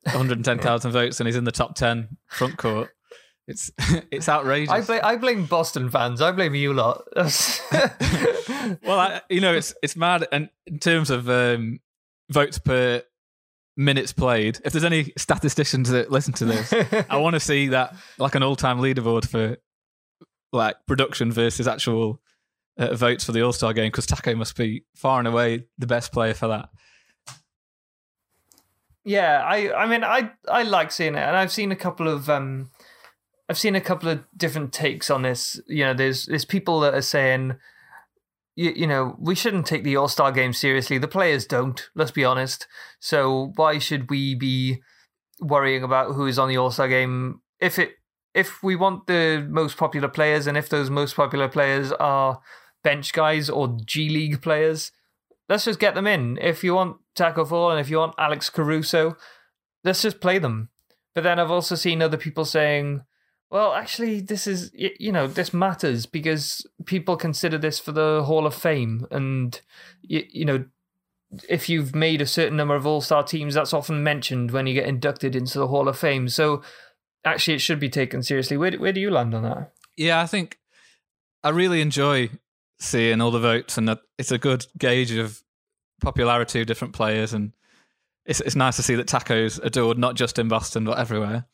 110,000 0.05 0.93
votes 0.93 1.21
and 1.21 1.27
he's 1.27 1.37
in 1.37 1.45
the 1.45 1.53
top 1.53 1.75
10 1.75 2.17
front 2.29 2.57
court. 2.57 2.91
It's 3.47 3.71
it's 4.11 4.29
outrageous. 4.29 4.71
I 4.71 4.81
blame, 4.81 5.01
I 5.03 5.17
blame 5.17 5.47
Boston 5.47 5.91
fans. 5.91 6.21
I 6.21 6.31
blame 6.33 6.55
you 6.55 6.73
lot. 6.73 7.03
well, 7.17 9.01
I, 9.01 9.21
you 9.29 9.41
know, 9.41 9.53
it's 9.53 9.75
it's 9.83 9.97
mad. 9.97 10.27
And 10.31 10.51
in 10.67 10.79
terms 10.79 11.11
of 11.11 11.29
um, 11.29 11.81
votes 12.31 12.59
per 12.59 13.03
minutes 13.77 14.13
played, 14.13 14.61
if 14.65 14.73
there's 14.73 14.85
any 14.85 15.13
statisticians 15.17 15.91
that 15.91 16.13
listen 16.13 16.33
to 16.35 16.45
this, 16.45 16.73
I 17.11 17.17
want 17.17 17.35
to 17.35 17.41
see 17.41 17.69
that 17.69 17.97
like 18.19 18.37
an 18.37 18.45
all-time 18.45 18.79
leaderboard 18.79 19.27
for 19.27 19.57
like 20.53 20.77
production 20.87 21.33
versus 21.33 21.67
actual 21.67 22.21
uh, 22.79 22.95
votes 22.95 23.25
for 23.25 23.33
the 23.33 23.43
All 23.43 23.53
Star 23.53 23.73
game 23.73 23.89
because 23.89 24.07
Tacko 24.07 24.37
must 24.37 24.57
be 24.57 24.85
far 24.95 25.19
and 25.19 25.27
away 25.27 25.65
the 25.77 25.89
best 25.89 26.13
player 26.13 26.35
for 26.35 26.49
that. 26.49 26.69
Yeah, 29.11 29.43
I 29.45 29.73
I 29.75 29.87
mean 29.87 30.05
I 30.05 30.31
I 30.49 30.63
like 30.63 30.93
seeing 30.93 31.17
it, 31.17 31.27
and 31.29 31.37
I've 31.37 31.51
seen 31.51 31.73
a 31.73 31.77
couple 31.77 32.07
of 32.07 32.31
um, 32.31 32.71
I've 33.49 33.59
seen 33.59 33.75
a 33.75 33.81
couple 33.81 34.09
of 34.09 34.21
different 34.37 34.73
takes 34.73 35.11
on 35.11 35.23
this. 35.23 35.61
You 35.67 35.87
know, 35.87 35.95
there's 35.95 36.27
there's 36.27 36.45
people 36.45 36.79
that 36.81 36.95
are 36.95 37.03
saying, 37.03 37.57
you, 38.55 38.71
you 38.71 38.87
know, 38.87 39.17
we 39.19 39.35
shouldn't 39.35 39.67
take 39.67 39.83
the 39.83 39.97
All 39.97 40.07
Star 40.07 40.31
game 40.31 40.53
seriously. 40.53 40.97
The 40.97 41.09
players 41.09 41.45
don't. 41.45 41.91
Let's 41.97 42.13
be 42.13 42.25
honest. 42.25 42.69
So 43.01 43.51
why 43.57 43.81
should 43.81 44.11
we 44.11 44.37
be 44.37 44.81
worrying 45.41 45.83
about 45.83 46.15
who 46.15 46.27
is 46.27 46.39
on 46.39 46.49
the 46.49 46.59
All 46.59 46.71
Star 46.71 46.87
game 46.87 47.41
if 47.59 47.81
it 47.81 47.95
if 48.33 48.63
we 48.63 48.77
want 48.77 49.09
the 49.09 49.45
most 49.51 49.77
popular 49.77 50.07
players 50.07 50.47
and 50.47 50.57
if 50.57 50.69
those 50.69 50.89
most 50.89 51.17
popular 51.17 51.49
players 51.49 51.91
are 51.91 52.41
bench 52.85 53.13
guys 53.13 53.51
or 53.51 53.77
G 53.85 54.09
League 54.09 54.41
players, 54.41 54.93
let's 55.49 55.65
just 55.65 55.81
get 55.81 55.97
them 55.97 56.07
in. 56.07 56.39
If 56.41 56.63
you 56.63 56.75
want 56.75 56.99
Tacko 57.15 57.45
Fall 57.45 57.71
and 57.71 57.81
if 57.81 57.91
you 57.91 57.99
want 57.99 58.15
Alex 58.19 58.51
Caruso, 58.51 59.17
let's 59.85 60.03
just 60.03 60.21
play 60.21 60.39
them. 60.39 60.71
But 61.15 61.25
then 61.25 61.39
I've 61.39 61.51
also 61.51 61.75
seen 61.75 62.03
other 62.03 62.17
people 62.17 62.45
saying, 62.45 63.03
well, 63.51 63.73
actually, 63.73 64.21
this 64.21 64.47
is, 64.47 64.71
you 64.75 65.11
know, 65.11 65.27
this 65.27 65.53
matters 65.53 66.07
because 66.07 66.65
people 66.87 67.17
consider 67.17 67.59
this 67.59 67.81
for 67.81 67.91
the 67.91 68.23
Hall 68.25 68.47
of 68.47 68.55
Fame. 68.55 69.07
And, 69.11 69.61
you, 70.03 70.25
you 70.31 70.45
know, 70.45 70.65
if 71.49 71.69
you've 71.69 71.95
made 71.95 72.23
a 72.23 72.27
certain 72.27 72.57
number 72.57 72.77
of 72.77 72.87
All 72.87 73.01
Star 73.01 73.25
teams, 73.25 73.55
that's 73.55 73.75
often 73.75 74.05
mentioned 74.05 74.53
when 74.53 74.69
you 74.69 74.75
get 74.75 74.87
inducted 74.87 75.35
into 75.35 75.59
the 75.59 75.67
Hall 75.67 75.89
of 75.89 75.99
Fame. 75.99 76.29
So 76.29 76.63
actually, 77.25 77.55
it 77.55 77.61
should 77.61 77.81
be 77.81 77.89
taken 77.89 78.23
seriously. 78.23 78.57
Where, 78.57 78.73
where 78.73 78.93
do 78.93 79.01
you 79.01 79.11
land 79.11 79.35
on 79.35 79.43
that? 79.43 79.73
Yeah, 79.97 80.21
I 80.21 80.27
think 80.27 80.59
I 81.43 81.49
really 81.49 81.81
enjoy 81.81 82.31
seeing 82.79 83.21
all 83.21 83.33
the 83.33 83.41
votes, 83.41 83.77
and 83.77 83.99
it's 84.17 84.33
a 84.33 84.39
good 84.39 84.67
gauge 84.79 85.13
of 85.13 85.43
popularity 86.01 86.61
of 86.61 86.67
different 86.67 86.95
players, 86.95 87.33
and 87.33 87.53
it's 88.27 88.41
it's 88.41 88.57
nice 88.57 88.77
to 88.77 88.83
see 88.83 88.95
that 88.97 89.07
Tacko's 89.07 89.59
adored 89.59 89.99
not 89.99 90.15
just 90.15 90.39
in 90.39 90.49
Boston 90.49 90.85
but 90.85 90.99
everywhere. 90.99 91.47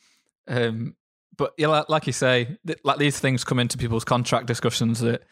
Um, 0.48 0.96
but 1.36 1.52
yeah, 1.58 1.82
like 1.88 2.06
you 2.06 2.12
say, 2.12 2.56
like 2.82 2.98
these 2.98 3.18
things 3.18 3.44
come 3.44 3.58
into 3.58 3.78
people's 3.78 4.04
contract 4.04 4.46
discussions 4.46 5.00
that 5.00 5.22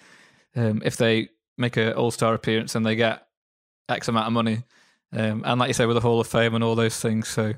um, 0.55 0.83
if 0.85 0.97
they 0.97 1.29
make 1.57 1.77
an 1.77 1.93
All 1.95 2.11
Star 2.11 2.35
appearance 2.35 2.75
and 2.75 2.85
they 2.85 2.97
get 2.97 3.27
X 3.89 4.09
amount 4.09 4.27
of 4.27 4.33
money, 4.33 4.63
um, 5.13 5.43
and 5.45 5.59
like 5.59 5.69
you 5.69 5.75
say, 5.75 5.87
with 5.87 5.97
the 5.97 6.01
Hall 6.01 6.21
of 6.21 6.27
Fame 6.27 6.55
and 6.55 6.65
all 6.65 6.75
those 6.75 6.99
things. 6.99 7.29
So 7.29 7.55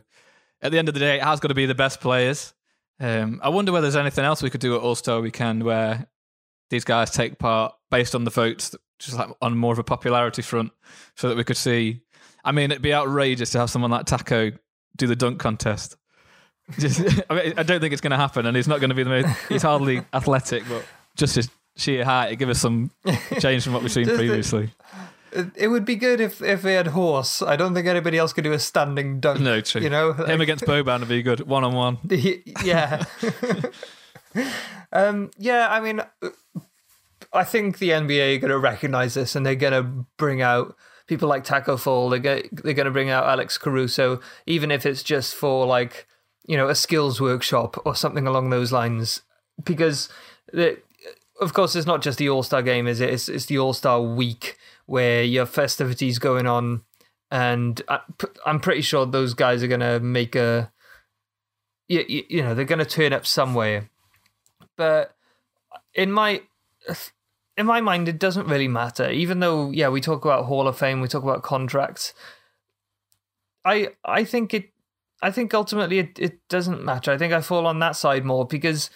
at 0.63 0.73
the 0.73 0.79
end 0.79 0.89
of 0.89 0.95
the 0.95 1.01
day, 1.01 1.17
it 1.17 1.23
has 1.23 1.41
got 1.41 1.49
to 1.49 1.55
be 1.55 1.67
the 1.67 1.75
best 1.75 2.01
players. 2.01 2.55
Um, 2.99 3.41
I 3.43 3.51
wonder 3.51 3.73
whether 3.73 3.83
there's 3.83 3.97
anything 3.97 4.25
else 4.25 4.43
we 4.43 4.51
could 4.51 4.61
do 4.61 4.75
at 4.77 4.83
All 4.83 4.95
Star 4.95 5.21
Weekend 5.21 5.63
where 5.63 6.07
these 6.71 6.85
guys 6.85 7.11
take 7.11 7.39
part 7.39 7.75
based 7.91 8.15
on 8.15 8.25
the 8.25 8.31
votes, 8.31 8.75
just 8.99 9.17
like 9.17 9.29
on 9.43 9.57
more 9.57 9.73
of 9.73 9.79
a 9.79 9.85
popularity 9.85 10.43
front, 10.43 10.73
so 11.15 11.29
that 11.29 11.37
we 11.37 11.45
could 11.45 11.57
see. 11.57 12.03
I 12.45 12.53
mean, 12.53 12.71
it'd 12.71 12.83
be 12.83 12.95
outrageous 12.95 13.51
to 13.51 13.59
have 13.59 13.71
someone 13.71 13.91
like 13.91 14.07
Tacko 14.07 14.57
do 14.97 15.07
the 15.07 15.17
dunk 15.17 15.41
contest. 15.41 15.97
Just, 16.81 17.01
I, 17.31 17.35
mean, 17.35 17.55
I 17.57 17.63
don't 17.63 17.81
think 17.81 17.93
it's 17.93 18.01
going 18.01 18.11
to 18.11 18.17
happen, 18.17 18.45
and 18.45 18.57
he's 18.57 18.67
not 18.67 18.81
going 18.81 18.91
to 18.91 18.97
be 18.97 19.05
the 19.05 19.11
most. 19.11 19.29
He's 19.49 19.63
hardly 19.63 20.03
athletic, 20.13 20.65
but 20.69 20.85
just 21.15 21.37
his 21.37 21.49
sheer 21.77 22.05
height, 22.05 22.33
it 22.33 22.37
give 22.37 22.49
us 22.49 22.59
some 22.61 22.91
change 23.39 23.63
from 23.63 23.73
what 23.73 23.83
we've 23.83 23.93
seen 23.93 24.07
previously. 24.07 24.71
It 25.55 25.69
would 25.69 25.85
be 25.85 25.95
good 25.95 26.21
if 26.21 26.43
if 26.43 26.65
we 26.65 26.73
had 26.73 26.89
horse. 26.89 27.41
I 27.41 27.55
don't 27.55 27.75
think 27.75 27.87
anybody 27.87 28.19
else 28.19 28.33
could 28.33 28.43
do 28.43 28.53
a 28.53 28.59
standing 28.59 29.21
dunk. 29.21 29.39
No, 29.39 29.61
true. 29.61 29.83
You 29.83 29.91
know, 29.91 30.13
him 30.13 30.41
against 30.41 30.65
Boban 30.65 31.01
would 31.01 31.09
be 31.09 31.23
good, 31.23 31.41
one 31.41 31.63
on 31.63 31.75
one. 31.75 31.99
Yeah. 32.65 33.05
um, 34.93 35.31
yeah, 35.39 35.69
I 35.71 35.81
mean, 35.81 36.01
I 37.37 37.45
think 37.45 37.79
the 37.79 37.91
NBA 37.91 38.37
are 38.37 38.41
going 38.41 38.51
to 38.51 38.59
recognize 38.59 39.15
this 39.15 39.37
and 39.37 39.45
they're 39.45 39.55
going 39.55 39.73
to 39.73 40.07
bring 40.17 40.43
out 40.43 40.77
people 41.07 41.29
like 41.29 41.45
Tacko 41.45 41.79
Fall. 41.79 42.11
They're 42.11 42.19
going 42.19 42.49
they're 42.53 42.75
going 42.75 42.87
to 42.87 42.91
bring 42.93 43.11
out 43.11 43.27
Alex 43.27 43.59
Caruso, 43.59 44.21
even 44.47 44.71
if 44.71 44.85
it's 44.85 45.03
just 45.03 45.35
for 45.35 45.67
like 45.67 46.07
you 46.47 46.57
know 46.57 46.69
a 46.69 46.75
skills 46.75 47.21
workshop 47.21 47.81
or 47.85 47.95
something 47.95 48.27
along 48.27 48.51
those 48.51 48.73
lines. 48.73 49.23
Because 49.63 50.09
the, 50.53 50.79
of 51.41 51.55
course, 51.55 51.75
it's 51.75 51.87
not 51.87 52.03
just 52.03 52.19
the 52.19 52.29
All 52.29 52.43
Star 52.43 52.63
game, 52.63 52.87
is 52.87 53.01
it? 53.01 53.11
It's, 53.11 53.29
it's 53.29 53.47
the 53.47 53.59
All 53.59 53.73
Star 53.73 54.01
week 54.01 54.57
where 54.87 55.23
you 55.23 55.41
have 55.41 55.51
festivities 55.51 56.19
going 56.19 56.47
on, 56.47 56.83
and 57.31 57.81
I, 57.89 58.01
I'm 58.45 58.61
pretty 58.61 58.83
sure 58.83 59.07
those 59.07 59.35
guys 59.35 59.63
are 59.63 59.69
going 59.69 59.81
to 59.81 60.01
make 60.01 60.35
a 60.37 60.73
you, 61.89 62.25
you 62.29 62.43
know 62.43 62.55
they're 62.55 62.65
going 62.65 62.79
to 62.79 62.85
turn 62.85 63.13
up 63.13 63.27
somewhere. 63.27 63.91
But 64.77 65.15
in 65.95 66.13
my 66.13 66.43
in 67.57 67.67
my 67.67 67.81
mind, 67.81 68.09
it 68.09 68.19
doesn't 68.19 68.49
really 68.49 68.69
matter. 68.69 69.11
Even 69.11 69.41
though, 69.41 69.71
yeah, 69.71 69.89
we 69.89 70.01
talk 70.01 70.25
about 70.25 70.45
Hall 70.45 70.69
of 70.69 70.79
Fame, 70.79 71.01
we 71.01 71.09
talk 71.09 71.23
about 71.23 71.43
contracts. 71.43 72.13
I 73.65 73.89
I 74.05 74.25
think 74.25 74.55
it. 74.55 74.71
I 75.23 75.31
think 75.31 75.55
ultimately 75.55 75.99
it, 75.99 76.19
it 76.19 76.49
doesn't 76.49 76.85
matter. 76.85 77.11
I 77.11 77.19
think 77.19 77.33
I 77.33 77.41
fall 77.41 77.67
on 77.67 77.79
that 77.81 77.97
side 77.97 78.25
more 78.25 78.47
because 78.47 78.91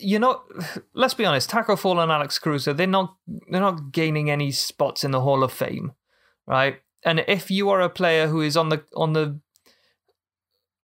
you're 0.00 0.20
not. 0.20 0.44
Let's 0.94 1.14
be 1.14 1.24
honest. 1.24 1.50
Tacko 1.50 1.76
Fall 1.76 2.00
and 2.00 2.12
Alex 2.12 2.38
Caruso, 2.38 2.72
they're 2.72 2.86
not. 2.86 3.16
They're 3.26 3.60
not 3.60 3.92
gaining 3.92 4.30
any 4.30 4.52
spots 4.52 5.04
in 5.04 5.10
the 5.10 5.20
Hall 5.20 5.42
of 5.42 5.52
Fame, 5.52 5.92
right? 6.46 6.80
And 7.04 7.24
if 7.26 7.50
you 7.50 7.70
are 7.70 7.80
a 7.80 7.90
player 7.90 8.28
who 8.28 8.40
is 8.40 8.56
on 8.56 8.68
the 8.68 8.84
on 8.94 9.12
the 9.14 9.40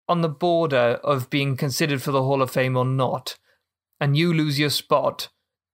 on 0.09 0.21
the 0.23 0.29
border 0.29 1.01
of 1.03 1.31
being 1.31 1.57
considered 1.57 2.03
for 2.03 2.11
the 2.11 2.23
Hall 2.23 2.43
of 2.43 2.51
Fame 2.51 2.77
or 2.77 2.85
not, 2.85 3.39
and 4.01 4.17
you 4.17 4.33
lose 4.33 4.59
your 4.59 4.71
spot 4.71 5.29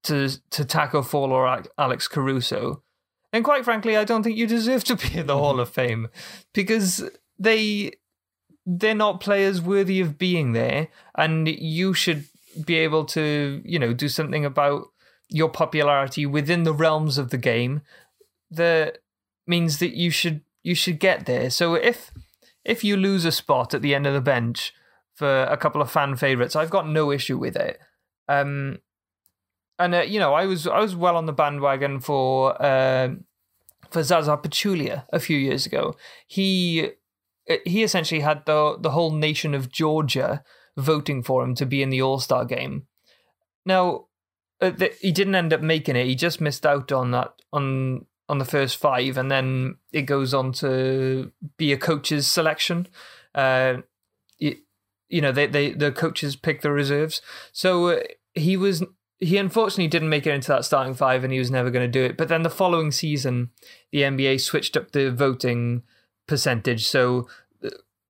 to 0.04 0.28
to 0.50 0.64
Tacko 0.64 1.02
Fall 1.02 1.32
or 1.32 1.62
Alex 1.78 2.08
Caruso, 2.08 2.82
then 3.32 3.42
quite 3.42 3.64
frankly, 3.64 3.96
I 3.96 4.04
don't 4.04 4.22
think 4.22 4.36
you 4.36 4.46
deserve 4.46 4.84
to 4.84 4.96
be 4.96 5.18
in 5.18 5.26
the 5.26 5.38
Hall 5.38 5.60
of 5.60 5.68
Fame 5.68 6.08
because 6.52 7.08
they 7.38 7.92
they're 8.64 8.94
not 8.94 9.20
players 9.20 9.60
worthy 9.60 10.00
of 10.00 10.18
being 10.18 10.52
there, 10.52 10.88
and 11.16 11.48
you 11.48 11.94
should 11.94 12.26
be 12.66 12.76
able 12.76 13.04
to 13.06 13.62
you 13.64 13.78
know 13.78 13.92
do 13.92 14.08
something 14.08 14.44
about 14.44 14.88
your 15.28 15.48
popularity 15.48 16.26
within 16.26 16.64
the 16.64 16.74
realms 16.74 17.16
of 17.16 17.30
the 17.30 17.38
game 17.38 17.80
that 18.50 18.98
means 19.46 19.78
that 19.78 19.96
you 19.96 20.10
should 20.10 20.42
you 20.62 20.74
should 20.74 20.98
get 20.98 21.26
there. 21.26 21.50
So 21.50 21.74
if 21.74 22.10
if 22.64 22.84
you 22.84 22.96
lose 22.96 23.24
a 23.24 23.32
spot 23.32 23.74
at 23.74 23.82
the 23.82 23.94
end 23.94 24.06
of 24.06 24.14
the 24.14 24.20
bench 24.20 24.72
for 25.14 25.44
a 25.44 25.56
couple 25.56 25.82
of 25.82 25.90
fan 25.90 26.16
favorites, 26.16 26.54
I've 26.54 26.70
got 26.70 26.88
no 26.88 27.10
issue 27.10 27.38
with 27.38 27.56
it. 27.56 27.80
Um, 28.28 28.78
and 29.82 29.94
uh, 29.94 30.02
you 30.02 30.18
know, 30.18 30.34
I 30.34 30.46
was 30.46 30.66
I 30.66 30.80
was 30.80 30.94
well 30.94 31.16
on 31.16 31.26
the 31.26 31.32
bandwagon 31.32 32.00
for 32.00 32.60
uh, 32.62 33.10
for 33.90 34.02
Zaza 34.02 34.36
Pachulia 34.36 35.04
a 35.12 35.20
few 35.20 35.36
years 35.36 35.66
ago. 35.66 35.96
He 36.26 36.90
uh, 37.50 37.56
he 37.64 37.82
essentially 37.82 38.20
had 38.20 38.46
the 38.46 38.76
the 38.78 38.90
whole 38.90 39.10
nation 39.12 39.54
of 39.54 39.70
Georgia 39.70 40.44
voting 40.76 41.22
for 41.22 41.42
him 41.42 41.54
to 41.56 41.66
be 41.66 41.82
in 41.82 41.90
the 41.90 42.02
All 42.02 42.20
Star 42.20 42.44
game. 42.44 42.86
Now, 43.66 44.06
uh, 44.60 44.70
the, 44.70 44.92
he 45.00 45.12
didn't 45.12 45.34
end 45.34 45.52
up 45.52 45.60
making 45.60 45.96
it. 45.96 46.06
He 46.06 46.14
just 46.14 46.40
missed 46.40 46.64
out 46.64 46.92
on 46.92 47.10
that 47.10 47.32
on 47.52 48.06
on 48.28 48.38
the 48.38 48.44
first 48.44 48.76
five, 48.76 49.16
and 49.16 49.30
then 49.30 49.76
it 49.92 50.02
goes 50.02 50.32
on 50.32 50.52
to 50.52 51.32
be 51.56 51.72
a 51.72 51.76
coach's 51.76 52.26
selection. 52.26 52.86
Uh, 53.34 53.78
you, 54.38 55.20
know, 55.20 55.32
they, 55.32 55.46
they 55.46 55.72
the 55.72 55.92
coaches 55.92 56.36
pick 56.36 56.62
the 56.62 56.70
reserves. 56.70 57.20
So 57.52 57.88
uh, 57.88 58.00
he 58.34 58.56
was 58.56 58.82
he 59.22 59.36
unfortunately 59.36 59.88
didn't 59.88 60.08
make 60.08 60.26
it 60.26 60.34
into 60.34 60.48
that 60.48 60.64
starting 60.64 60.94
five, 60.94 61.22
and 61.22 61.32
he 61.32 61.38
was 61.38 61.50
never 61.50 61.70
going 61.70 61.86
to 61.86 61.98
do 62.00 62.04
it. 62.04 62.16
But 62.16 62.28
then 62.28 62.42
the 62.42 62.50
following 62.50 62.90
season, 62.90 63.50
the 63.92 64.02
NBA 64.02 64.40
switched 64.40 64.76
up 64.76 64.90
the 64.90 65.12
voting 65.12 65.82
percentage, 66.26 66.86
so 66.86 67.28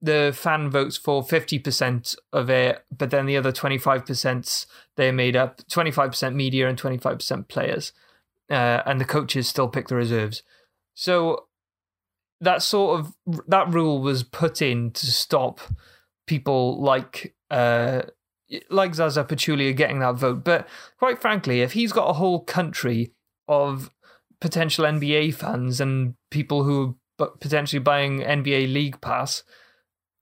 the 0.00 0.34
fan 0.36 0.68
votes 0.68 0.96
for 0.96 1.22
50% 1.22 2.16
of 2.32 2.50
it, 2.50 2.84
but 2.96 3.10
then 3.10 3.26
the 3.26 3.36
other 3.36 3.52
25% 3.52 4.66
they 4.96 5.12
made 5.12 5.36
up 5.36 5.62
25% 5.68 6.34
media 6.34 6.68
and 6.68 6.80
25% 6.80 7.46
players. 7.46 7.92
Uh, 8.50 8.82
and 8.84 9.00
the 9.00 9.04
coaches 9.04 9.48
still 9.48 9.68
pick 9.68 9.88
the 9.88 9.94
reserves. 9.94 10.42
So 10.94 11.46
that 12.40 12.62
sort 12.62 13.00
of 13.00 13.14
that 13.46 13.72
rule 13.72 14.02
was 14.02 14.24
put 14.24 14.60
in 14.60 14.90
to 14.90 15.06
stop 15.06 15.60
people 16.26 16.82
like 16.82 17.34
uh, 17.50 18.02
like 18.70 18.94
Zaza 18.94 19.24
Pachulia 19.24 19.74
getting 19.76 20.00
that 20.00 20.16
vote. 20.16 20.44
But 20.44 20.68
quite 20.98 21.20
frankly, 21.20 21.60
if 21.60 21.72
he's 21.72 21.92
got 21.92 22.08
a 22.08 22.14
whole 22.14 22.40
country 22.40 23.12
of 23.48 23.90
potential 24.40 24.84
NBA 24.84 25.34
fans 25.34 25.80
and 25.80 26.14
people 26.30 26.64
who 26.64 26.96
are 27.20 27.28
potentially 27.40 27.80
buying 27.80 28.20
NBA 28.20 28.72
League 28.72 29.00
Pass, 29.00 29.42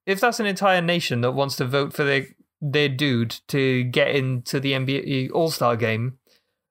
if 0.06 0.20
that's 0.20 0.40
an 0.40 0.46
entire 0.46 0.82
nation 0.82 1.20
that 1.22 1.32
wants 1.32 1.56
to 1.56 1.64
vote 1.64 1.92
for 1.92 2.04
their 2.04 2.26
their 2.60 2.88
dude 2.88 3.40
to 3.48 3.84
get 3.84 4.14
into 4.14 4.60
the 4.60 4.72
NBA 4.72 5.30
All 5.32 5.50
Star 5.50 5.76
game, 5.76 6.18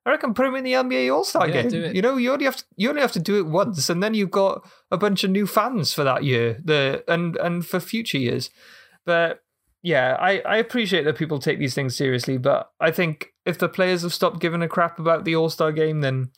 I 0.05 0.11
reckon 0.11 0.33
put 0.33 0.45
him 0.45 0.55
in 0.55 0.63
the 0.63 0.73
NBA 0.73 1.13
All 1.13 1.23
Star 1.23 1.47
Yeah, 1.47 1.63
game. 1.63 1.95
You 1.95 2.01
know, 2.01 2.17
you 2.17 2.31
only 2.31 2.45
have 2.45 2.57
to 2.57 2.65
you 2.75 2.89
only 2.89 3.01
have 3.01 3.11
to 3.13 3.19
do 3.19 3.37
it 3.37 3.47
once, 3.47 3.89
and 3.89 4.01
then 4.01 4.13
you've 4.13 4.31
got 4.31 4.67
a 4.91 4.97
bunch 4.97 5.23
of 5.23 5.31
new 5.31 5.47
fans 5.47 5.93
for 5.93 6.03
that 6.03 6.23
year, 6.23 6.59
the 6.63 7.03
and 7.07 7.35
and 7.37 7.65
for 7.65 7.79
future 7.79 8.17
years. 8.17 8.49
But 9.05 9.41
yeah, 9.81 10.15
I 10.19 10.39
I 10.41 10.57
appreciate 10.57 11.03
that 11.03 11.17
people 11.17 11.39
take 11.39 11.59
these 11.59 11.73
things 11.73 11.95
seriously, 11.95 12.37
but 12.37 12.71
I 12.79 12.91
think 12.91 13.33
if 13.45 13.57
the 13.57 13.69
players 13.69 14.01
have 14.03 14.13
stopped 14.13 14.39
giving 14.39 14.61
a 14.61 14.67
crap 14.67 14.99
about 14.99 15.25
the 15.25 15.35
All 15.35 15.49
Star 15.49 15.71
game, 15.71 16.01
then 16.01 16.31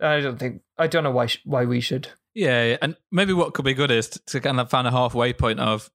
I 0.00 0.20
don't 0.20 0.38
think 0.38 0.62
I 0.78 0.86
don't 0.86 1.04
know 1.04 1.10
why 1.10 1.26
sh- 1.26 1.40
why 1.44 1.64
we 1.64 1.80
should. 1.80 2.08
Yeah, 2.34 2.76
and 2.80 2.96
maybe 3.10 3.32
what 3.32 3.52
could 3.54 3.64
be 3.64 3.74
good 3.74 3.90
is 3.90 4.08
to 4.08 4.40
kind 4.40 4.58
of 4.58 4.70
find 4.70 4.86
a 4.86 4.90
halfway 4.90 5.32
point 5.32 5.60
of 5.60 5.90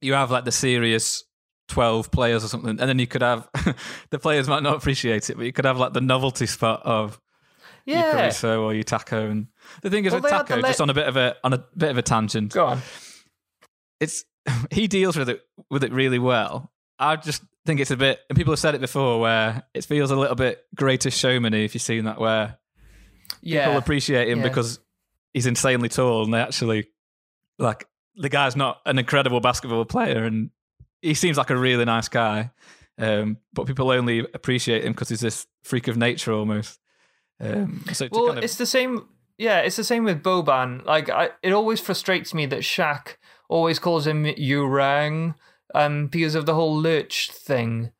you 0.00 0.14
have 0.14 0.30
like 0.30 0.44
the 0.44 0.52
serious 0.52 1.24
12 1.68 2.10
players 2.10 2.42
or 2.44 2.48
something, 2.48 2.70
and 2.70 2.78
then 2.80 2.98
you 2.98 3.06
could 3.06 3.22
have 3.22 3.48
the 4.10 4.18
players 4.18 4.48
might 4.48 4.62
not 4.62 4.76
appreciate 4.76 5.30
it, 5.30 5.36
but 5.36 5.44
you 5.46 5.52
could 5.52 5.64
have 5.64 5.78
like 5.78 5.92
the 5.92 6.00
novelty 6.00 6.46
spot 6.46 6.82
of 6.84 7.20
your 7.86 7.98
Yeah, 7.98 8.12
Caruso 8.12 8.62
or 8.64 8.74
your 8.74 8.82
Tacko. 8.84 9.30
And 9.30 9.46
the 9.82 9.90
thing 9.90 10.04
is 10.04 10.12
Well, 10.12 10.22
with 10.22 10.32
Tacko, 10.32 10.56
le- 10.56 10.62
just 10.62 10.80
on 10.80 10.90
a 10.90 10.94
bit 10.94 11.06
of 11.06 11.16
a 11.16 11.36
on 11.44 11.52
a 11.52 11.64
bit 11.76 11.90
of 11.90 11.98
a 11.98 12.02
tangent, 12.02 12.52
go 12.52 12.66
on. 12.66 12.80
it's 14.00 14.24
he 14.70 14.88
deals 14.88 15.16
with 15.16 15.28
it 15.28 15.42
with 15.70 15.84
it 15.84 15.92
really 15.92 16.18
well. 16.18 16.70
I 16.98 17.16
just 17.16 17.42
think 17.64 17.80
it's 17.80 17.90
a 17.90 17.96
bit, 17.96 18.20
and 18.28 18.36
people 18.36 18.52
have 18.52 18.58
said 18.58 18.74
it 18.74 18.80
before, 18.80 19.20
where 19.20 19.62
it 19.74 19.84
feels 19.84 20.10
a 20.10 20.16
little 20.16 20.36
bit 20.36 20.64
greatest 20.74 21.18
showman 21.18 21.54
if 21.54 21.74
you've 21.74 21.82
seen 21.82 22.04
that, 22.04 22.20
where 22.20 22.58
Yeah, 23.40 23.66
people 23.66 23.78
appreciate 23.78 24.28
him 24.28 24.38
yeah. 24.38 24.48
because 24.48 24.80
he's 25.32 25.46
insanely 25.46 25.88
tall 25.88 26.24
and 26.24 26.34
they 26.34 26.40
actually 26.40 26.88
like 27.58 27.86
the 28.16 28.28
guy's 28.28 28.56
not 28.56 28.80
an 28.84 28.98
incredible 28.98 29.40
basketball 29.40 29.84
player 29.84 30.24
and 30.24 30.50
he 31.02 31.14
seems 31.14 31.38
like 31.38 31.50
a 31.50 31.56
really 31.56 31.84
nice 31.84 32.08
guy 32.08 32.50
um, 32.98 33.36
but 33.52 33.66
people 33.66 33.92
only 33.92 34.20
appreciate 34.34 34.84
him 34.84 34.92
because 34.92 35.08
he's 35.08 35.20
this 35.20 35.46
freak 35.62 35.86
of 35.86 35.96
nature 35.96 36.32
almost 36.32 36.80
um, 37.40 37.84
so 37.92 38.08
well, 38.12 38.26
kind 38.26 38.38
of, 38.38 38.44
it's 38.44 38.56
the 38.56 38.66
same. 38.66 39.08
Yeah, 39.38 39.60
it's 39.60 39.76
the 39.76 39.84
same 39.84 40.04
with 40.04 40.22
Boban. 40.22 40.84
Like, 40.84 41.08
I, 41.08 41.30
it 41.42 41.52
always 41.52 41.80
frustrates 41.80 42.34
me 42.34 42.46
that 42.46 42.60
Shaq 42.60 43.16
always 43.50 43.78
calls 43.78 44.06
him 44.06 44.24
Urang, 44.24 45.34
um, 45.74 46.06
because 46.06 46.34
of 46.34 46.46
the 46.46 46.54
whole 46.54 46.74
lurch 46.74 47.30
thing. 47.30 47.90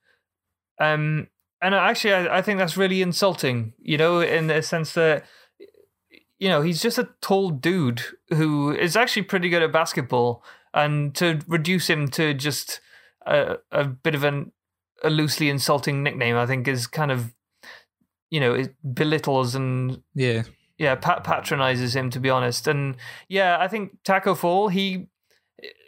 Um, 0.79 1.27
and 1.61 1.75
actually, 1.75 2.15
I, 2.15 2.39
I 2.39 2.43
think 2.43 2.59
that's 2.59 2.77
really 2.77 3.03
insulting. 3.03 3.75
You 3.79 3.99
know, 3.99 4.21
in 4.21 4.47
the 4.47 4.63
sense 4.63 4.95
that, 4.95 5.27
you 6.39 6.49
know, 6.49 6.63
he's 6.63 6.81
just 6.81 6.99
a 6.99 7.11
tall 7.21 7.51
dude 7.51 8.03
who 8.31 8.73
is 8.73 8.97
actually 8.97 9.23
pretty 9.23 9.51
good 9.51 9.63
at 9.63 9.73
basketball, 9.73 10.43
and 10.73 11.15
to 11.17 11.41
reduce 11.47 11.91
him 11.91 12.09
to 12.09 12.33
just 12.33 12.81
a, 13.27 13.57
a 13.71 13.85
bit 13.85 14.15
of 14.15 14.25
an 14.25 14.53
a 15.03 15.11
loosely 15.11 15.49
insulting 15.49 16.03
nickname, 16.03 16.37
I 16.37 16.47
think, 16.47 16.69
is 16.69 16.87
kind 16.87 17.11
of, 17.11 17.35
you 18.31 18.39
know, 18.39 18.55
it 18.55 18.75
belittles 18.95 19.55
and 19.55 20.03
yeah 20.15 20.45
yeah, 20.81 20.95
pat- 20.95 21.25
patronizes 21.25 21.95
him 21.95 22.09
to 22.09 22.19
be 22.19 22.31
honest. 22.31 22.67
And 22.67 22.97
yeah, 23.29 23.59
I 23.61 23.69
think 23.69 24.03
Tacko 24.03 24.35
Fall 24.35 24.69
he 24.69 25.09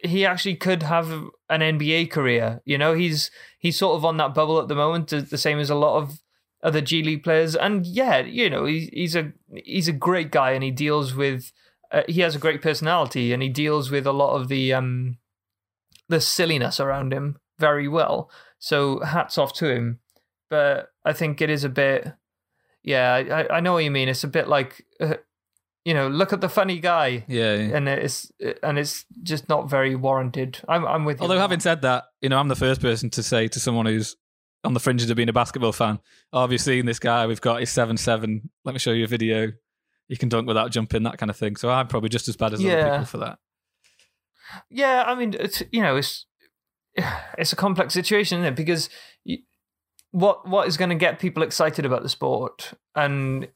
he 0.03 0.27
actually 0.27 0.57
could 0.57 0.83
have 0.83 1.11
an 1.49 1.61
NBA 1.61 2.11
career. 2.11 2.61
You 2.65 2.79
know, 2.79 2.95
he's 2.95 3.31
he's 3.59 3.79
sort 3.79 3.97
of 3.97 4.05
on 4.05 4.17
that 4.19 4.35
bubble 4.35 4.61
at 4.61 4.69
the 4.69 4.75
moment, 4.75 5.09
the 5.09 5.39
same 5.39 5.59
as 5.59 5.71
a 5.71 5.75
lot 5.75 5.97
of 5.97 6.21
other 6.63 6.81
G 6.81 7.03
League 7.03 7.25
players. 7.25 7.55
And 7.57 7.87
yeah, 7.87 8.19
you 8.19 8.51
know, 8.51 8.65
he, 8.65 8.91
he's 8.93 9.17
a 9.17 9.33
he's 9.65 9.89
a 9.89 9.93
great 9.93 10.31
guy, 10.31 10.53
and 10.53 10.63
he 10.63 10.71
deals 10.71 11.15
with 11.15 11.53
uh, 11.91 12.03
he 12.09 12.21
has 12.21 12.35
a 12.35 12.41
great 12.41 12.63
personality, 12.63 13.33
and 13.33 13.43
he 13.43 13.49
deals 13.49 13.91
with 13.91 14.07
a 14.07 14.13
lot 14.13 14.35
of 14.35 14.49
the 14.49 14.73
um 14.73 15.19
the 16.09 16.21
silliness 16.21 16.81
around 16.81 17.13
him 17.13 17.39
very 17.59 17.89
well. 17.89 18.31
So 18.59 19.01
hats 19.01 19.39
off 19.39 19.53
to 19.55 19.69
him. 19.69 20.01
But 20.51 20.91
I 21.05 21.15
think 21.15 21.41
it 21.41 21.49
is 21.49 21.65
a 21.65 21.71
bit 21.71 22.13
yeah, 22.83 23.47
I, 23.51 23.57
I 23.57 23.61
know 23.61 23.75
what 23.75 23.85
you 23.85 23.91
mean. 23.91 24.09
It's 24.09 24.25
a 24.25 24.29
bit 24.29 24.49
like, 24.49 24.85
uh, 25.01 25.15
you 25.85 25.95
know, 25.95 26.09
look 26.09 26.33
at 26.33 26.41
the 26.41 26.49
funny 26.49 26.79
guy, 26.79 27.25
yeah, 27.27 27.55
yeah. 27.55 27.77
and 27.77 27.89
it's 27.89 28.31
and 28.63 28.79
it's 28.79 29.05
just 29.23 29.49
not 29.49 29.69
very 29.69 29.95
warranted. 29.95 30.61
I'm 30.69 30.87
I'm 30.87 31.05
with 31.05 31.19
you. 31.19 31.23
although 31.23 31.39
having 31.39 31.61
said 31.61 31.83
that 31.83 32.05
you 32.21 32.29
know 32.29 32.39
i'm 32.39 32.49
the 32.49 32.57
first 32.57 32.81
person 32.81 33.11
to 33.11 33.23
say 33.23 33.49
to 33.49 33.61
someone 33.61 33.87
who's 33.87 34.17
on 34.65 34.75
the 34.75 34.81
fringes 34.81 35.11
of 35.11 35.17
being 35.17 35.29
a 35.29 35.33
basketball 35.33 35.73
fan 35.73 35.99
oh, 36.33 36.43
have 36.43 36.53
you 36.53 36.59
seen 36.59 36.87
this 36.87 37.01
guy 37.01 37.27
we've 37.27 37.41
got 37.41 37.59
he's 37.59 37.71
7-7 37.71 38.43
let 38.65 38.73
me 38.73 38.79
show 38.79 38.93
you 38.93 39.03
a 39.03 39.09
video 39.09 39.51
you 40.07 40.17
can 40.17 40.29
dunk 40.29 40.47
without 40.47 40.71
jumping 40.71 41.03
that 41.03 41.19
kind 41.19 41.31
of 41.31 41.37
thing 41.37 41.57
so 41.57 41.69
i'm 41.69 41.89
probably 41.89 42.09
just 42.09 42.29
as 42.29 42.37
bad 42.37 42.53
as 42.53 42.65
other 42.65 42.91
people 42.91 43.05
for 43.05 43.19
that 43.19 43.39
yeah, 44.71 45.05
I 45.07 45.15
mean, 45.15 45.35
it's 45.39 45.63
you 45.71 45.83
know, 45.83 45.97
it's 45.97 46.27
it's 47.39 47.53
a 47.53 47.57
complex 47.57 47.95
situation, 47.95 48.39
isn't 48.39 48.53
it? 48.53 48.57
Because 48.57 48.89
you, 49.25 49.39
what 50.11 50.49
what 50.49 50.69
is 50.69 50.77
going 50.77 50.91
to 50.91 50.97
get 50.97 51.19
people 51.19 51.43
excited 51.43 51.87
about 51.87 52.03
the 52.03 52.09
sport, 52.09 52.75
and 52.95 53.49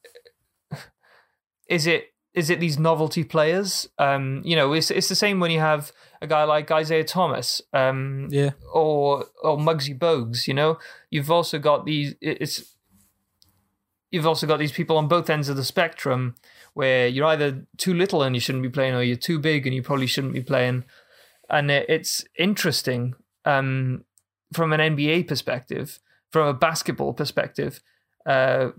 is 1.69 1.87
it 1.87 2.05
is 2.37 2.51
it 2.51 2.59
these 2.59 2.77
novelty 2.77 3.23
players? 3.23 3.89
Um, 3.97 4.43
you 4.45 4.55
know, 4.55 4.71
it's 4.73 4.91
it's 4.91 5.09
the 5.09 5.15
same 5.15 5.39
when 5.39 5.49
you 5.49 5.59
have 5.59 5.91
a 6.21 6.27
guy 6.27 6.43
like 6.43 6.69
Isaiah 6.69 7.03
Thomas, 7.03 7.63
um, 7.73 8.27
yeah 8.29 8.51
or 8.71 9.25
or 9.41 9.57
Muggsy 9.57 9.97
Bogues. 9.97 10.47
You 10.47 10.53
know, 10.53 10.77
you've 11.09 11.31
also 11.31 11.57
got 11.57 11.85
these. 11.85 12.13
It's 12.21 12.75
you've 14.11 14.27
also 14.27 14.45
got 14.45 14.59
these 14.59 14.71
people 14.71 14.97
on 14.97 15.07
both 15.07 15.31
ends 15.31 15.49
of 15.49 15.57
the 15.57 15.63
spectrum 15.63 16.35
where 16.75 17.07
you're 17.07 17.25
either 17.25 17.65
too 17.77 17.95
little 17.95 18.21
and 18.21 18.35
you 18.35 18.39
shouldn't 18.39 18.63
be 18.63 18.69
playing, 18.69 18.93
or 18.93 19.01
you're 19.01 19.17
too 19.17 19.39
big 19.39 19.65
and 19.65 19.75
you 19.75 19.81
probably 19.81 20.07
shouldn't 20.07 20.33
be 20.33 20.43
playing. 20.43 20.83
And 21.49 21.71
it's 21.71 22.23
interesting 22.37 23.15
um, 23.45 24.05
from 24.53 24.73
an 24.73 24.95
NBA 24.95 25.27
perspective, 25.27 25.99
from 26.31 26.47
a 26.47 26.53
basketball 26.53 27.13
perspective, 27.13 27.81
uh, 28.27 28.69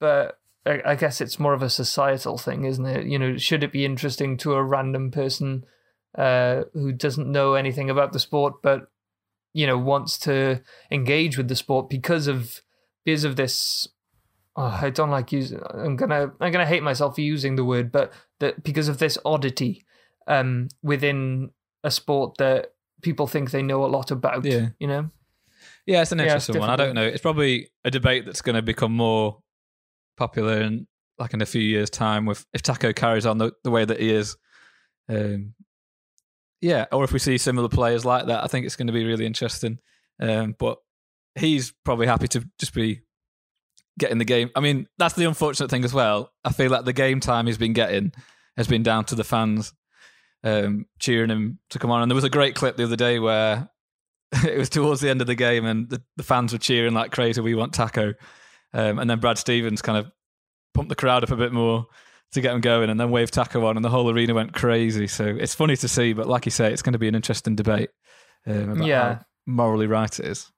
but 0.00 0.38
I, 0.64 0.80
I 0.84 0.94
guess 0.94 1.20
it's 1.20 1.38
more 1.38 1.54
of 1.54 1.62
a 1.62 1.70
societal 1.70 2.38
thing, 2.38 2.64
isn't 2.64 2.86
it? 2.86 3.06
You 3.06 3.18
know, 3.18 3.36
should 3.36 3.64
it 3.64 3.72
be 3.72 3.84
interesting 3.84 4.36
to 4.38 4.54
a 4.54 4.62
random 4.62 5.10
person 5.10 5.64
uh, 6.16 6.62
who 6.72 6.92
doesn't 6.92 7.30
know 7.30 7.54
anything 7.54 7.90
about 7.90 8.12
the 8.12 8.20
sport, 8.20 8.54
but 8.62 8.88
you 9.54 9.66
know 9.66 9.76
wants 9.76 10.18
to 10.18 10.62
engage 10.90 11.36
with 11.36 11.48
the 11.48 11.56
sport 11.56 11.90
because 11.90 12.26
of 12.26 12.62
because 13.04 13.24
of 13.24 13.36
this 13.36 13.86
oh, 14.56 14.78
I 14.80 14.88
don't 14.88 15.10
like 15.10 15.30
using 15.30 15.60
I'm 15.70 15.96
gonna 15.96 16.32
I'm 16.40 16.52
gonna 16.52 16.66
hate 16.66 16.82
myself 16.82 17.16
for 17.16 17.20
using 17.20 17.56
the 17.56 17.64
word, 17.64 17.92
but 17.92 18.12
that 18.40 18.62
because 18.62 18.88
of 18.88 18.98
this 18.98 19.18
oddity 19.24 19.84
um 20.26 20.68
within 20.82 21.50
a 21.84 21.90
sport 21.90 22.36
that 22.38 22.72
people 23.02 23.26
think 23.26 23.50
they 23.50 23.62
know 23.62 23.84
a 23.84 23.86
lot 23.86 24.10
about. 24.10 24.44
Yeah. 24.44 24.68
You 24.78 24.86
know? 24.86 25.10
Yeah, 25.86 26.02
it's 26.02 26.12
an 26.12 26.18
Yeah, 26.18 26.24
it's 26.24 26.48
interesting 26.48 26.60
one. 26.60 26.70
I 26.70 26.76
don't 26.76 26.94
know. 26.94 27.04
It's 27.04 27.20
probably 27.20 27.70
a 27.84 27.90
debate 27.90 28.24
that's 28.24 28.40
going 28.40 28.54
to 28.54 28.62
become 28.62 28.92
more 28.92 29.38
popular 30.16 30.60
in 30.60 30.86
like 31.18 31.34
in 31.34 31.42
a 31.42 31.46
few 31.46 31.62
years' 31.62 31.90
time 31.90 32.26
with 32.26 32.44
if 32.52 32.62
Tacko 32.62 32.94
carries 32.94 33.26
on 33.26 33.38
the, 33.38 33.52
the 33.64 33.70
way 33.70 33.84
that 33.84 34.00
he 34.00 34.10
is. 34.10 34.36
Um, 35.08 35.54
yeah, 36.60 36.86
or 36.92 37.04
if 37.04 37.12
we 37.12 37.18
see 37.18 37.38
similar 37.38 37.68
players 37.68 38.04
like 38.04 38.26
that, 38.26 38.44
I 38.44 38.46
think 38.46 38.66
it's 38.66 38.76
going 38.76 38.86
to 38.86 38.92
be 38.92 39.04
really 39.04 39.26
interesting. 39.26 39.78
Um, 40.20 40.54
but 40.58 40.78
he's 41.34 41.74
probably 41.84 42.06
happy 42.06 42.28
to 42.28 42.48
just 42.58 42.72
be 42.72 43.00
getting 43.98 44.18
the 44.18 44.24
game. 44.24 44.50
I 44.54 44.60
mean, 44.60 44.86
that's 44.98 45.14
the 45.14 45.26
unfortunate 45.26 45.70
thing 45.70 45.84
as 45.84 45.92
well. 45.92 46.32
I 46.44 46.52
feel 46.52 46.70
like 46.70 46.84
the 46.84 46.92
game 46.92 47.20
time 47.20 47.46
he's 47.46 47.58
been 47.58 47.72
getting 47.72 48.12
has 48.56 48.68
been 48.68 48.82
down 48.82 49.04
to 49.06 49.14
the 49.14 49.24
fans 49.24 49.72
um, 50.44 50.86
cheering 50.98 51.30
him 51.30 51.58
to 51.70 51.78
come 51.78 51.90
on. 51.90 52.02
And 52.02 52.10
there 52.10 52.16
was 52.16 52.24
a 52.24 52.30
great 52.30 52.54
clip 52.54 52.76
the 52.76 52.84
other 52.84 52.96
day 52.96 53.18
where 53.18 53.68
it 54.44 54.58
was 54.58 54.68
towards 54.68 55.00
the 55.00 55.10
end 55.10 55.20
of 55.20 55.26
the 55.26 55.34
game 55.34 55.64
and 55.64 55.88
the, 55.88 56.02
the 56.16 56.22
fans 56.22 56.52
were 56.52 56.58
cheering 56.58 56.94
like 56.94 57.12
crazy, 57.12 57.40
we 57.40 57.54
want 57.54 57.74
Taco. 57.74 58.14
Um, 58.74 58.98
and 58.98 59.08
then 59.10 59.20
Brad 59.20 59.38
Stevens 59.38 59.82
kind 59.82 59.98
of 59.98 60.10
pumped 60.74 60.88
the 60.88 60.94
crowd 60.94 61.22
up 61.22 61.30
a 61.30 61.36
bit 61.36 61.52
more 61.52 61.86
to 62.32 62.40
get 62.40 62.52
them 62.52 62.60
going 62.62 62.88
and 62.88 62.98
then 62.98 63.10
waved 63.10 63.34
Tacko 63.34 63.64
on 63.66 63.76
and 63.76 63.84
the 63.84 63.90
whole 63.90 64.08
arena 64.10 64.32
went 64.32 64.54
crazy. 64.54 65.06
So 65.06 65.26
it's 65.26 65.54
funny 65.54 65.76
to 65.76 65.88
see, 65.88 66.14
but 66.14 66.26
like 66.26 66.46
you 66.46 66.50
say, 66.50 66.72
it's 66.72 66.80
going 66.82 66.94
to 66.94 66.98
be 66.98 67.08
an 67.08 67.14
interesting 67.14 67.54
debate 67.54 67.90
um, 68.46 68.70
about 68.70 68.86
Yeah. 68.86 69.14
how 69.14 69.20
morally 69.46 69.86
right 69.86 70.18
it 70.18 70.24
is. 70.26 70.50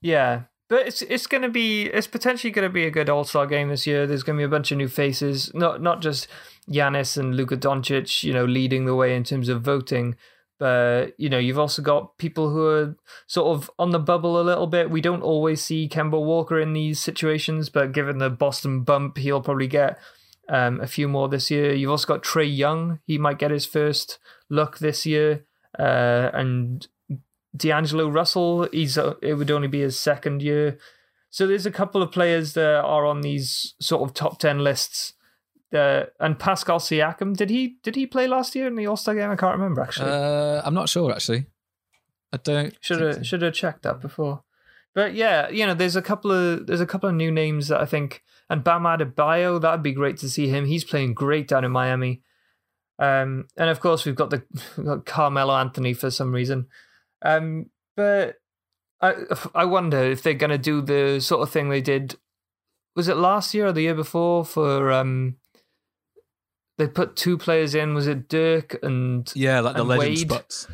Yeah. 0.00 0.42
But 0.70 0.86
it's 0.86 1.02
it's 1.02 1.26
gonna 1.26 1.50
be 1.50 1.84
it's 1.84 2.06
potentially 2.06 2.50
gonna 2.50 2.70
be 2.70 2.86
a 2.86 2.90
good 2.90 3.10
All 3.10 3.24
Star 3.24 3.46
game 3.46 3.68
this 3.68 3.86
year. 3.86 4.06
There's 4.06 4.22
gonna 4.22 4.38
be 4.38 4.44
a 4.44 4.48
bunch 4.48 4.72
of 4.72 4.78
new 4.78 4.88
faces, 4.88 5.52
not 5.54 5.82
not 5.82 6.00
just 6.00 6.26
Giannis 6.70 7.18
and 7.18 7.36
Luka 7.36 7.56
Doncic, 7.56 8.22
you 8.22 8.32
know, 8.32 8.46
leading 8.46 8.86
the 8.86 8.94
way 8.94 9.14
in 9.14 9.24
terms 9.24 9.50
of 9.50 9.60
voting, 9.60 10.16
but 10.58 11.14
you 11.18 11.28
know, 11.28 11.38
you've 11.38 11.58
also 11.58 11.82
got 11.82 12.16
people 12.18 12.50
who 12.50 12.66
are 12.66 12.96
sort 13.26 13.56
of 13.56 13.70
on 13.78 13.90
the 13.90 13.98
bubble 13.98 14.40
a 14.40 14.42
little 14.42 14.66
bit. 14.66 14.90
We 14.90 15.00
don't 15.00 15.22
always 15.22 15.62
see 15.62 15.88
Kemba 15.88 16.22
Walker 16.22 16.60
in 16.60 16.72
these 16.72 17.00
situations, 17.00 17.68
but 17.68 17.92
given 17.92 18.18
the 18.18 18.30
Boston 18.30 18.82
bump, 18.82 19.18
he'll 19.18 19.40
probably 19.40 19.66
get 19.66 19.98
um, 20.48 20.80
a 20.80 20.86
few 20.86 21.08
more 21.08 21.28
this 21.28 21.50
year. 21.50 21.74
You've 21.74 21.90
also 21.90 22.06
got 22.06 22.22
Trae 22.22 22.56
Young; 22.56 23.00
he 23.06 23.18
might 23.18 23.38
get 23.38 23.50
his 23.50 23.66
first 23.66 24.18
look 24.48 24.78
this 24.78 25.04
year, 25.04 25.44
uh, 25.78 26.30
and 26.32 26.86
D'Angelo 27.56 28.08
Russell, 28.08 28.68
he's 28.72 28.98
uh, 28.98 29.14
it 29.22 29.34
would 29.34 29.50
only 29.50 29.68
be 29.68 29.80
his 29.80 29.98
second 29.98 30.42
year. 30.42 30.78
So 31.30 31.46
there's 31.46 31.66
a 31.66 31.70
couple 31.70 32.02
of 32.02 32.12
players 32.12 32.54
that 32.54 32.84
are 32.84 33.06
on 33.06 33.20
these 33.20 33.74
sort 33.80 34.02
of 34.02 34.14
top 34.14 34.38
ten 34.38 34.60
lists. 34.60 35.14
Uh, 35.74 36.06
and 36.20 36.38
Pascal 36.38 36.78
Siakam, 36.78 37.36
did 37.36 37.50
he 37.50 37.76
did 37.82 37.96
he 37.96 38.06
play 38.06 38.26
last 38.26 38.54
year 38.54 38.66
in 38.66 38.74
the 38.76 38.86
All 38.86 38.96
Star 38.96 39.14
game? 39.14 39.30
I 39.30 39.36
can't 39.36 39.58
remember 39.58 39.82
actually. 39.82 40.10
Uh, 40.10 40.62
I'm 40.64 40.74
not 40.74 40.88
sure 40.88 41.12
actually. 41.12 41.46
I 42.32 42.38
don't. 42.38 42.76
should 42.80 42.98
think 42.98 43.12
so. 43.12 43.18
have 43.18 43.26
should 43.26 43.42
have 43.42 43.54
checked 43.54 43.82
that 43.82 44.00
before. 44.00 44.42
But 44.94 45.14
yeah, 45.14 45.48
you 45.48 45.66
know, 45.66 45.74
there's 45.74 45.96
a 45.96 46.02
couple 46.02 46.30
of 46.30 46.66
there's 46.66 46.80
a 46.80 46.86
couple 46.86 47.08
of 47.08 47.14
new 47.14 47.30
names 47.30 47.68
that 47.68 47.80
I 47.80 47.84
think, 47.84 48.22
and 48.48 48.62
Bam 48.62 48.82
Adebayo, 48.82 49.60
that'd 49.60 49.82
be 49.82 49.92
great 49.92 50.18
to 50.18 50.28
see 50.28 50.48
him. 50.48 50.66
He's 50.66 50.84
playing 50.84 51.14
great 51.14 51.48
down 51.48 51.64
in 51.64 51.72
Miami. 51.72 52.22
Um, 52.98 53.48
and 53.56 53.68
of 53.70 53.80
course 53.80 54.04
we've 54.04 54.14
got 54.14 54.30
the 54.30 54.44
we've 54.76 54.86
got 54.86 55.06
Carmelo 55.06 55.54
Anthony 55.56 55.94
for 55.94 56.10
some 56.10 56.32
reason. 56.32 56.68
Um, 57.22 57.70
but 57.96 58.36
I 59.00 59.14
I 59.54 59.64
wonder 59.64 59.98
if 59.98 60.22
they're 60.22 60.34
gonna 60.34 60.58
do 60.58 60.80
the 60.80 61.20
sort 61.20 61.42
of 61.42 61.50
thing 61.50 61.68
they 61.68 61.80
did. 61.80 62.16
Was 62.94 63.08
it 63.08 63.16
last 63.16 63.54
year 63.54 63.66
or 63.66 63.72
the 63.72 63.82
year 63.82 63.94
before 63.94 64.44
for 64.44 64.92
um? 64.92 65.36
They 66.76 66.88
put 66.88 67.14
two 67.16 67.38
players 67.38 67.74
in. 67.74 67.94
Was 67.94 68.06
it 68.06 68.28
Dirk 68.28 68.76
and 68.82 69.30
Yeah, 69.34 69.60
like 69.60 69.74
the 69.74 69.80
and 69.80 69.88
legend 69.88 70.08
Wade. 70.10 70.18
spots. 70.30 70.68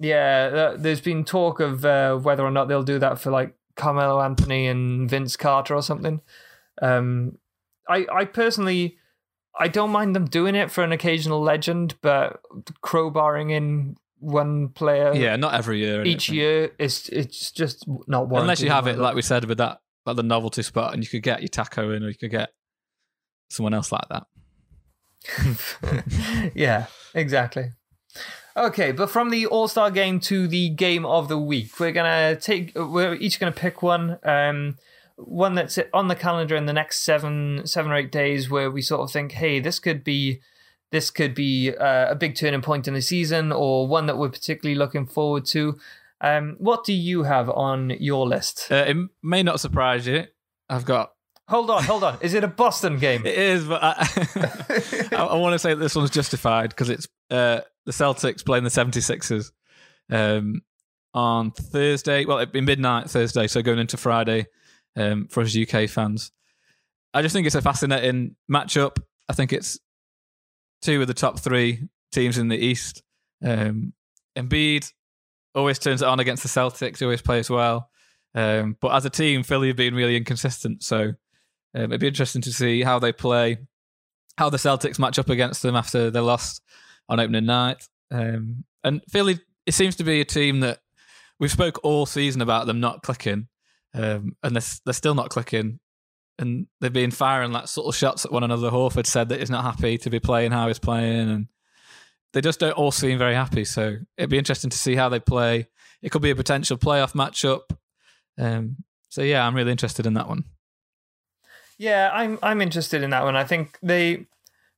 yeah, 0.00 0.48
that, 0.50 0.82
there's 0.82 1.00
been 1.00 1.24
talk 1.24 1.60
of 1.60 1.84
uh, 1.84 2.16
whether 2.16 2.44
or 2.44 2.50
not 2.50 2.66
they'll 2.68 2.82
do 2.82 2.98
that 2.98 3.20
for 3.20 3.30
like 3.30 3.54
Carmelo 3.76 4.20
Anthony 4.20 4.66
and 4.66 5.08
Vince 5.08 5.36
Carter 5.36 5.74
or 5.74 5.82
something. 5.82 6.20
Um, 6.82 7.38
I 7.88 8.06
I 8.12 8.24
personally 8.24 8.98
I 9.58 9.68
don't 9.68 9.90
mind 9.90 10.14
them 10.16 10.26
doing 10.26 10.54
it 10.54 10.70
for 10.70 10.82
an 10.84 10.92
occasional 10.92 11.40
legend, 11.40 11.94
but 12.02 12.40
crowbarring 12.84 13.50
in 13.52 13.96
one 14.20 14.68
player 14.70 15.14
Yeah, 15.14 15.36
not 15.36 15.54
every 15.54 15.78
year. 15.78 16.04
each 16.04 16.28
year 16.28 16.72
is 16.80 17.08
it's 17.10 17.52
just 17.52 17.84
not 18.08 18.28
one. 18.28 18.42
Unless 18.42 18.60
you 18.62 18.70
have 18.70 18.88
it, 18.88 18.98
like 18.98 19.14
we 19.14 19.22
said, 19.22 19.44
with 19.44 19.58
that, 19.58 19.80
like 20.04 20.16
the 20.16 20.22
novelty 20.24 20.62
spot, 20.62 20.94
and 20.94 21.02
you 21.04 21.08
could 21.08 21.22
get 21.22 21.40
your 21.40 21.48
Tacko 21.48 21.96
in, 21.96 22.02
or 22.02 22.08
you 22.08 22.16
could 22.18 22.30
get 22.32 22.50
someone 23.50 23.74
else 23.74 23.92
like 23.92 24.08
that. 24.10 24.24
yeah, 26.54 26.86
exactly. 27.14 27.72
Okay, 28.56 28.90
but 28.90 29.08
from 29.08 29.30
the 29.30 29.46
All 29.46 29.68
Star 29.68 29.90
game 29.90 30.18
to 30.20 30.48
the 30.48 30.68
game 30.70 31.06
of 31.06 31.28
the 31.28 31.38
week, 31.38 31.78
we're 31.78 31.92
gonna 31.92 32.36
take. 32.36 32.72
We're 32.74 33.14
each 33.14 33.38
gonna 33.38 33.52
pick 33.52 33.82
one. 33.82 34.18
Um, 34.24 34.76
one 35.16 35.54
that's 35.54 35.78
on 35.92 36.08
the 36.08 36.14
calendar 36.14 36.56
in 36.56 36.66
the 36.66 36.72
next 36.72 37.00
seven, 37.00 37.66
seven 37.66 37.90
or 37.90 37.96
eight 37.96 38.12
days, 38.12 38.48
where 38.48 38.70
we 38.70 38.82
sort 38.82 39.02
of 39.02 39.10
think, 39.10 39.32
hey, 39.32 39.60
this 39.60 39.78
could 39.78 40.04
be, 40.04 40.40
this 40.90 41.10
could 41.10 41.34
be 41.34 41.74
uh, 41.74 42.10
a 42.10 42.14
big 42.14 42.36
turning 42.36 42.62
point 42.62 42.88
in 42.88 42.94
the 42.94 43.02
season, 43.02 43.52
or 43.52 43.86
one 43.86 44.06
that 44.06 44.18
we're 44.18 44.28
particularly 44.28 44.78
looking 44.78 45.06
forward 45.06 45.44
to. 45.46 45.78
Um, 46.20 46.56
what 46.58 46.84
do 46.84 46.92
you 46.92 47.24
have 47.24 47.48
on 47.50 47.90
your 48.00 48.26
list? 48.26 48.68
Uh, 48.70 48.84
it 48.88 48.96
may 49.22 49.42
not 49.42 49.60
surprise 49.60 50.06
you. 50.06 50.24
I've 50.68 50.84
got 50.84 51.12
Hold 51.48 51.70
on, 51.70 51.82
hold 51.82 52.04
on. 52.04 52.18
Is 52.20 52.34
it 52.34 52.44
a 52.44 52.48
Boston 52.48 52.98
game? 52.98 53.24
it 53.24 53.38
is, 53.38 53.64
but 53.64 53.82
I, 53.82 53.94
I, 55.16 55.24
I 55.24 55.36
want 55.36 55.54
to 55.54 55.58
say 55.58 55.70
that 55.70 55.80
this 55.80 55.96
one's 55.96 56.10
justified 56.10 56.70
because 56.70 56.90
it's 56.90 57.08
uh, 57.30 57.60
the 57.86 57.92
Celtics 57.92 58.44
playing 58.44 58.64
the 58.64 58.70
76ers 58.70 59.50
um, 60.10 60.60
on 61.14 61.50
Thursday. 61.52 62.26
Well, 62.26 62.36
it'd 62.36 62.52
be 62.52 62.60
midnight 62.60 63.08
Thursday, 63.08 63.46
so 63.46 63.62
going 63.62 63.78
into 63.78 63.96
Friday 63.96 64.46
um, 64.94 65.26
for 65.28 65.42
us 65.42 65.56
UK 65.56 65.88
fans. 65.88 66.32
I 67.14 67.22
just 67.22 67.32
think 67.32 67.46
it's 67.46 67.56
a 67.56 67.62
fascinating 67.62 68.36
matchup. 68.50 68.98
I 69.28 69.32
think 69.32 69.54
it's 69.54 69.78
two 70.82 71.00
of 71.00 71.08
the 71.08 71.14
top 71.14 71.40
three 71.40 71.88
teams 72.12 72.36
in 72.36 72.48
the 72.48 72.58
East. 72.58 73.02
Um, 73.42 73.94
Embiid 74.36 74.92
always 75.54 75.78
turns 75.78 76.02
it 76.02 76.08
on 76.08 76.20
against 76.20 76.42
the 76.42 76.48
Celtics. 76.48 76.98
He 76.98 77.06
always 77.06 77.22
plays 77.22 77.48
well. 77.48 77.88
Um, 78.34 78.76
but 78.80 78.94
as 78.94 79.06
a 79.06 79.10
team, 79.10 79.42
Philly 79.42 79.68
have 79.68 79.76
been 79.76 79.94
really 79.94 80.16
inconsistent. 80.16 80.82
So 80.82 81.14
um, 81.74 81.84
it'd 81.84 82.00
be 82.00 82.08
interesting 82.08 82.42
to 82.42 82.52
see 82.52 82.82
how 82.82 82.98
they 82.98 83.12
play, 83.12 83.58
how 84.36 84.50
the 84.50 84.56
Celtics 84.56 84.98
match 84.98 85.18
up 85.18 85.28
against 85.28 85.62
them 85.62 85.76
after 85.76 86.10
they 86.10 86.20
lost 86.20 86.62
on 87.08 87.20
opening 87.20 87.46
night. 87.46 87.86
Um, 88.10 88.64
and 88.84 89.02
Philly, 89.10 89.40
it 89.66 89.74
seems 89.74 89.96
to 89.96 90.04
be 90.04 90.20
a 90.20 90.24
team 90.24 90.60
that 90.60 90.80
we've 91.38 91.52
spoke 91.52 91.80
all 91.82 92.06
season 92.06 92.40
about 92.40 92.66
them 92.66 92.80
not 92.80 93.02
clicking, 93.02 93.48
um, 93.94 94.36
and 94.42 94.56
they're, 94.56 94.62
they're 94.84 94.94
still 94.94 95.14
not 95.14 95.30
clicking. 95.30 95.80
And 96.40 96.68
they've 96.80 96.92
been 96.92 97.10
firing 97.10 97.50
like 97.50 97.66
subtle 97.66 97.90
shots 97.90 98.24
at 98.24 98.30
one 98.30 98.44
another. 98.44 98.70
Horford 98.70 99.06
said 99.06 99.28
that 99.28 99.40
he's 99.40 99.50
not 99.50 99.64
happy 99.64 99.98
to 99.98 100.10
be 100.10 100.20
playing 100.20 100.52
how 100.52 100.68
he's 100.68 100.78
playing, 100.78 101.28
and 101.28 101.48
they 102.32 102.40
just 102.40 102.60
don't 102.60 102.72
all 102.72 102.92
seem 102.92 103.18
very 103.18 103.34
happy. 103.34 103.64
So 103.64 103.96
it'd 104.16 104.30
be 104.30 104.38
interesting 104.38 104.70
to 104.70 104.78
see 104.78 104.94
how 104.94 105.08
they 105.08 105.20
play. 105.20 105.66
It 106.00 106.10
could 106.12 106.22
be 106.22 106.30
a 106.30 106.36
potential 106.36 106.78
playoff 106.78 107.12
matchup. 107.12 107.76
Um, 108.38 108.76
so 109.08 109.22
yeah, 109.22 109.44
I'm 109.44 109.56
really 109.56 109.72
interested 109.72 110.06
in 110.06 110.14
that 110.14 110.28
one. 110.28 110.44
Yeah, 111.78 112.10
I'm 112.12 112.38
I'm 112.42 112.60
interested 112.60 113.02
in 113.02 113.10
that 113.10 113.24
one. 113.24 113.36
I 113.36 113.44
think 113.44 113.78
they 113.82 114.26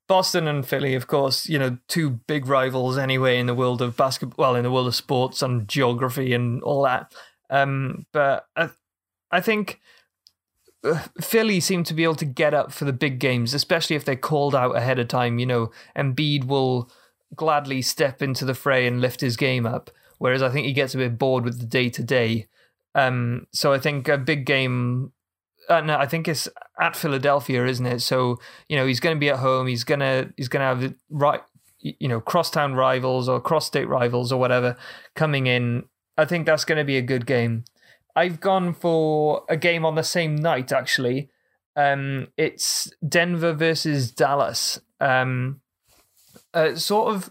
Boston 0.09 0.49
and 0.49 0.67
Philly, 0.67 0.95
of 0.95 1.07
course, 1.07 1.49
you 1.49 1.59
know, 1.59 1.79
two 1.89 2.11
big 2.11 2.47
rivals 2.47 2.99
anyway 2.99 3.39
in 3.39 3.47
the 3.47 3.55
world 3.55 3.81
of 3.81 3.97
basketball, 3.97 4.37
well, 4.45 4.57
in 4.57 4.65
the 4.65 4.71
world 4.71 4.89
of 4.89 4.95
sports 4.95 5.41
and 5.43 5.69
geography 5.69 6.35
and 6.35 6.63
all 6.63 6.83
that. 6.83 7.15
Um, 7.49 8.07
but 8.13 8.47
I, 8.57 8.71
I 9.31 9.41
think 9.41 9.81
uh, 10.85 11.05
Philly 11.21 11.61
seem 11.61 11.85
to 11.85 11.95
be 11.95 12.05
able 12.05 12.17
to 12.17 12.25
get 12.25 12.55
up 12.55 12.73
for 12.73 12.85
the 12.85 12.93
big 12.93 13.19
games, 13.21 13.55
especially 13.55 13.97
if 13.97 14.05
they're 14.05 14.17
called 14.17 14.55
out 14.55 14.77
ahead 14.77 14.99
of 14.99 15.09
time. 15.09 15.39
You 15.39 15.47
know, 15.47 15.71
Embiid 15.97 16.47
will 16.47 16.91
gladly 17.37 17.81
step 17.83 18.21
into 18.21 18.45
the 18.45 18.55
fray 18.55 18.87
and 18.87 19.01
lift 19.01 19.21
his 19.21 19.37
game 19.37 19.65
up, 19.65 19.91
whereas 20.19 20.43
I 20.43 20.51
think 20.51 20.67
he 20.67 20.73
gets 20.73 20.95
a 20.95 20.99
bit 20.99 21.19
bored 21.19 21.45
with 21.45 21.61
the 21.61 21.67
day 21.67 21.89
to 21.91 22.03
day. 22.03 22.49
So 23.53 23.73
I 23.73 23.79
think 23.79 24.09
a 24.09 24.19
big 24.19 24.45
game 24.45 25.13
uh, 25.71 25.81
no, 25.81 25.97
I 25.97 26.07
think 26.07 26.27
it's 26.27 26.49
at 26.81 26.97
Philadelphia, 26.97 27.65
isn't 27.65 27.87
it? 27.87 28.01
So 28.01 28.41
you 28.69 28.77
know 28.77 28.87
he's 28.87 29.01
going 29.01 29.17
to 29.17 29.21
be 29.21 29.31
at 29.31 29.39
home. 29.39 29.69
He's 29.69 29.85
gonna 29.85 30.31
he's 30.37 30.49
gonna 30.49 30.65
have 30.65 30.81
the 30.81 30.95
right 31.09 31.41
you 31.79 32.09
know 32.09 32.21
crosstown 32.21 32.75
rivals 32.75 33.29
or 33.29 33.41
cross 33.41 33.67
state 33.67 33.89
rivals 33.89 34.33
or 34.33 34.41
whatever 34.41 34.77
coming 35.15 35.47
in. 35.47 35.85
I 36.19 36.25
think 36.25 36.45
that's 36.45 36.65
going 36.65 36.79
to 36.79 36.85
be 36.85 36.99
a 36.99 37.03
good 37.03 37.25
game. 37.25 37.65
I've 38.15 38.41
gone 38.41 38.75
for 38.75 39.45
a 39.49 39.57
game 39.57 39.87
on 39.87 39.95
the 39.95 40.03
same 40.03 40.37
night 40.37 40.73
actually. 40.73 41.31
Um, 41.77 42.29
it's 42.37 42.91
Denver 43.07 43.55
versus 43.55 44.11
Dallas. 44.11 44.81
Um, 45.01 45.61
uh, 46.53 46.75
sort 46.75 47.15
of, 47.15 47.31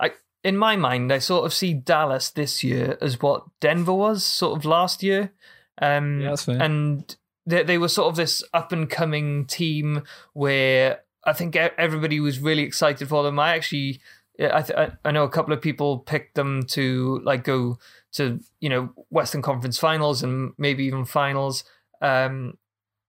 I 0.00 0.12
in 0.42 0.56
my 0.56 0.76
mind, 0.76 1.12
I 1.12 1.18
sort 1.18 1.44
of 1.44 1.52
see 1.52 1.74
Dallas 1.74 2.30
this 2.30 2.64
year 2.64 2.96
as 3.02 3.20
what 3.20 3.44
Denver 3.60 3.92
was 3.92 4.24
sort 4.24 4.58
of 4.58 4.64
last 4.64 5.02
year. 5.02 5.32
Um, 5.80 6.22
Yeah, 6.22 6.30
that's 6.30 6.44
fair. 6.46 6.60
And 6.60 7.16
they 7.46 7.62
they 7.62 7.78
were 7.78 7.88
sort 7.88 8.08
of 8.08 8.16
this 8.16 8.42
up 8.52 8.72
and 8.72 8.90
coming 8.90 9.46
team 9.46 10.02
where 10.32 11.00
I 11.24 11.32
think 11.32 11.56
everybody 11.56 12.20
was 12.20 12.38
really 12.38 12.62
excited 12.62 13.08
for 13.08 13.22
them. 13.22 13.38
I 13.38 13.54
actually, 13.56 14.00
I 14.40 14.62
th- 14.62 14.90
I 15.04 15.10
know 15.10 15.24
a 15.24 15.30
couple 15.30 15.52
of 15.52 15.60
people 15.60 15.98
picked 15.98 16.34
them 16.34 16.64
to 16.68 17.20
like 17.24 17.44
go 17.44 17.78
to 18.12 18.40
you 18.60 18.68
know 18.68 18.90
Western 19.10 19.42
Conference 19.42 19.78
Finals 19.78 20.22
and 20.22 20.52
maybe 20.58 20.84
even 20.84 21.04
finals. 21.04 21.64
Um, 22.00 22.58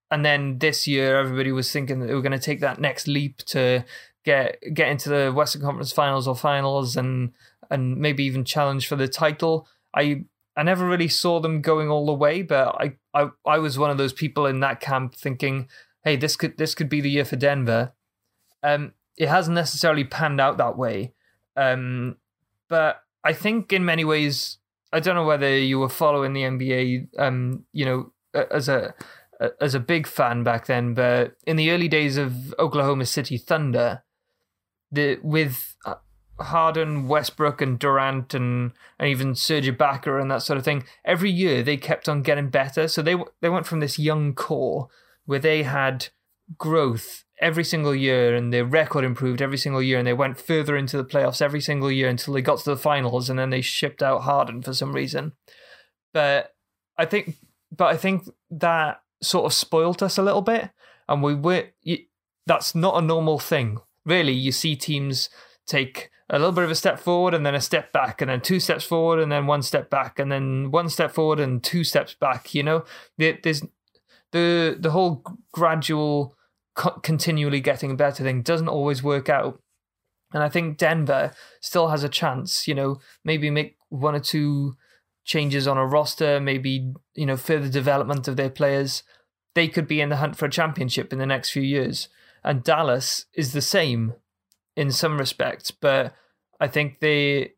and 0.10 0.26
then 0.26 0.60
this 0.60 0.88
year, 0.88 1.20
everybody 1.20 1.52
was 1.52 1.72
thinking 1.72 2.00
that 2.00 2.08
they 2.08 2.14
were 2.14 2.22
going 2.22 2.32
to 2.32 2.40
take 2.40 2.62
that 2.62 2.80
next 2.80 3.08
leap 3.08 3.40
to 3.46 3.84
get 4.24 4.58
get 4.74 4.90
into 4.90 5.10
the 5.10 5.32
Western 5.32 5.62
Conference 5.62 5.92
Finals 5.92 6.28
or 6.28 6.36
finals, 6.36 6.96
and 6.96 7.34
and 7.70 7.98
maybe 7.98 8.24
even 8.24 8.46
challenge 8.46 8.88
for 8.88 8.96
the 8.96 9.08
title. 9.08 9.68
I 9.94 10.26
I 10.58 10.64
never 10.64 10.88
really 10.88 11.08
saw 11.08 11.40
them 11.40 11.62
going 11.62 11.90
all 11.90 12.08
the 12.08 12.14
way, 12.14 12.42
but 12.42 12.76
I 12.80 12.96
I, 13.14 13.30
I 13.46 13.60
was 13.60 13.78
one 13.78 13.92
of 13.92 13.98
those 13.98 14.12
people 14.12 14.48
in 14.48 14.60
that 14.62 14.82
camp 14.82 15.16
thinking, 15.16 15.70
hey, 16.04 16.16
this 16.16 16.36
could 16.36 16.58
this 16.58 16.74
could 16.74 16.90
be 16.90 17.00
the 17.00 17.12
year 17.12 17.26
for 17.26 17.36
Denver. 17.36 17.94
Um, 18.64 18.94
it 19.18 19.30
hasn't 19.30 19.56
necessarily 19.56 20.04
panned 20.04 20.42
out 20.42 20.58
that 20.58 20.78
way, 20.78 21.14
um, 21.56 22.18
but 22.70 23.04
I 23.24 23.34
think 23.34 23.72
in 23.72 23.86
many 23.86 24.04
ways, 24.04 24.58
I 24.92 25.00
don't 25.00 25.16
know 25.16 25.26
whether 25.26 25.56
you 25.56 25.80
were 25.80 25.90
following 25.90 26.34
the 26.34 26.42
NBA, 26.42 27.10
um, 27.20 27.66
you 27.72 27.86
know, 27.86 28.14
as 28.34 28.68
a 28.68 28.96
as 29.62 29.76
a 29.76 29.80
big 29.80 30.08
fan 30.08 30.44
back 30.44 30.66
then, 30.66 30.96
but 30.96 31.36
in 31.46 31.56
the 31.56 31.70
early 31.70 31.88
days 31.88 32.18
of 32.18 32.54
Oklahoma 32.58 33.06
City 33.06 33.38
Thunder, 33.38 34.04
the 34.92 35.20
with 35.22 35.76
uh, 35.86 35.96
Harden, 36.40 37.08
Westbrook, 37.08 37.62
and 37.62 37.80
Durant, 37.80 38.34
and 38.34 38.72
and 39.00 39.10
even 39.10 39.36
Serge 39.36 39.68
Ibaka 39.68 40.22
and 40.22 40.30
that 40.32 40.44
sort 40.44 40.58
of 40.58 40.66
thing, 40.66 40.86
every 41.04 41.32
year 41.32 41.64
they 41.64 41.78
kept 41.78 42.08
on 42.08 42.22
getting 42.22 42.50
better. 42.50 42.88
So 42.88 43.02
they 43.02 43.16
they 43.42 43.50
went 43.50 43.66
from 43.66 43.80
this 43.80 44.00
young 44.00 44.34
core 44.34 44.88
where 45.26 45.40
they 45.40 45.64
had 45.64 46.08
growth 46.58 47.26
every 47.40 47.64
single 47.64 47.94
year, 47.94 48.36
and 48.36 48.54
their 48.54 48.66
record 48.66 49.04
improved 49.04 49.42
every 49.42 49.58
single 49.58 49.82
year, 49.82 49.98
and 49.98 50.08
they 50.08 50.14
went 50.14 50.40
further 50.40 50.76
into 50.76 50.98
the 50.98 51.06
playoffs 51.06 51.42
every 51.42 51.62
single 51.62 51.92
year 51.92 52.10
until 52.10 52.34
they 52.34 52.42
got 52.42 52.60
to 52.60 52.70
the 52.70 52.78
finals, 52.78 53.30
and 53.30 53.38
then 53.38 53.50
they 53.50 53.62
shipped 53.62 54.02
out 54.02 54.22
Harden 54.22 54.62
for 54.62 54.74
some 54.74 54.94
reason. 54.94 55.34
But 56.14 56.54
I 56.98 57.06
think, 57.06 57.36
but 57.76 57.86
I 57.86 57.98
think 57.98 58.30
that 58.52 59.02
sort 59.22 59.46
of 59.46 59.54
spoilt 59.54 60.02
us 60.02 60.18
a 60.18 60.24
little 60.24 60.42
bit, 60.42 60.70
and 61.08 61.22
we 61.24 61.36
were. 61.36 61.66
That's 62.46 62.74
not 62.74 62.98
a 62.98 63.06
normal 63.06 63.40
thing, 63.40 63.80
really. 64.06 64.32
You 64.32 64.54
see 64.54 64.78
teams 64.78 65.30
take 65.66 66.10
a 66.30 66.38
little 66.38 66.52
bit 66.52 66.64
of 66.64 66.72
a 66.72 66.76
step 66.76 67.00
forward 67.00 67.34
and 67.34 67.46
then 67.46 67.56
a 67.56 67.62
step 67.62 67.92
back 67.94 68.22
and 68.22 68.30
then 68.30 68.42
two 68.42 68.60
steps 68.60 68.84
forward 68.84 69.20
and 69.20 69.32
then 69.32 69.48
one 69.48 69.62
step 69.62 69.90
back 69.90 70.20
and 70.20 70.32
then 70.32 70.72
one 70.72 70.90
step 70.90 71.12
forward 71.12 71.40
and 71.40 71.64
two 71.64 71.84
steps 71.84 72.14
back 72.14 72.54
you 72.54 72.64
know? 72.64 72.84
There's 73.18 73.64
the 74.32 74.78
the 74.80 74.92
whole 74.92 75.24
gradual 75.54 76.36
continually 77.02 77.62
getting 77.62 77.96
better 77.96 78.24
thing 78.24 78.42
doesn't 78.42 78.68
always 78.68 79.02
work 79.02 79.30
out. 79.30 79.62
And 80.34 80.44
i 80.44 80.50
think 80.50 80.78
denver 80.78 81.32
still 81.62 81.88
has 81.88 82.04
a 82.04 82.10
chance 82.10 82.68
you 82.68 82.76
know 82.76 83.00
maybe 83.24 83.50
make 83.50 83.78
one 83.88 84.14
or 84.14 84.20
two 84.20 84.76
changes 85.24 85.68
on 85.68 85.78
a 85.78 85.86
roster 85.86 86.40
maybe 86.42 86.94
you 87.16 87.26
know 87.26 87.38
further 87.38 87.70
development 87.70 88.28
of 88.28 88.36
their 88.36 88.50
players. 88.50 89.04
They 89.56 89.68
could 89.68 89.88
be 89.88 90.02
in 90.02 90.10
the 90.10 90.18
hunt 90.18 90.36
for 90.36 90.46
a 90.46 90.52
championship 90.52 91.12
in 91.12 91.20
the 91.20 91.26
next 91.26 91.52
few 91.52 91.64
years. 91.64 92.10
And 92.44 92.64
dallas 92.64 93.26
is 93.34 93.54
the 93.54 93.62
same 93.62 94.14
in 94.78 94.92
some 94.92 95.18
respects, 95.18 95.72
but 95.72 96.14
I 96.62 96.68
think 96.68 97.00
they 97.00 97.54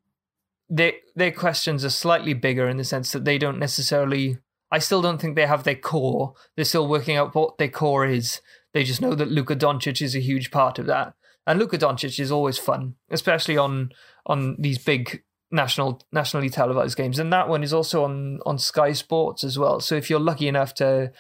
they 0.70 0.95
their 1.15 1.32
questions 1.32 1.84
are 1.84 1.89
slightly 1.89 2.34
bigger 2.34 2.67
in 2.67 2.78
the 2.78 2.84
sense 2.84 3.11
that 3.11 3.26
they 3.26 3.38
don't 3.38 3.59
necessarily. 3.59 4.39
I 4.72 4.80
still 4.80 5.01
don't 5.01 5.20
think 5.20 5.36
they 5.36 5.47
have 5.47 5.63
their 5.63 5.76
core. 5.76 6.34
They're 6.55 6.63
still 6.63 6.88
working 6.88 7.17
out 7.17 7.36
what 7.36 7.57
their 7.57 7.70
core 7.70 8.05
is. 8.05 8.39
They 8.74 8.84
just 8.84 9.01
know 9.01 9.15
that 9.15 9.32
Luka 9.32 9.55
Doncic 9.55 10.01
is 10.01 10.15
a 10.15 10.20
huge 10.22 10.49
part 10.49 10.80
of 10.80 10.86
that, 10.86 11.13
and 11.45 11.59
Luka 11.59 11.78
Doncic 11.78 12.20
is 12.20 12.32
always 12.32 12.57
fun, 12.57 12.95
especially 13.11 13.57
on 13.57 13.89
on 14.26 14.55
these 14.57 14.78
big 14.78 15.24
national 15.51 16.01
nationally 16.13 16.49
televised 16.49 16.97
games. 16.97 17.20
And 17.20 17.34
that 17.34 17.49
one 17.49 17.63
is 17.63 17.74
also 17.74 18.05
on 18.05 18.39
on 18.45 18.57
Sky 18.57 18.93
Sports 18.93 19.43
as 19.43 19.59
well. 19.59 19.82
So 19.82 19.95
if 19.95 20.09
you're 20.09 20.20
lucky 20.22 20.47
enough 20.47 20.74
to 20.76 21.11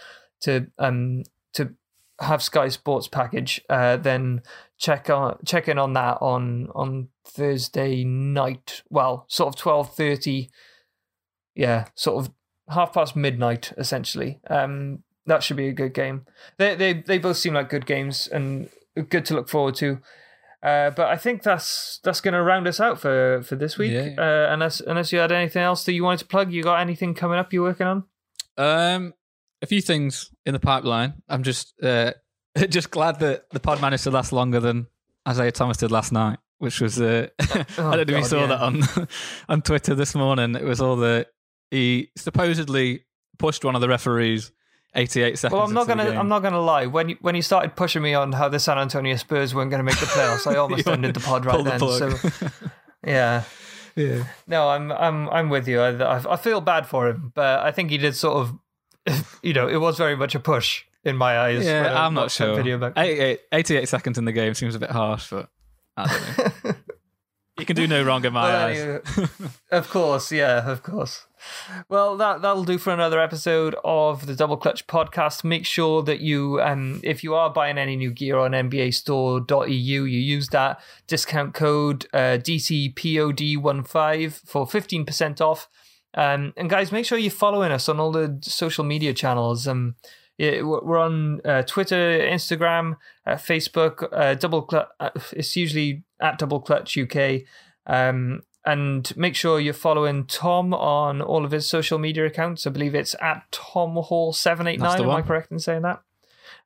to 0.41 0.67
um 0.77 1.23
to 1.53 1.75
have 2.21 2.43
Sky 2.43 2.69
Sports 2.69 3.07
package, 3.07 3.61
uh, 3.69 3.97
then 3.97 4.41
check 4.79 5.09
on 5.09 5.37
check 5.45 5.67
in 5.67 5.77
on 5.77 5.93
that 5.93 6.17
on 6.21 6.69
on 6.73 7.09
Thursday 7.25 8.03
night. 8.03 8.81
Well, 8.89 9.25
sort 9.27 9.53
of 9.53 9.59
twelve 9.59 9.93
thirty. 9.95 10.49
Yeah, 11.55 11.87
sort 11.95 12.25
of 12.25 12.33
half 12.69 12.93
past 12.93 13.15
midnight, 13.15 13.73
essentially. 13.77 14.39
Um, 14.49 15.03
that 15.25 15.43
should 15.43 15.57
be 15.57 15.67
a 15.67 15.73
good 15.73 15.93
game. 15.93 16.25
They 16.57 16.75
they 16.75 16.93
they 16.93 17.17
both 17.17 17.37
seem 17.37 17.53
like 17.53 17.69
good 17.69 17.85
games 17.85 18.27
and 18.27 18.69
good 19.09 19.25
to 19.25 19.35
look 19.35 19.49
forward 19.49 19.75
to. 19.75 19.99
Uh, 20.61 20.89
but 20.89 21.07
I 21.07 21.15
think 21.15 21.43
that's 21.43 21.99
that's 22.03 22.21
going 22.21 22.33
to 22.33 22.41
round 22.41 22.67
us 22.67 22.79
out 22.79 22.99
for 22.99 23.41
for 23.43 23.55
this 23.55 23.77
week. 23.77 23.91
Yeah. 23.91 24.15
Uh, 24.17 24.53
unless 24.53 24.79
unless 24.81 25.11
you 25.11 25.19
had 25.19 25.31
anything 25.31 25.61
else 25.61 25.83
that 25.85 25.93
you 25.93 26.03
wanted 26.03 26.19
to 26.19 26.25
plug, 26.25 26.51
you 26.51 26.63
got 26.63 26.79
anything 26.79 27.13
coming 27.13 27.37
up 27.37 27.53
you're 27.53 27.63
working 27.63 27.87
on? 27.87 28.03
Um, 28.57 29.13
a 29.61 29.67
few 29.67 29.81
things 29.81 30.31
in 30.45 30.53
the 30.53 30.59
pipeline. 30.59 31.21
I'm 31.29 31.43
just 31.43 31.73
uh, 31.81 32.13
just 32.69 32.91
glad 32.91 33.19
that 33.19 33.49
the 33.51 33.59
pod 33.59 33.81
managed 33.81 34.03
to 34.03 34.11
last 34.11 34.31
longer 34.31 34.59
than 34.59 34.87
Isaiah 35.27 35.51
Thomas 35.51 35.77
did 35.77 35.91
last 35.91 36.11
night, 36.11 36.39
which 36.57 36.81
was 36.81 36.99
uh, 36.99 37.27
I 37.39 37.65
don't 37.77 37.77
know 37.77 37.99
if 37.99 38.09
you 38.09 38.23
saw 38.23 38.41
yeah. 38.41 38.47
that 38.47 38.61
on 38.61 38.81
on 39.49 39.61
Twitter 39.61 39.95
this 39.95 40.15
morning. 40.15 40.55
It 40.55 40.63
was 40.63 40.81
all 40.81 40.95
the 40.95 41.27
he 41.71 42.11
supposedly 42.15 43.05
pushed 43.37 43.63
one 43.63 43.75
of 43.75 43.81
the 43.81 43.87
referees 43.87 44.51
88 44.95 45.37
seconds. 45.37 45.53
Well, 45.53 45.67
I'm 45.67 45.73
not 45.73 45.87
gonna. 45.87 46.09
I'm 46.09 46.29
not 46.29 46.41
gonna 46.41 46.61
lie. 46.61 46.87
When 46.87 47.09
you, 47.09 47.17
when 47.21 47.35
you 47.35 47.43
started 47.43 47.75
pushing 47.75 48.01
me 48.01 48.15
on 48.15 48.31
how 48.31 48.49
the 48.49 48.59
San 48.59 48.79
Antonio 48.79 49.15
Spurs 49.17 49.53
weren't 49.53 49.69
going 49.69 49.79
to 49.79 49.83
make 49.83 49.99
the 49.99 50.07
playoffs, 50.07 50.51
I 50.51 50.55
almost 50.55 50.87
ended 50.87 51.13
the 51.13 51.19
pod 51.19 51.45
right 51.45 51.57
the 51.57 51.63
then. 51.63 51.79
plug. 51.79 52.17
So 52.17 52.41
yeah, 53.05 53.43
yeah. 53.95 54.23
no, 54.47 54.69
I'm 54.69 54.91
I'm 54.91 55.29
I'm 55.29 55.49
with 55.49 55.67
you. 55.67 55.79
I, 55.79 55.91
I 55.91 56.33
I 56.33 56.35
feel 56.37 56.59
bad 56.59 56.87
for 56.87 57.07
him, 57.07 57.31
but 57.35 57.59
I 57.59 57.71
think 57.71 57.91
he 57.91 57.99
did 57.99 58.15
sort 58.15 58.37
of, 58.37 59.23
you 59.43 59.53
know, 59.53 59.67
it 59.67 59.77
was 59.77 59.95
very 59.95 60.15
much 60.15 60.33
a 60.33 60.39
push 60.39 60.85
in 61.03 61.17
my 61.17 61.37
eyes. 61.39 61.65
Yeah, 61.65 62.05
I'm 62.05 62.13
not 62.13 62.31
sure. 62.31 62.55
Video 62.55 62.77
back. 62.77 62.93
88, 62.97 63.39
88 63.51 63.89
seconds 63.89 64.17
in 64.17 64.23
the 64.25 64.31
game 64.31 64.53
seems 64.53 64.75
a 64.75 64.79
bit 64.79 64.91
harsh, 64.91 65.29
but 65.29 65.49
I 65.97 66.07
don't 66.07 66.65
know. 66.65 66.75
you 67.59 67.65
can 67.65 67.75
do 67.75 67.87
no 67.87 68.03
wrong 68.03 68.23
in 68.25 68.33
my 68.33 68.49
Well, 68.49 68.67
eyes. 68.67 68.99
of 69.71 69.89
course, 69.89 70.31
yeah, 70.31 70.69
of 70.69 70.83
course. 70.83 71.25
Well, 71.87 72.17
that 72.17 72.41
that'll 72.41 72.65
do 72.65 72.77
for 72.77 72.91
another 72.91 73.21
episode 73.21 73.73
of 73.85 74.25
the 74.25 74.35
Double 74.35 74.57
Clutch 74.57 74.87
podcast. 74.87 75.45
Make 75.45 75.65
sure 75.65 76.03
that 76.03 76.19
you, 76.19 76.59
um, 76.61 76.99
if 77.03 77.23
you 77.23 77.33
are 77.33 77.49
buying 77.49 77.77
any 77.77 77.95
new 77.95 78.11
gear 78.11 78.37
on 78.37 78.51
NBAStore.eu, 78.51 79.69
you 79.69 80.03
use 80.03 80.49
that 80.49 80.81
discount 81.07 81.53
code 81.53 82.07
uh, 82.13 82.37
DCPOD15 82.39 84.45
for 84.45 84.67
fifteen 84.67 85.05
percent 85.05 85.41
off. 85.41 85.67
Um, 86.15 86.53
and 86.57 86.69
guys, 86.69 86.91
make 86.91 87.05
sure 87.05 87.17
you're 87.17 87.31
following 87.31 87.71
us 87.71 87.87
on 87.87 87.99
all 87.99 88.11
the 88.11 88.39
social 88.41 88.83
media 88.83 89.13
channels. 89.13 89.67
Um, 89.67 89.95
yeah, 90.39 90.61
we're 90.61 90.97
on 90.97 91.41
uh, 91.43 91.63
Twitter, 91.63 92.17
Instagram, 92.17 92.95
uh, 93.27 93.33
Facebook. 93.33 94.07
Uh, 94.09 94.35
Double 94.35 94.61
Clutch. 94.61 94.87
Uh, 94.97 95.09
it's 95.33 95.53
usually 95.57 96.03
at 96.21 96.39
Double 96.39 96.61
Clutch 96.61 96.97
UK. 96.97 97.41
Um, 97.85 98.43
and 98.65 99.15
make 99.17 99.35
sure 99.35 99.59
you're 99.59 99.73
following 99.73 100.25
Tom 100.25 100.73
on 100.73 101.21
all 101.21 101.43
of 101.43 101.51
his 101.51 101.67
social 101.67 101.99
media 101.99 102.25
accounts. 102.25 102.65
I 102.65 102.69
believe 102.69 102.95
it's 102.95 103.15
at 103.21 103.51
Tom 103.51 103.95
Hall 103.95 104.31
seven 104.31 104.65
eight 104.65 104.79
nine. 104.79 105.01
Am 105.01 105.09
I 105.09 105.21
correct 105.21 105.51
in 105.51 105.59
saying 105.59 105.81
that? 105.81 106.01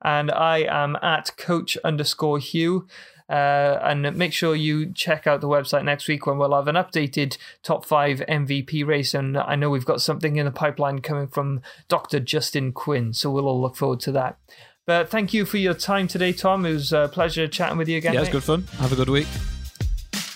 And 0.04 0.30
I 0.30 0.68
am 0.70 0.96
at 1.02 1.36
Coach 1.38 1.76
underscore 1.84 2.38
Huw. 2.38 2.88
Uh, 3.30 3.80
and 3.82 4.16
make 4.16 4.34
sure 4.34 4.56
you 4.56 4.92
check 4.92 5.26
out 5.26 5.42
the 5.42 5.48
website 5.48 5.84
next 5.84 6.08
week 6.08 6.26
when 6.26 6.38
we'll 6.38 6.54
have 6.54 6.68
an 6.68 6.76
updated 6.76 7.38
top 7.64 7.86
five 7.86 8.20
MVP 8.28 8.86
race. 8.86 9.14
And 9.14 9.38
I 9.38 9.56
know 9.56 9.70
we've 9.70 9.86
got 9.86 10.02
something 10.02 10.36
in 10.36 10.46
the 10.46 10.52
pipeline 10.52 11.00
coming 11.00 11.28
from 11.28 11.62
Dr. 11.88 12.20
Justin 12.20 12.72
Quinn, 12.74 13.14
so 13.14 13.32
we'll 13.32 13.48
all 13.48 13.62
look 13.62 13.76
forward 13.76 14.02
to 14.02 14.12
that. 14.12 14.38
But 14.86 15.10
thank 15.10 15.34
you 15.34 15.46
for 15.46 15.58
your 15.58 15.74
time 15.74 16.08
today, 16.08 16.34
Tom. 16.34 16.66
It 16.66 16.74
was 16.74 16.92
a 16.92 17.10
pleasure 17.12 17.48
chatting 17.48 17.78
with 17.78 17.88
you 17.88 17.98
again. 17.98 18.14
yeah, 18.14 18.20
it's 18.20 18.28
mate. 18.28 18.34
good 18.34 18.44
fun. 18.44 18.64
Have 18.80 18.92
a 18.92 18.96
good 18.96 19.10
week. 19.10 19.28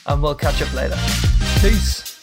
And 0.06 0.24
we'll 0.24 0.36
catch 0.36 0.62
up 0.62 0.74
later. 0.74 0.96
Peace. 1.60 2.17